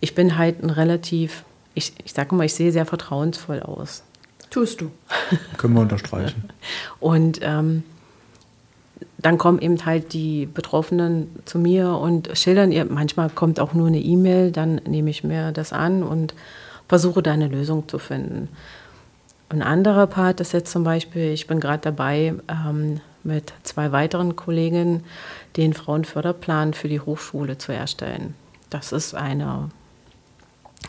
ich 0.00 0.14
bin 0.14 0.38
halt 0.38 0.62
ein 0.62 0.70
relativ, 0.70 1.44
ich, 1.78 1.92
ich 2.04 2.12
sage 2.12 2.34
mal, 2.34 2.44
ich 2.44 2.54
sehe 2.54 2.72
sehr 2.72 2.86
vertrauensvoll 2.86 3.60
aus. 3.60 4.02
Tust 4.50 4.80
du. 4.80 4.90
Können 5.56 5.74
wir 5.74 5.80
unterstreichen. 5.80 6.44
Und 7.00 7.40
ähm, 7.42 7.84
dann 9.18 9.38
kommen 9.38 9.60
eben 9.60 9.84
halt 9.84 10.12
die 10.12 10.46
Betroffenen 10.46 11.28
zu 11.44 11.58
mir 11.58 11.90
und 11.90 12.36
schildern 12.36 12.72
ihr, 12.72 12.84
manchmal 12.84 13.30
kommt 13.30 13.60
auch 13.60 13.74
nur 13.74 13.88
eine 13.88 14.00
E-Mail, 14.00 14.52
dann 14.52 14.76
nehme 14.86 15.10
ich 15.10 15.24
mir 15.24 15.52
das 15.52 15.72
an 15.72 16.02
und 16.02 16.34
versuche 16.88 17.22
da 17.22 17.32
eine 17.32 17.48
Lösung 17.48 17.88
zu 17.88 17.98
finden. 17.98 18.48
Ein 19.50 19.62
anderer 19.62 20.06
Part 20.06 20.40
ist 20.40 20.52
jetzt 20.52 20.70
zum 20.70 20.84
Beispiel, 20.84 21.32
ich 21.32 21.46
bin 21.46 21.58
gerade 21.58 21.80
dabei, 21.80 22.34
ähm, 22.48 23.00
mit 23.24 23.52
zwei 23.62 23.92
weiteren 23.92 24.36
Kolleginnen 24.36 25.04
den 25.56 25.74
Frauenförderplan 25.74 26.74
für 26.74 26.88
die 26.88 27.00
Hochschule 27.00 27.58
zu 27.58 27.72
erstellen. 27.72 28.34
Das 28.70 28.92
ist 28.92 29.14
eine 29.14 29.70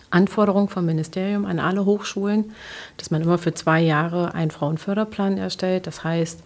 Anforderung 0.10 0.70
vom 0.70 0.86
Ministerium 0.86 1.46
an 1.46 1.60
alle 1.60 1.86
Hochschulen, 1.86 2.52
dass 2.98 3.12
man 3.12 3.22
immer 3.22 3.38
für 3.38 3.54
zwei 3.54 3.82
Jahre 3.82 4.34
einen 4.34 4.52
Frauenförderplan 4.52 5.38
erstellt. 5.38 5.88
Das 5.88 6.04
heißt, 6.04 6.42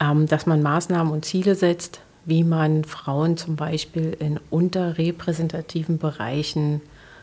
ähm, 0.00 0.26
dass 0.26 0.46
man 0.46 0.62
Maßnahmen 0.62 1.12
und 1.12 1.24
Ziele 1.24 1.54
setzt, 1.54 2.00
wie 2.24 2.44
man 2.44 2.84
Frauen 2.84 3.36
zum 3.36 3.56
Beispiel 3.56 4.16
in 4.18 4.40
unterrepräsentativen 4.50 5.98
Bereichen 5.98 6.80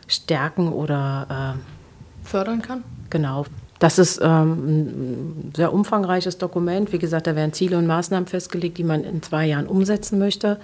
stärken 0.08 0.72
oder 0.72 1.56
äh, 1.58 2.28
Fördern 2.28 2.62
kann? 2.62 2.84
Genau. 3.10 3.46
Das 3.80 3.98
ist 3.98 4.20
ähm, 4.22 5.48
ein 5.48 5.54
sehr 5.56 5.74
umfangreiches 5.74 6.38
Dokument. 6.38 6.94
Wie 6.94 7.00
gesagt, 7.00 7.26
da 7.26 7.36
werden 7.36 7.52
Ziele 7.52 7.80
und 7.80 7.88
Maßnahmen 7.88 8.28
festgelegt, 8.28 8.78
die 8.78 8.84
man 8.84 9.04
in 9.04 9.24
zwei 9.24 9.48
Jahren 9.48 9.66
umsetzen 9.66 10.20
möchte. 10.20 10.60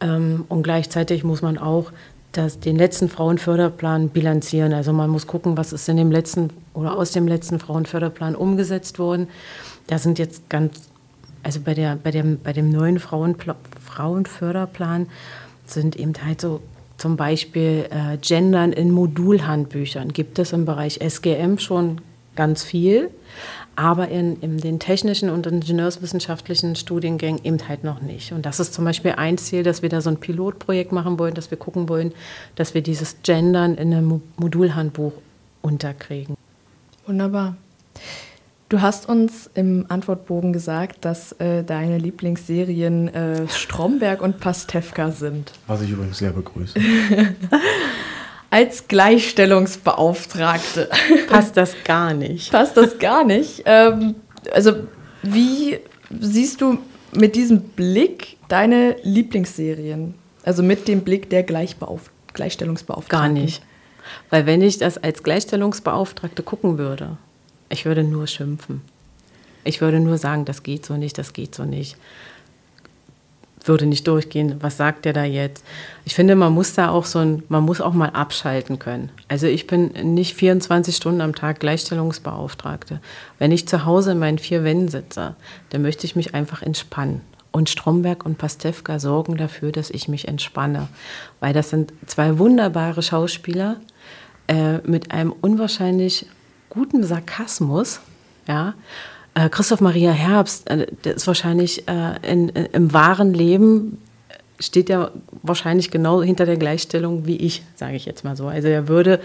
Ähm, 0.00 0.44
und 0.48 0.62
gleichzeitig 0.62 1.24
muss 1.24 1.40
man 1.40 1.56
auch 1.56 1.92
das, 2.32 2.60
den 2.60 2.76
letzten 2.76 3.08
Frauenförderplan 3.08 4.08
bilanzieren. 4.08 4.72
Also 4.72 4.92
man 4.92 5.10
muss 5.10 5.26
gucken, 5.26 5.56
was 5.56 5.72
ist 5.72 5.88
in 5.88 5.98
dem 5.98 6.10
letzten 6.10 6.50
oder 6.74 6.96
aus 6.96 7.12
dem 7.12 7.28
letzten 7.28 7.58
Frauenförderplan 7.58 8.34
umgesetzt 8.34 8.98
worden. 8.98 9.28
Da 9.86 9.98
sind 9.98 10.18
jetzt 10.18 10.48
ganz, 10.48 10.88
also 11.42 11.60
bei, 11.60 11.74
der, 11.74 11.96
bei, 11.96 12.10
dem, 12.10 12.40
bei 12.42 12.52
dem 12.52 12.70
neuen 12.70 12.98
Frauenpla 12.98 13.56
Frauenförderplan 13.84 15.08
sind 15.66 15.96
eben 15.96 16.14
halt 16.24 16.40
so 16.40 16.60
zum 16.96 17.16
Beispiel 17.16 17.86
äh, 17.90 18.16
Gendern 18.18 18.72
in 18.72 18.90
Modulhandbüchern. 18.90 20.12
Gibt 20.12 20.38
es 20.38 20.52
im 20.52 20.64
Bereich 20.64 21.00
SGM 21.00 21.58
schon 21.58 22.00
ganz 22.36 22.62
viel, 22.62 23.10
aber 23.76 24.08
in, 24.08 24.40
in 24.40 24.58
den 24.58 24.78
technischen 24.78 25.30
und 25.30 25.46
ingenieurswissenschaftlichen 25.46 26.76
Studiengängen 26.76 27.44
eben 27.44 27.68
halt 27.68 27.84
noch 27.84 28.00
nicht. 28.00 28.32
Und 28.32 28.44
das 28.44 28.60
ist 28.60 28.74
zum 28.74 28.84
Beispiel 28.84 29.12
ein 29.12 29.38
Ziel, 29.38 29.62
dass 29.62 29.82
wir 29.82 29.88
da 29.88 30.00
so 30.00 30.10
ein 30.10 30.18
Pilotprojekt 30.18 30.92
machen 30.92 31.18
wollen, 31.18 31.34
dass 31.34 31.50
wir 31.50 31.58
gucken 31.58 31.88
wollen, 31.88 32.12
dass 32.54 32.74
wir 32.74 32.82
dieses 32.82 33.16
Gendern 33.22 33.76
in 33.76 33.92
einem 33.92 34.22
Modulhandbuch 34.36 35.12
unterkriegen. 35.62 36.36
Wunderbar. 37.06 37.56
Du 38.68 38.80
hast 38.80 39.06
uns 39.06 39.50
im 39.54 39.84
Antwortbogen 39.90 40.54
gesagt, 40.54 41.04
dass 41.04 41.32
äh, 41.32 41.62
deine 41.62 41.98
Lieblingsserien 41.98 43.08
äh, 43.08 43.46
Stromberg 43.48 44.22
und 44.22 44.40
Pastewka 44.40 45.10
sind. 45.10 45.52
Was 45.66 45.82
ich 45.82 45.90
übrigens 45.90 46.16
sehr 46.16 46.32
begrüße. 46.32 46.78
Als 48.52 48.86
Gleichstellungsbeauftragte 48.86 50.90
Passt 51.28 51.56
das 51.56 51.74
gar 51.84 52.12
nicht. 52.12 52.52
passt 52.52 52.76
das 52.76 52.98
gar 52.98 53.24
nicht. 53.24 53.62
Ähm, 53.64 54.14
also, 54.52 54.74
wie 55.22 55.78
siehst 56.20 56.60
du 56.60 56.76
mit 57.12 57.34
diesem 57.34 57.62
Blick 57.62 58.36
deine 58.48 58.96
Lieblingsserien? 59.04 60.12
Also 60.44 60.62
mit 60.62 60.86
dem 60.86 61.00
Blick 61.00 61.30
der 61.30 61.44
Gleichbeauf 61.44 62.10
Gar 62.26 62.34
Gleichstellungsbeauftragten? 62.34 63.32
nicht. 63.32 63.62
Weil 64.28 64.44
wenn 64.44 64.60
ich 64.60 64.76
das 64.76 64.98
als 64.98 65.22
Gleichstellungsbeauftragte 65.22 66.42
gucken 66.42 66.76
würde, 66.76 67.16
ich 67.70 67.86
würde 67.86 68.04
nur 68.04 68.26
schimpfen. 68.26 68.82
Ich 69.64 69.80
würde 69.80 69.98
nur 69.98 70.18
sagen, 70.18 70.44
das 70.44 70.62
geht 70.62 70.84
so 70.84 70.98
nicht, 70.98 71.16
das 71.16 71.32
geht 71.32 71.54
so 71.54 71.64
nicht. 71.64 71.96
Würde 73.68 73.86
nicht 73.86 74.06
durchgehen. 74.08 74.56
Was 74.60 74.76
sagt 74.76 75.04
der 75.04 75.12
da 75.12 75.24
jetzt? 75.24 75.64
Ich 76.04 76.14
finde, 76.14 76.34
man 76.34 76.52
muss 76.52 76.74
da 76.74 76.90
auch 76.90 77.04
so 77.04 77.20
ein, 77.20 77.42
man 77.48 77.64
muss 77.64 77.80
auch 77.80 77.92
mal 77.92 78.10
abschalten 78.10 78.78
können. 78.78 79.10
Also 79.28 79.46
ich 79.46 79.66
bin 79.66 79.88
nicht 80.14 80.34
24 80.34 80.96
Stunden 80.96 81.20
am 81.20 81.34
Tag 81.34 81.60
Gleichstellungsbeauftragte. 81.60 83.00
Wenn 83.38 83.52
ich 83.52 83.68
zu 83.68 83.84
Hause 83.84 84.12
in 84.12 84.18
meinen 84.18 84.38
vier 84.38 84.64
Wänden 84.64 84.88
sitze, 84.88 85.36
dann 85.70 85.82
möchte 85.82 86.06
ich 86.06 86.16
mich 86.16 86.34
einfach 86.34 86.62
entspannen. 86.62 87.20
Und 87.52 87.68
Stromberg 87.68 88.24
und 88.24 88.38
Pastewka 88.38 88.98
sorgen 88.98 89.36
dafür, 89.36 89.72
dass 89.72 89.90
ich 89.90 90.08
mich 90.08 90.26
entspanne. 90.26 90.88
Weil 91.38 91.52
das 91.52 91.70
sind 91.70 91.92
zwei 92.06 92.38
wunderbare 92.38 93.02
Schauspieler 93.02 93.76
äh, 94.48 94.78
mit 94.78 95.12
einem 95.12 95.32
unwahrscheinlich 95.32 96.26
guten 96.70 97.04
Sarkasmus. 97.04 98.00
Ja. 98.48 98.74
Äh, 99.34 99.48
Christoph 99.48 99.80
Maria 99.80 100.12
Herbst, 100.12 100.68
äh, 100.70 100.86
der 101.04 101.14
ist 101.14 101.26
wahrscheinlich 101.26 101.88
äh, 101.88 102.16
in, 102.22 102.48
in, 102.50 102.66
im 102.66 102.92
wahren 102.92 103.32
Leben 103.34 103.98
steht 104.58 104.90
er 104.90 105.12
wahrscheinlich 105.42 105.90
genau 105.90 106.22
hinter 106.22 106.46
der 106.46 106.56
Gleichstellung 106.56 107.26
wie 107.26 107.36
ich, 107.36 107.62
sage 107.74 107.96
ich 107.96 108.04
jetzt 108.06 108.24
mal 108.24 108.36
so. 108.36 108.46
Also 108.46 108.68
er 108.68 108.88
würde 108.88 109.20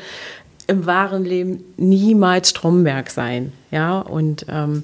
im 0.66 0.86
wahren 0.86 1.24
Leben 1.24 1.64
niemals 1.78 2.50
Stromberg 2.50 3.10
sein. 3.10 3.54
Ja, 3.72 4.00
und 4.00 4.46
ähm, 4.50 4.84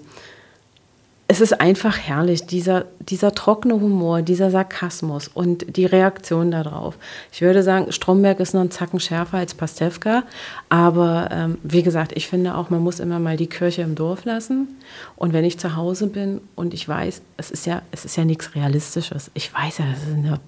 es 1.27 1.39
ist 1.39 1.59
einfach 1.61 1.97
herrlich, 1.97 2.45
dieser, 2.45 2.85
dieser 2.99 3.33
trockene 3.33 3.75
Humor, 3.75 4.21
dieser 4.21 4.51
Sarkasmus 4.51 5.29
und 5.29 5.77
die 5.77 5.85
Reaktion 5.85 6.51
darauf. 6.51 6.97
Ich 7.31 7.41
würde 7.41 7.63
sagen, 7.63 7.91
Stromberg 7.91 8.39
ist 8.39 8.53
noch 8.53 8.61
ein 8.61 8.71
Zacken 8.71 8.99
schärfer 8.99 9.37
als 9.37 9.53
Pastewka, 9.53 10.23
aber 10.69 11.29
ähm, 11.31 11.57
wie 11.63 11.81
gesagt, 11.81 12.11
ich 12.15 12.27
finde 12.27 12.55
auch, 12.55 12.69
man 12.69 12.81
muss 12.81 12.99
immer 12.99 13.19
mal 13.19 13.37
die 13.37 13.47
Kirche 13.47 13.83
im 13.83 13.95
Dorf 13.95 14.25
lassen. 14.25 14.67
Und 15.15 15.31
wenn 15.33 15.45
ich 15.45 15.57
zu 15.57 15.75
Hause 15.75 16.07
bin 16.07 16.41
und 16.55 16.73
ich 16.73 16.87
weiß, 16.87 17.21
es 17.37 17.51
ist 17.51 17.65
ja, 17.65 17.81
es 17.91 18.03
ist 18.03 18.17
ja 18.17 18.25
nichts 18.25 18.53
Realistisches. 18.53 19.31
Ich 19.33 19.53
weiß 19.53 19.77
ja, 19.77 19.85
das 19.85 20.03
ist 20.03 20.13
eine 20.13 20.39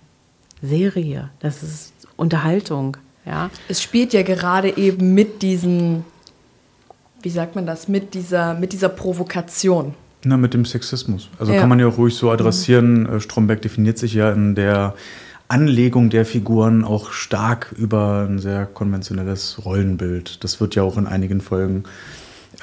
Serie, 0.61 1.29
das 1.39 1.63
ist 1.63 1.93
Unterhaltung. 2.17 2.97
Ja. 3.25 3.49
Es 3.69 3.81
spielt 3.81 4.13
ja 4.13 4.23
gerade 4.23 4.75
eben 4.77 5.13
mit 5.13 5.41
diesem, 5.41 6.03
wie 7.21 7.29
sagt 7.29 7.55
man 7.55 7.65
das, 7.65 7.87
mit 7.87 8.13
dieser, 8.13 8.53
mit 8.53 8.73
dieser 8.73 8.89
Provokation. 8.89 9.95
Na, 10.25 10.37
mit 10.37 10.53
dem 10.55 10.65
Sexismus. 10.65 11.29
Also 11.39 11.53
ja. 11.53 11.59
kann 11.59 11.69
man 11.69 11.79
ja 11.79 11.87
auch 11.87 11.97
ruhig 11.97 12.15
so 12.15 12.31
adressieren. 12.31 13.03
Mhm. 13.03 13.19
Stromberg 13.19 13.61
definiert 13.61 13.97
sich 13.99 14.15
ja 14.15 14.31
in 14.31 14.55
der 14.55 14.95
Anlegung 15.47 16.09
der 16.09 16.25
Figuren 16.25 16.83
auch 16.83 17.11
stark 17.11 17.71
über 17.77 18.25
ein 18.27 18.39
sehr 18.39 18.65
konventionelles 18.65 19.63
Rollenbild. 19.63 20.43
Das 20.43 20.59
wird 20.59 20.73
ja 20.73 20.81
auch 20.81 20.97
in 20.97 21.05
einigen 21.05 21.41
Folgen 21.41 21.83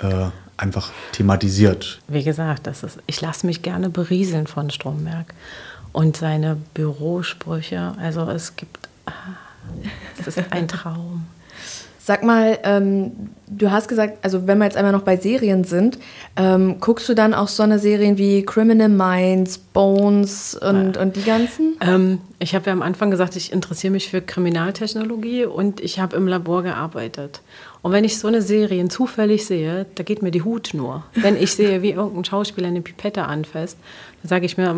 äh, 0.03 0.27
einfach 0.57 0.91
thematisiert. 1.13 2.01
Wie 2.09 2.25
gesagt, 2.25 2.67
das 2.67 2.83
ist, 2.83 2.99
ich 3.07 3.21
lasse 3.21 3.47
mich 3.47 3.63
gerne 3.63 3.89
berieseln 3.89 4.49
von 4.49 4.71
Stromberg 4.71 5.33
und 5.93 6.17
seine 6.17 6.57
Bürosprüche. 6.75 7.95
Also 7.99 8.23
es 8.29 8.57
gibt, 8.57 8.89
ah, 9.07 9.13
es 10.19 10.27
ist 10.27 10.51
ein 10.51 10.67
Traum. 10.67 11.27
Sag 12.05 12.25
mal, 12.25 12.59
ähm, 12.65 13.13
du 13.47 13.71
hast 13.71 13.87
gesagt, 13.87 14.19
also 14.23 14.49
wenn 14.49 14.59
wir 14.59 14.65
jetzt 14.65 14.77
einmal 14.77 14.91
noch 14.91 15.03
bei 15.03 15.17
Serien 15.17 15.63
sind, 15.63 16.01
ähm, 16.35 16.81
guckst 16.81 17.09
du 17.09 17.15
dann 17.15 17.33
auch 17.33 17.47
so 17.47 17.63
eine 17.63 17.79
Serien 17.79 18.19
wie 18.19 18.45
Criminal 18.45 18.89
Minds, 18.89 19.59
Bones 19.59 20.57
und, 20.57 20.97
und 20.97 21.15
die 21.15 21.23
ganzen? 21.23 21.77
Ähm, 21.81 22.19
ich 22.41 22.57
habe 22.57 22.67
ja 22.67 22.73
am 22.73 22.83
Anfang 22.83 23.13
gesagt, 23.13 23.37
ich 23.37 23.53
interessiere 23.53 23.93
mich 23.93 24.11
für 24.11 24.21
Kriminaltechnologie 24.21 25.45
und 25.45 25.79
ich 25.79 26.01
habe 26.01 26.17
im 26.17 26.27
Labor 26.27 26.65
gearbeitet. 26.65 27.41
Und 27.83 27.93
wenn 27.93 28.03
ich 28.03 28.19
so 28.19 28.27
eine 28.27 28.43
Serie 28.43 28.89
zufällig 28.89 29.47
sehe, 29.47 29.87
da 29.95 30.03
geht 30.03 30.23
mir 30.23 30.33
die 30.33 30.43
Hut 30.43 30.71
nur. 30.75 31.05
Wenn 31.15 31.37
ich 31.37 31.53
sehe, 31.55 31.83
wie 31.83 31.91
irgendein 31.91 32.25
Schauspieler 32.25 32.67
eine 32.67 32.81
Pipette 32.81 33.23
anfasst, 33.23 33.79
dann 34.23 34.29
sage 34.29 34.47
ich 34.47 34.57
mir, 34.57 34.75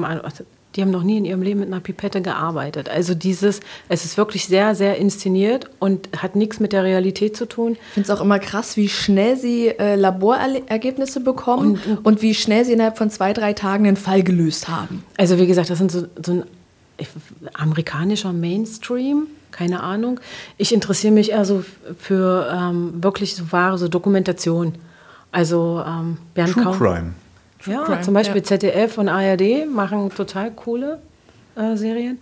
die 0.75 0.83
haben 0.83 0.91
noch 0.91 1.03
nie 1.03 1.19
in 1.19 1.25
ihrem 1.25 1.43
Leben 1.43 1.61
mit 1.61 1.69
einer 1.69 1.81
Pipette 1.81 2.21
gearbeitet. 2.21 2.89
Also 2.89 3.15
dieses, 3.15 3.61
es 3.89 4.05
ist 4.05 4.17
wirklich 4.17 4.47
sehr, 4.47 4.75
sehr 4.75 4.97
inszeniert 4.97 5.71
und 5.79 6.09
hat 6.17 6.35
nichts 6.35 6.59
mit 6.59 6.73
der 6.73 6.83
Realität 6.83 7.37
zu 7.37 7.47
tun. 7.47 7.73
Ich 7.73 7.95
finde 7.95 8.13
es 8.13 8.19
auch 8.19 8.21
immer 8.21 8.39
krass, 8.41 8.77
wie 8.77 8.89
schnell 8.89 9.37
sie 9.37 9.69
äh, 9.69 9.95
Laborergebnisse 9.95 11.21
bekommen 11.21 11.79
und, 11.87 12.05
und, 12.05 12.23
wie 12.23 12.35
schnell 12.35 12.65
sie 12.65 12.73
innerhalb 12.73 12.99
von 12.99 13.11
zwei, 13.11 13.33
drei 13.33 13.53
Tagen 13.53 13.85
den 13.85 13.97
Fall 13.97 14.23
gelöst 14.23 14.69
haben. 14.69 15.05
Also 15.17 15.39
wie 15.39 15.47
gesagt, 15.47 15.71
das 15.71 15.79
sind 15.79 15.93
so, 15.93 16.07
so 16.25 16.33
ein 16.33 16.45
amerikanischer 17.53 18.33
Mainstream, 18.33 19.29
keine 19.53 19.83
Ahnung. 19.83 20.19
Ich 20.57 20.75
interessiere 20.75 21.13
mich 21.13 21.31
eher 21.31 21.45
so 21.45 21.65
für 21.99 22.53
ähm, 22.53 23.03
wirklich 23.03 23.37
so 23.37 23.53
wahre 23.53 23.79
so 23.79 23.87
Dokumentation. 23.87 24.75
Also 25.31 25.83
ähm, 25.87 26.17
Bernd 26.35 26.55
True 26.55 26.63
Kaum. 26.65 26.79
Crime. 26.79 27.15
Ja, 27.67 27.85
Crime, 27.85 28.01
zum 28.03 28.15
Beispiel 28.15 28.43
ja. 28.43 28.45
ZDF 28.45 28.99
und 28.99 29.09
ARD 29.09 29.67
machen 29.73 30.11
total 30.11 30.51
coole 30.51 31.01
äh, 31.57 31.77
Serien. 31.77 32.19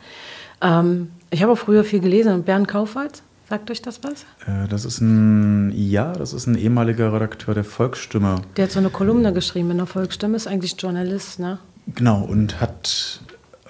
Ähm, 0.60 1.10
ich 1.30 1.42
habe 1.42 1.52
auch 1.52 1.58
früher 1.58 1.84
viel 1.84 2.00
gelesen. 2.00 2.42
Bernd 2.44 2.68
Kaufwald, 2.68 3.22
sagt 3.48 3.70
euch 3.70 3.82
das 3.82 4.00
was? 4.04 4.22
Äh, 4.46 4.68
das 4.68 4.84
ist 4.84 5.00
ein, 5.00 5.72
ja, 5.74 6.12
das 6.12 6.32
ist 6.32 6.46
ein 6.46 6.56
ehemaliger 6.56 7.12
Redakteur 7.12 7.54
der 7.54 7.64
Volksstimme. 7.64 8.36
Der 8.56 8.64
hat 8.64 8.72
so 8.72 8.78
eine 8.78 8.90
Kolumne 8.90 9.32
geschrieben 9.32 9.70
in 9.70 9.78
der 9.78 9.86
Volksstimme, 9.86 10.36
ist 10.36 10.46
eigentlich 10.46 10.76
Journalist, 10.78 11.38
ne? 11.38 11.58
Genau, 11.94 12.22
und 12.22 12.60
hat, 12.60 13.20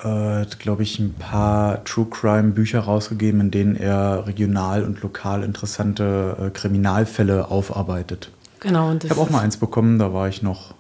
äh, 0.05 0.45
glaube 0.59 0.83
ich, 0.83 0.99
ein 0.99 1.15
paar 1.15 1.83
True 1.85 2.07
Crime 2.11 2.51
Bücher 2.51 2.81
rausgegeben, 2.81 3.41
in 3.41 3.51
denen 3.51 3.77
er 3.77 4.27
regional 4.27 4.85
und 4.85 5.01
lokal 5.01 5.43
interessante 5.43 6.37
äh, 6.39 6.51
Kriminalfälle 6.51 7.51
aufarbeitet. 7.51 8.31
Genau. 8.61 8.91
Und 8.91 9.05
ich 9.05 9.11
habe 9.11 9.21
auch 9.21 9.31
mal 9.31 9.41
eins 9.41 9.57
bekommen, 9.57 9.99
da 9.99 10.13
war 10.13 10.29
ich 10.29 10.43
noch 10.43 10.75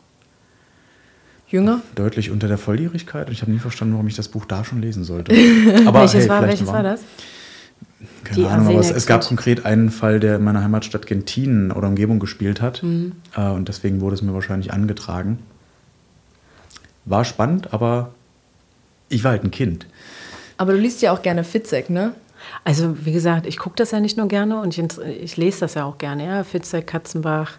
Jünger? 1.52 1.82
Deutlich 1.94 2.30
unter 2.30 2.48
der 2.48 2.58
Volljährigkeit. 2.58 3.28
Und 3.28 3.32
ich 3.32 3.42
habe 3.42 3.52
nie 3.52 3.58
verstanden, 3.58 3.94
warum 3.94 4.08
ich 4.08 4.16
das 4.16 4.28
Buch 4.28 4.44
da 4.44 4.64
schon 4.64 4.80
lesen 4.80 5.04
sollte. 5.04 5.32
Aber 5.86 6.00
welches 6.00 6.22
hey, 6.22 6.28
war, 6.28 6.42
welches 6.42 6.66
war 6.66 6.82
das? 6.82 7.02
Keine 8.24 8.36
Die 8.36 8.46
Ahnung, 8.46 8.68
aber 8.68 8.78
es, 8.78 8.90
es, 8.90 9.06
gab 9.06 9.24
konkret 9.24 9.64
einen 9.64 9.90
Fall, 9.90 10.20
der 10.20 10.36
in 10.36 10.44
meiner 10.44 10.62
Heimatstadt 10.62 11.06
Gentinen 11.06 11.72
oder 11.72 11.88
Umgebung 11.88 12.20
gespielt 12.20 12.60
hat. 12.60 12.82
Mhm. 12.82 13.12
Äh, 13.36 13.48
und 13.50 13.68
deswegen 13.68 14.00
wurde 14.00 14.14
es 14.14 14.22
mir 14.22 14.32
wahrscheinlich 14.32 14.72
angetragen. 14.72 15.38
War 17.04 17.24
spannend, 17.24 17.72
aber 17.72 18.12
ich 19.08 19.24
war 19.24 19.32
halt 19.32 19.44
ein 19.44 19.50
Kind. 19.50 19.86
Aber 20.56 20.72
du 20.72 20.78
liest 20.78 21.02
ja 21.02 21.12
auch 21.12 21.22
gerne 21.22 21.44
Fitzek, 21.44 21.90
ne? 21.90 22.14
Also, 22.64 23.04
wie 23.04 23.12
gesagt, 23.12 23.46
ich 23.46 23.56
gucke 23.56 23.76
das 23.76 23.90
ja 23.90 24.00
nicht 24.00 24.16
nur 24.16 24.28
gerne 24.28 24.60
und 24.60 24.76
ich, 24.76 24.98
ich 25.00 25.36
lese 25.36 25.60
das 25.60 25.74
ja 25.74 25.84
auch 25.84 25.98
gerne. 25.98 26.26
Ja? 26.26 26.44
Fitzek, 26.44 26.86
Katzenbach, 26.86 27.58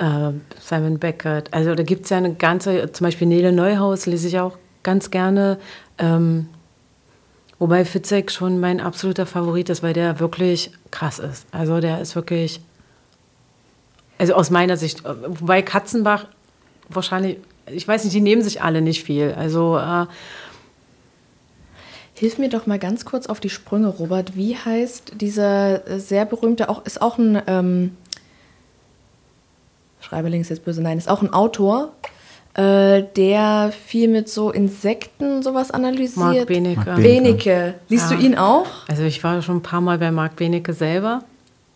äh, 0.00 0.32
Simon 0.60 0.98
Beckett. 0.98 1.52
Also 1.52 1.74
da 1.74 1.82
gibt 1.82 2.04
es 2.04 2.10
ja 2.10 2.16
eine 2.16 2.34
ganze, 2.34 2.90
zum 2.92 3.04
Beispiel 3.04 3.28
Nele 3.28 3.52
Neuhaus 3.52 4.06
lese 4.06 4.28
ich 4.28 4.40
auch 4.40 4.56
ganz 4.82 5.10
gerne. 5.10 5.58
Ähm, 5.98 6.48
wobei 7.58 7.84
Fitzek 7.84 8.30
schon 8.30 8.58
mein 8.58 8.80
absoluter 8.80 9.26
Favorit 9.26 9.68
ist, 9.68 9.82
weil 9.82 9.92
der 9.92 10.18
wirklich 10.18 10.72
krass 10.90 11.18
ist. 11.18 11.46
Also 11.52 11.80
der 11.80 12.00
ist 12.00 12.16
wirklich, 12.16 12.60
also 14.18 14.34
aus 14.34 14.50
meiner 14.50 14.76
Sicht, 14.76 15.04
wobei 15.04 15.62
Katzenbach 15.62 16.26
wahrscheinlich, 16.88 17.38
ich 17.66 17.86
weiß 17.86 18.04
nicht, 18.04 18.14
die 18.14 18.22
nehmen 18.22 18.42
sich 18.42 18.62
alle 18.62 18.80
nicht 18.80 19.04
viel. 19.04 19.34
Also 19.36 19.78
äh, 19.78 20.06
Hilf 22.20 22.36
mir 22.36 22.50
doch 22.50 22.66
mal 22.66 22.78
ganz 22.78 23.06
kurz 23.06 23.28
auf 23.28 23.40
die 23.40 23.48
Sprünge, 23.48 23.88
Robert. 23.88 24.36
Wie 24.36 24.54
heißt 24.54 25.12
dieser 25.22 25.98
sehr 25.98 26.26
berühmte, 26.26 26.68
auch, 26.68 26.84
ist 26.84 27.00
auch 27.00 27.16
ein 27.16 27.40
ähm, 27.46 27.96
Schreiberling 30.00 30.40
ist 30.40 30.48
jetzt 30.48 30.64
böse, 30.64 30.82
nein, 30.82 30.98
ist 30.98 31.08
auch 31.08 31.22
ein 31.22 31.32
Autor, 31.32 31.92
äh, 32.54 33.04
der 33.16 33.72
viel 33.72 34.08
mit 34.08 34.28
so 34.28 34.50
Insekten 34.50 35.42
sowas 35.42 35.70
analysiert. 35.70 36.16
Mark 36.16 36.46
Benecke. 36.46 36.80
Mark 36.84 36.96
Benecke. 36.96 37.74
Liest 37.88 38.10
ja. 38.10 38.16
du 38.16 38.22
ihn 38.22 38.36
auch? 38.36 38.66
Also 38.88 39.04
ich 39.04 39.22
war 39.22 39.40
schon 39.42 39.58
ein 39.58 39.62
paar 39.62 39.80
Mal 39.80 39.98
bei 39.98 40.10
Mark 40.10 40.36
Benecke 40.36 40.72
selber. 40.72 41.22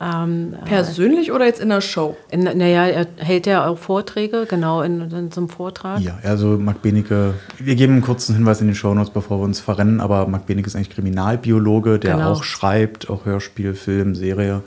Ähm, 0.01 0.55
Persönlich 0.65 1.29
äh, 1.29 1.33
oder 1.33 1.47
jetzt 1.47 1.61
in 1.61 1.69
der 1.69 1.81
Show? 1.81 2.17
naja, 2.33 2.87
er 2.87 3.07
hält 3.17 3.47
ja 3.47 3.67
auch 3.67 3.79
Vorträge, 3.79 4.45
genau, 4.49 4.83
in, 4.83 5.01
in, 5.01 5.31
so 5.31 5.41
einem 5.41 5.49
Vortrag. 5.49 6.01
Ja, 6.01 6.19
also 6.25 6.59
Marc 6.59 6.83
Benecke, 6.83 7.35
wir 7.59 7.77
geben 7.77 7.95
einen 7.95 8.03
kurzen 8.03 8.35
Hinweis 8.35 8.61
in 8.61 8.67
den 8.67 8.75
Shownotes, 8.75 9.11
bevor 9.11 9.39
wir 9.39 9.45
uns 9.45 9.61
verrennen, 9.61 10.01
aber 10.01 10.27
Marc 10.27 10.47
Benecke 10.47 10.67
ist 10.67 10.75
eigentlich 10.75 10.91
Kriminalbiologe, 10.91 12.01
der 12.01 12.17
genau. 12.17 12.33
auch 12.33 12.43
schreibt, 12.43 13.09
auch 13.09 13.25
Hörspiel, 13.25 13.75
Film, 13.75 14.17
Serie 14.17 14.63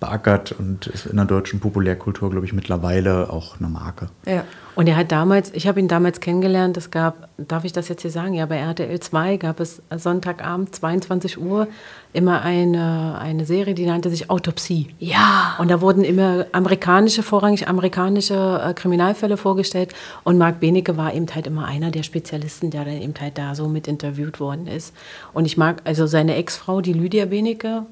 beackert 0.00 0.52
und 0.52 0.86
ist 0.86 1.06
in 1.06 1.16
der 1.16 1.26
deutschen 1.26 1.60
Populärkultur, 1.60 2.30
glaube 2.30 2.46
ich, 2.46 2.54
mittlerweile 2.54 3.30
auch 3.30 3.58
eine 3.60 3.68
Marke. 3.68 4.08
Ja. 4.26 4.44
Und 4.74 4.86
er 4.86 4.96
hat 4.96 5.12
damals, 5.12 5.52
ich 5.52 5.68
habe 5.68 5.78
ihn 5.78 5.88
damals 5.88 6.20
kennengelernt, 6.20 6.78
es 6.78 6.90
gab, 6.90 7.28
darf 7.36 7.64
ich 7.64 7.72
das 7.72 7.88
jetzt 7.88 8.00
hier 8.00 8.10
sagen, 8.10 8.32
ja, 8.32 8.46
bei 8.46 8.56
RTL 8.56 8.98
2 8.98 9.36
gab 9.36 9.60
es 9.60 9.82
Sonntagabend 9.94 10.74
22 10.74 11.38
Uhr 11.38 11.68
immer 12.14 12.40
eine, 12.42 13.18
eine 13.20 13.44
Serie, 13.44 13.74
die 13.74 13.84
nannte 13.84 14.08
sich 14.08 14.30
Autopsie. 14.30 14.94
Ja. 14.98 15.56
Und 15.58 15.70
da 15.70 15.82
wurden 15.82 16.02
immer 16.02 16.46
amerikanische, 16.52 17.22
vorrangig 17.22 17.68
amerikanische 17.68 18.62
äh, 18.64 18.72
Kriminalfälle 18.72 19.36
vorgestellt 19.36 19.92
und 20.24 20.38
Marc 20.38 20.60
Benecke 20.60 20.96
war 20.96 21.12
eben 21.12 21.26
halt 21.34 21.46
immer 21.46 21.66
einer 21.66 21.90
der 21.90 22.02
Spezialisten, 22.02 22.70
der 22.70 22.86
dann 22.86 23.02
eben 23.02 23.14
halt 23.20 23.36
da 23.36 23.54
so 23.54 23.68
mit 23.68 23.86
interviewt 23.86 24.40
worden 24.40 24.66
ist. 24.66 24.94
Und 25.34 25.44
ich 25.44 25.58
mag, 25.58 25.82
also 25.84 26.06
seine 26.06 26.36
Ex-Frau, 26.36 26.80
die 26.80 26.94
Lydia 26.94 27.26
Benecke, 27.26 27.84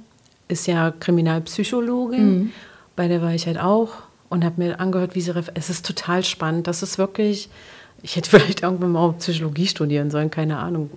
ist 0.48 0.66
ja 0.66 0.92
Kriminalpsychologin. 0.98 2.38
Mhm. 2.38 2.52
Bei 2.96 3.08
der 3.08 3.22
war 3.22 3.32
ich 3.32 3.46
halt 3.46 3.58
auch 3.58 3.90
und 4.28 4.44
habe 4.44 4.62
mir 4.62 4.80
angehört, 4.80 5.14
wie 5.14 5.20
sie. 5.20 5.32
Es 5.54 5.70
ist 5.70 5.86
total 5.86 6.24
spannend. 6.24 6.66
Das 6.66 6.82
ist 6.82 6.98
wirklich. 6.98 7.48
Ich 8.02 8.16
hätte 8.16 8.30
vielleicht 8.38 8.62
irgendwann 8.62 8.92
mal 8.92 9.12
Psychologie 9.18 9.66
studieren 9.66 10.10
sollen, 10.10 10.30
keine 10.30 10.58
Ahnung. 10.58 10.90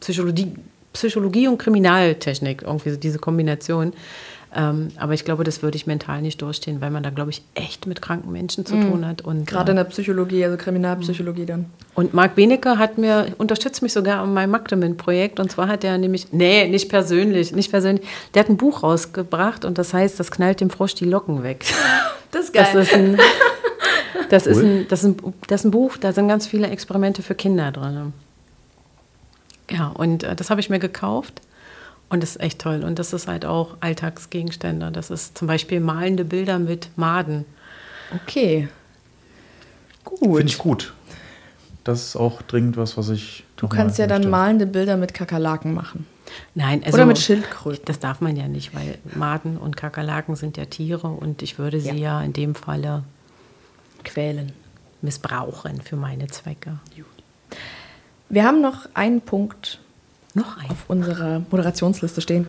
Psychologie, 0.00 0.52
Psychologie 0.92 1.48
und 1.48 1.58
Kriminaltechnik, 1.58 2.62
irgendwie 2.62 2.90
so 2.90 2.96
diese 2.96 3.18
Kombination. 3.18 3.92
Ähm, 4.54 4.88
aber 4.96 5.12
ich 5.12 5.24
glaube, 5.26 5.44
das 5.44 5.62
würde 5.62 5.76
ich 5.76 5.86
mental 5.86 6.22
nicht 6.22 6.40
durchstehen, 6.40 6.80
weil 6.80 6.90
man 6.90 7.02
da, 7.02 7.10
glaube 7.10 7.30
ich, 7.30 7.42
echt 7.54 7.86
mit 7.86 8.00
kranken 8.00 8.32
Menschen 8.32 8.64
zu 8.64 8.80
tun 8.80 9.06
hat. 9.06 9.20
Und, 9.20 9.46
Gerade 9.46 9.72
in 9.72 9.78
äh, 9.78 9.82
der 9.84 9.90
Psychologie, 9.90 10.42
also 10.44 10.56
Kriminalpsychologie 10.56 11.44
dann. 11.44 11.66
und 11.94 12.14
Marc 12.14 12.34
Benecke 12.34 12.78
hat 12.78 12.96
mir, 12.96 13.34
unterstützt 13.36 13.82
mich 13.82 13.92
sogar 13.92 14.20
an 14.20 14.32
meinem 14.32 14.50
Magdemin-Projekt. 14.52 15.38
Und 15.38 15.52
zwar 15.52 15.68
hat 15.68 15.84
er 15.84 15.98
nämlich, 15.98 16.32
nee, 16.32 16.66
nicht 16.68 16.88
persönlich, 16.88 17.52
nicht 17.52 17.70
persönlich, 17.70 18.06
der 18.32 18.44
hat 18.44 18.48
ein 18.48 18.56
Buch 18.56 18.82
rausgebracht 18.82 19.66
und 19.66 19.76
das 19.76 19.92
heißt, 19.92 20.18
das 20.18 20.30
knallt 20.30 20.60
dem 20.62 20.70
Frosch 20.70 20.94
die 20.94 21.04
Locken 21.06 21.42
weg. 21.42 21.64
Das 22.30 22.44
ist 22.44 22.54
Das 22.54 22.74
ist 22.74 22.92
ein, 22.92 23.18
das 24.28 24.46
ist 24.46 24.56
Cool. 24.58 24.64
ein, 24.64 24.86
das 24.88 25.02
ist 25.04 25.06
ein, 25.06 25.34
das 25.46 25.60
ist 25.60 25.64
ein 25.64 25.70
Buch, 25.70 25.96
da 25.96 26.12
sind 26.12 26.28
ganz 26.28 26.46
viele 26.46 26.68
Experimente 26.68 27.22
für 27.22 27.34
Kinder 27.34 27.72
drin. 27.72 28.12
Ja, 29.70 29.88
und 29.88 30.24
äh, 30.24 30.36
das 30.36 30.50
habe 30.50 30.60
ich 30.60 30.68
mir 30.68 30.78
gekauft 30.78 31.40
und 32.10 32.22
das 32.22 32.30
ist 32.30 32.40
echt 32.40 32.60
toll. 32.60 32.82
Und 32.84 32.98
das 32.98 33.12
ist 33.12 33.28
halt 33.28 33.44
auch 33.44 33.76
Alltagsgegenstände. 33.80 34.90
Das 34.90 35.10
ist 35.10 35.36
zum 35.36 35.46
Beispiel 35.46 35.80
malende 35.80 36.24
Bilder 36.24 36.58
mit 36.58 36.90
Maden. 36.96 37.44
Okay. 38.14 38.68
Gut. 40.04 40.20
Finde 40.20 40.52
ich 40.52 40.58
gut. 40.58 40.94
Das 41.84 42.04
ist 42.04 42.16
auch 42.16 42.42
dringend 42.42 42.76
was, 42.76 42.96
was 42.96 43.10
ich. 43.10 43.44
Du 43.56 43.68
kannst 43.68 43.98
ja 43.98 44.06
dann 44.06 44.28
malende 44.28 44.66
Bilder 44.66 44.96
mit 44.96 45.14
Kakerlaken 45.14 45.74
machen. 45.74 46.06
Nein, 46.54 46.82
also 46.84 46.96
Oder 46.96 47.06
mit 47.06 47.18
Schildkröten. 47.18 47.84
Das 47.86 47.98
darf 47.98 48.20
man 48.20 48.36
ja 48.36 48.48
nicht, 48.48 48.74
weil 48.74 48.98
Maden 49.14 49.56
und 49.56 49.76
Kakerlaken 49.76 50.36
sind 50.36 50.56
ja 50.56 50.66
Tiere 50.66 51.08
und 51.08 51.42
ich 51.42 51.58
würde 51.58 51.80
sie 51.80 51.96
ja, 51.96 52.20
in 52.22 52.32
dem 52.32 52.54
Falle 52.54 53.04
Quälen. 54.04 54.52
missbrauchen 55.00 55.80
für 55.80 55.96
meine 55.96 56.26
Zwecke. 56.26 56.78
Wir 58.28 58.44
haben 58.44 58.60
noch 58.60 58.86
einen 58.94 59.22
Punkt 59.22 59.80
Noch 60.34 60.56
ein. 60.58 60.70
auf 60.70 60.84
unserer 60.88 61.42
Moderationsliste 61.50 62.20
stehen. 62.20 62.46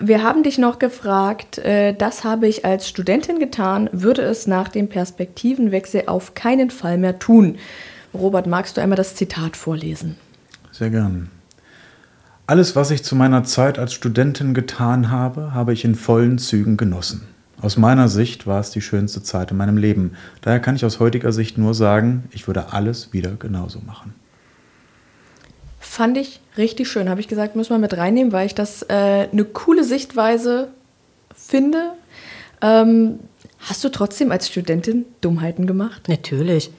Wir 0.00 0.22
haben 0.22 0.44
dich 0.44 0.58
noch 0.58 0.78
gefragt, 0.78 1.58
äh, 1.58 1.92
das 1.92 2.22
habe 2.22 2.46
ich 2.46 2.64
als 2.64 2.88
Studentin 2.88 3.40
getan, 3.40 3.90
würde 3.92 4.22
es 4.22 4.46
nach 4.46 4.68
dem 4.68 4.88
Perspektivenwechsel 4.88 6.04
auf 6.06 6.34
keinen 6.34 6.70
Fall 6.70 6.98
mehr 6.98 7.18
tun. 7.18 7.56
Robert, 8.14 8.46
magst 8.46 8.76
du 8.76 8.80
einmal 8.80 8.96
das 8.96 9.16
Zitat 9.16 9.56
vorlesen? 9.56 10.16
Sehr 10.70 10.90
gern. 10.90 11.30
Alles, 12.46 12.76
was 12.76 12.90
ich 12.92 13.02
zu 13.02 13.16
meiner 13.16 13.44
Zeit 13.44 13.78
als 13.78 13.92
Studentin 13.92 14.54
getan 14.54 15.10
habe, 15.10 15.52
habe 15.52 15.72
ich 15.72 15.84
in 15.84 15.96
vollen 15.96 16.38
Zügen 16.38 16.76
genossen. 16.76 17.26
Aus 17.60 17.76
meiner 17.76 18.08
Sicht 18.08 18.46
war 18.46 18.60
es 18.60 18.70
die 18.70 18.80
schönste 18.80 19.22
Zeit 19.22 19.50
in 19.50 19.56
meinem 19.56 19.76
Leben. 19.76 20.12
Daher 20.42 20.60
kann 20.60 20.76
ich 20.76 20.84
aus 20.84 21.00
heutiger 21.00 21.32
Sicht 21.32 21.58
nur 21.58 21.74
sagen, 21.74 22.24
ich 22.30 22.46
würde 22.46 22.72
alles 22.72 23.12
wieder 23.12 23.32
genauso 23.32 23.80
machen. 23.80 24.14
Fand 25.98 26.16
ich 26.16 26.38
richtig 26.56 26.86
schön, 26.88 27.08
habe 27.08 27.20
ich 27.20 27.26
gesagt, 27.26 27.56
müssen 27.56 27.70
wir 27.70 27.78
mit 27.78 27.96
reinnehmen, 27.96 28.30
weil 28.32 28.46
ich 28.46 28.54
das 28.54 28.82
äh, 28.82 29.26
eine 29.32 29.44
coole 29.44 29.82
Sichtweise 29.82 30.68
finde. 31.34 31.90
Ähm, 32.62 33.18
hast 33.58 33.82
du 33.82 33.88
trotzdem 33.88 34.30
als 34.30 34.46
Studentin 34.46 35.06
Dummheiten 35.22 35.66
gemacht? 35.66 36.08
Natürlich. 36.08 36.70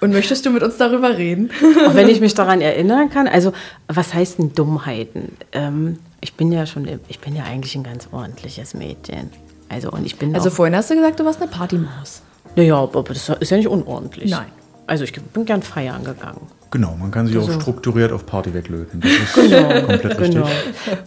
Und 0.00 0.10
möchtest 0.10 0.44
du 0.44 0.50
mit 0.50 0.64
uns 0.64 0.76
darüber 0.76 1.16
reden? 1.16 1.52
Auch 1.86 1.94
wenn 1.94 2.08
ich 2.08 2.20
mich 2.20 2.34
daran 2.34 2.60
erinnern 2.60 3.10
kann, 3.10 3.28
also 3.28 3.52
was 3.86 4.12
heißt 4.12 4.40
denn 4.40 4.52
Dummheiten? 4.54 5.36
Ähm, 5.52 6.00
ich 6.20 6.34
bin 6.34 6.50
ja 6.50 6.66
schon, 6.66 6.88
ich 7.06 7.20
bin 7.20 7.36
ja 7.36 7.44
eigentlich 7.44 7.76
ein 7.76 7.84
ganz 7.84 8.08
ordentliches 8.10 8.74
Mädchen. 8.74 9.30
Also 9.68 9.88
und 9.92 10.04
ich 10.04 10.16
bin 10.16 10.34
Also 10.34 10.50
vorhin 10.50 10.74
hast 10.74 10.90
du 10.90 10.96
gesagt, 10.96 11.20
du 11.20 11.24
warst 11.24 11.40
eine 11.40 11.48
Partymaus. 11.48 12.22
naja, 12.56 12.74
aber 12.74 13.04
das 13.04 13.28
ist 13.28 13.50
ja 13.52 13.56
nicht 13.56 13.68
unordentlich. 13.68 14.32
Nein. 14.32 14.50
Also 14.88 15.04
ich 15.04 15.12
bin 15.12 15.44
gern 15.44 15.62
feiern 15.62 16.02
gegangen. 16.02 16.48
Genau, 16.72 16.96
man 16.98 17.10
kann 17.12 17.26
sich 17.28 17.36
auch 17.38 17.46
Also- 17.46 17.60
strukturiert 17.60 18.10
auf 18.12 18.26
Party 18.26 18.52
weglöten. 18.54 19.00
Das 19.00 19.10
ist 19.12 19.34
Genau, 19.34 19.68
komplett 19.86 20.04
richtig. 20.18 20.30
genau. 20.34 20.48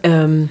ähm, 0.04 0.50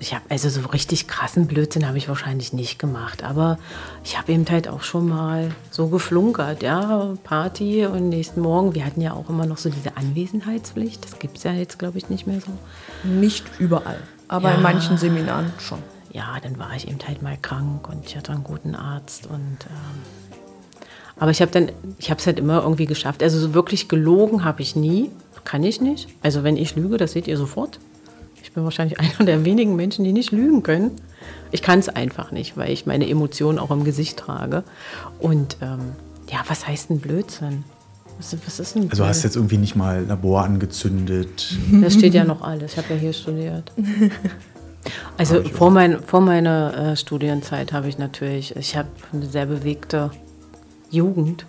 ich 0.00 0.12
habe 0.12 0.24
also 0.28 0.50
so 0.50 0.60
richtig 0.68 1.08
krassen 1.08 1.46
Blödsinn 1.46 1.86
habe 1.88 1.96
ich 1.96 2.08
wahrscheinlich 2.10 2.52
nicht 2.52 2.78
gemacht, 2.78 3.24
aber 3.24 3.58
ich 4.04 4.18
habe 4.18 4.32
eben 4.32 4.44
halt 4.50 4.68
auch 4.68 4.82
schon 4.82 5.08
mal 5.08 5.50
so 5.70 5.86
geflunkert, 5.88 6.62
ja, 6.62 7.14
Party 7.24 7.86
und 7.86 8.10
nächsten 8.10 8.40
Morgen. 8.42 8.74
Wir 8.74 8.84
hatten 8.84 9.00
ja 9.00 9.14
auch 9.14 9.30
immer 9.30 9.46
noch 9.46 9.56
so 9.56 9.70
diese 9.70 9.96
Anwesenheitspflicht. 9.96 11.02
Das 11.04 11.18
gibt 11.18 11.38
es 11.38 11.44
ja 11.44 11.52
jetzt, 11.52 11.78
glaube 11.78 11.96
ich, 11.96 12.10
nicht 12.10 12.26
mehr 12.26 12.40
so. 12.40 12.52
Nicht 13.08 13.46
überall, 13.58 14.00
aber 14.28 14.50
Ja. 14.50 14.56
in 14.56 14.62
manchen 14.62 14.98
Seminaren 14.98 15.52
schon. 15.58 15.78
Ja, 16.12 16.36
dann 16.42 16.58
war 16.58 16.74
ich 16.76 16.86
eben 16.88 16.98
halt 17.06 17.22
mal 17.22 17.38
krank 17.40 17.88
und 17.88 18.04
ich 18.04 18.14
hatte 18.16 18.32
einen 18.32 18.44
guten 18.44 18.74
Arzt 18.74 19.26
und 19.26 19.38
ähm, 19.70 20.27
aber 21.18 21.30
ich 21.30 21.40
habe 21.40 21.50
dann, 21.50 21.72
ich 21.98 22.10
habe 22.10 22.20
es 22.20 22.26
halt 22.26 22.38
immer 22.38 22.62
irgendwie 22.62 22.86
geschafft. 22.86 23.22
Also 23.22 23.38
so 23.38 23.54
wirklich 23.54 23.88
gelogen 23.88 24.44
habe 24.44 24.62
ich 24.62 24.76
nie, 24.76 25.10
kann 25.44 25.64
ich 25.64 25.80
nicht. 25.80 26.08
Also 26.22 26.44
wenn 26.44 26.56
ich 26.56 26.76
lüge, 26.76 26.96
das 26.96 27.12
seht 27.12 27.26
ihr 27.26 27.36
sofort. 27.36 27.78
Ich 28.42 28.52
bin 28.52 28.64
wahrscheinlich 28.64 29.00
einer 29.00 29.24
der 29.24 29.44
wenigen 29.44 29.76
Menschen, 29.76 30.04
die 30.04 30.12
nicht 30.12 30.30
lügen 30.30 30.62
können. 30.62 30.92
Ich 31.50 31.62
kann 31.62 31.78
es 31.78 31.88
einfach 31.88 32.30
nicht, 32.30 32.56
weil 32.56 32.70
ich 32.70 32.86
meine 32.86 33.08
Emotionen 33.08 33.58
auch 33.58 33.70
im 33.70 33.84
Gesicht 33.84 34.18
trage. 34.18 34.62
Und 35.18 35.56
ähm, 35.62 35.80
ja, 36.30 36.38
was 36.46 36.68
heißt 36.68 36.90
denn 36.90 37.00
Blödsinn? 37.00 37.64
Was, 38.18 38.36
was 38.44 38.60
ist 38.60 38.74
denn 38.74 38.90
Also 38.90 39.06
hast 39.06 39.22
jetzt 39.22 39.36
irgendwie 39.36 39.58
nicht 39.58 39.76
mal 39.76 40.04
Labor 40.04 40.44
angezündet. 40.44 41.56
Das 41.80 41.94
steht 41.94 42.14
ja 42.14 42.24
noch 42.24 42.42
alles. 42.42 42.72
Ich 42.72 42.78
habe 42.78 42.94
ja 42.94 43.00
hier 43.00 43.12
studiert. 43.12 43.72
Also 45.18 45.42
vor, 45.42 45.70
mein, 45.70 46.02
vor 46.02 46.20
meiner 46.20 46.92
äh, 46.92 46.96
Studienzeit 46.96 47.72
habe 47.72 47.88
ich 47.88 47.98
natürlich, 47.98 48.56
ich 48.56 48.76
habe 48.76 48.88
eine 49.12 49.26
sehr 49.26 49.44
bewegte 49.44 50.10
Jugend. 50.90 51.46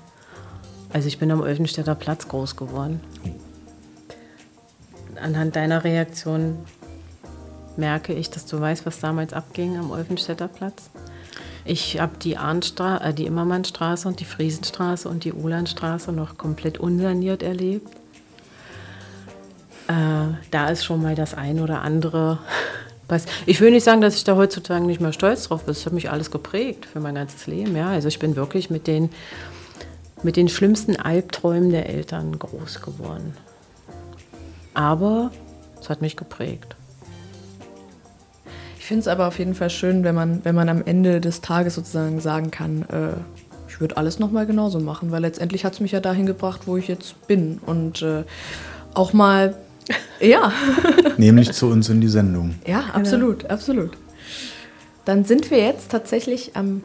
Also 0.92 1.08
ich 1.08 1.20
bin 1.20 1.32
am 1.32 1.42
Olfenstädter 1.42 1.96
Platz 1.96 2.28
groß 2.28 2.56
geworden. 2.56 3.00
Anhand 5.22 5.56
deiner 5.56 5.84
Reaktion 5.84 6.58
merke 7.78 8.14
ich, 8.14 8.30
dass 8.30 8.46
du 8.46 8.60
weißt, 8.60 8.86
was 8.86 9.00
damals 9.00 9.34
abging 9.34 9.78
am 9.78 9.92
Olfenstädter 9.92 10.48
Platz. 10.48 10.90
Ich 11.66 12.00
habe 12.00 12.18
die, 12.18 12.34
äh, 12.34 13.14
die 13.14 13.26
Immermannstraße 13.26 14.08
und 14.08 14.20
die 14.20 14.26
Friesenstraße 14.26 15.08
und 15.08 15.24
die 15.24 15.34
Ulandstraße 15.34 16.12
noch 16.12 16.38
komplett 16.38 16.80
unsaniert 16.80 17.44
erlebt. 17.44 17.96
Äh, 19.88 20.36
da 20.52 20.68
ist 20.70 20.84
schon 20.84 21.02
mal 21.02 21.16
das 21.16 21.34
ein 21.34 21.60
oder 21.60 21.82
andere. 21.82 22.40
Ich 23.46 23.60
will 23.62 23.72
nicht 23.72 23.84
sagen, 23.84 24.02
dass 24.02 24.16
ich 24.16 24.24
da 24.24 24.36
heutzutage 24.36 24.86
nicht 24.86 25.02
mehr 25.02 25.14
stolz 25.14 25.48
drauf 25.48 25.64
bin. 25.64 25.74
Das 25.74 25.86
hat 25.86 25.94
mich 25.94 26.12
alles 26.12 26.32
geprägt 26.32 26.86
für 26.86 27.00
mein 27.00 27.16
ganzes 27.16 27.48
Leben. 27.48 27.76
Ja? 27.76 27.90
Also 27.90 28.08
ich 28.08 28.20
bin 28.20 28.36
wirklich 28.36 28.70
mit 28.70 28.88
den, 28.88 29.10
mit 30.24 30.36
den 30.36 30.50
schlimmsten 30.50 30.96
Albträumen 30.96 31.72
der 31.72 31.90
Eltern 31.90 32.38
groß 32.38 32.82
geworden. 32.82 33.36
Aber 34.74 35.32
es 35.82 35.90
hat 35.90 36.02
mich 36.02 36.16
geprägt. 36.16 36.76
Ich 38.78 38.86
finde 38.86 39.02
es 39.02 39.08
aber 39.08 39.28
auf 39.28 39.38
jeden 39.38 39.56
Fall 39.56 39.70
schön, 39.70 40.04
wenn 40.04 40.16
man, 40.16 40.44
wenn 40.46 40.56
man 40.56 40.70
am 40.70 40.84
Ende 40.84 41.22
des 41.22 41.42
Tages 41.42 41.76
sozusagen 41.76 42.20
sagen 42.22 42.50
kann, 42.50 42.84
äh, 42.84 43.14
ich 43.68 43.80
würde 43.80 43.98
alles 43.98 44.20
nochmal 44.20 44.46
genauso 44.46 44.80
machen, 44.80 45.12
weil 45.12 45.22
letztendlich 45.22 45.64
hat 45.64 45.74
es 45.74 45.80
mich 45.80 45.92
ja 45.92 46.00
dahin 46.00 46.26
gebracht, 46.26 46.62
wo 46.66 46.76
ich 46.76 46.88
jetzt 46.88 47.28
bin. 47.28 47.60
Und 47.66 48.02
äh, 48.02 48.24
auch 48.94 49.14
mal, 49.14 49.56
ja, 50.20 50.52
Nämlich 51.18 51.52
zu 51.54 51.68
uns 51.68 51.90
in 51.90 52.02
die 52.02 52.08
Sendung. 52.08 52.56
ja, 52.68 52.84
absolut, 52.94 53.50
absolut. 53.50 53.92
Dann 55.06 55.26
sind 55.26 55.50
wir 55.52 55.60
jetzt 55.60 55.90
tatsächlich 55.92 56.52
am 56.56 56.84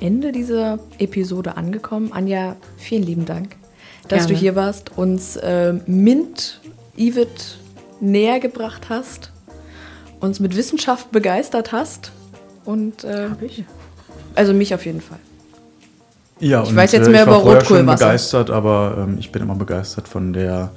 Ende 0.00 0.32
dieser 0.32 0.78
Episode 0.98 1.56
angekommen. 1.56 2.10
Anja, 2.12 2.56
vielen 2.76 3.02
lieben 3.02 3.24
Dank, 3.26 3.56
dass 4.08 4.20
Gerne. 4.26 4.34
du 4.34 4.38
hier 4.40 4.54
warst, 4.56 4.96
uns 4.96 5.36
äh, 5.36 5.74
Mint 5.86 6.60
Ivet 6.96 7.58
näher 8.00 8.38
gebracht 8.40 8.88
hast, 8.88 9.32
uns 10.20 10.40
mit 10.40 10.56
Wissenschaft 10.56 11.10
begeistert 11.10 11.72
hast 11.72 12.12
und 12.64 13.02
äh, 13.04 13.28
also 14.34 14.52
mich 14.52 14.74
auf 14.74 14.84
jeden 14.84 15.00
Fall. 15.00 15.18
Ja, 16.40 16.62
Ich 16.64 16.74
weiß 16.74 16.92
jetzt 16.92 17.08
mehr 17.10 17.22
ich 17.22 17.26
war 17.28 17.36
über 17.36 17.42
vorher 17.44 17.60
schon 17.64 17.76
Rotkohlwasser. 17.76 18.06
begeistert, 18.06 18.50
aber 18.50 18.96
ähm, 18.98 19.16
ich 19.18 19.30
bin 19.32 19.42
immer 19.42 19.54
begeistert 19.54 20.08
von 20.08 20.32
der, 20.32 20.72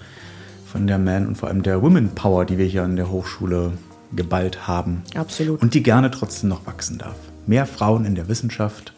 von 0.78 0.86
der 0.86 1.00
Man- 1.00 1.26
und 1.26 1.36
vor 1.36 1.50
allem 1.50 1.64
der 1.64 1.82
Women 1.82 2.10
Power, 2.10 2.46
die 2.46 2.60
wir 2.60 2.68
hier 2.68 2.84
an 2.84 2.96
der 2.96 3.10
Hochschule 3.10 3.72
geballt 4.16 4.68
haben. 4.68 5.02
Absolut. 5.16 5.60
Und 5.60 5.74
die 5.74 5.82
gerne 5.82 6.12
trotzdem 6.12 6.50
noch 6.50 6.68
wachsen 6.68 7.00
darf. 7.00 7.16
Mehr 7.48 7.66
Frauen 7.66 8.06
in 8.06 8.14
der 8.14 8.28
Wissenschaft, 8.28 8.94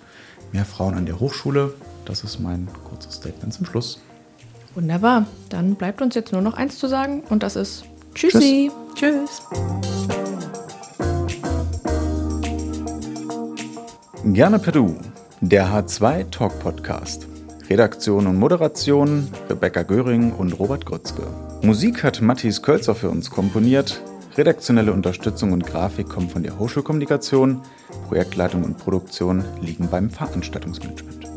mehr 0.52 0.66
Frauen 0.66 0.96
an 0.96 1.06
der 1.06 1.22
Hochschule. 1.22 1.74
Das 2.04 2.26
ist 2.26 2.42
mein 2.42 2.68
kurzes 2.84 3.14
Statement 3.14 3.54
zum 3.54 3.66
Schluss. 3.66 4.02
Wunderbar. 4.76 5.26
Dann 5.48 5.76
bleibt 5.76 6.02
uns 6.02 6.16
jetzt 6.16 6.34
nur 6.34 6.42
noch 6.42 6.54
eins 6.54 6.78
zu 6.78 6.88
sagen 6.88 7.24
und 7.30 7.44
das 7.44 7.56
ist 7.56 7.86
Tschüssi. 8.14 8.72
Tschüss. 8.96 9.42
Gerne 14.26 14.60
per 14.60 14.74
Du, 14.74 14.98
der 15.40 15.70
H2 15.70 16.30
Talk 16.30 16.60
Podcast. 16.60 17.26
Redaktion 17.70 18.28
und 18.28 18.38
Moderation 18.38 19.30
Rebecca 19.50 19.84
Göring 19.84 20.34
und 20.34 20.60
Robert 20.60 20.86
Grützke. 20.86 21.26
Musik 21.62 22.04
hat 22.04 22.22
Matthias 22.22 22.62
Kölzer 22.62 22.96
für 22.96 23.10
uns 23.10 23.30
komponiert. 23.30 24.02
Redaktionelle 24.38 24.94
Unterstützung 24.94 25.52
und 25.52 25.66
Grafik 25.66 26.08
kommen 26.08 26.30
von 26.30 26.42
der 26.42 26.58
Hochschulkommunikation. 26.58 27.62
Projektleitung 28.08 28.64
und 28.64 28.78
Produktion 28.78 29.44
liegen 29.62 29.90
beim 29.90 30.10
Veranstaltungsmanagement. 30.10 31.29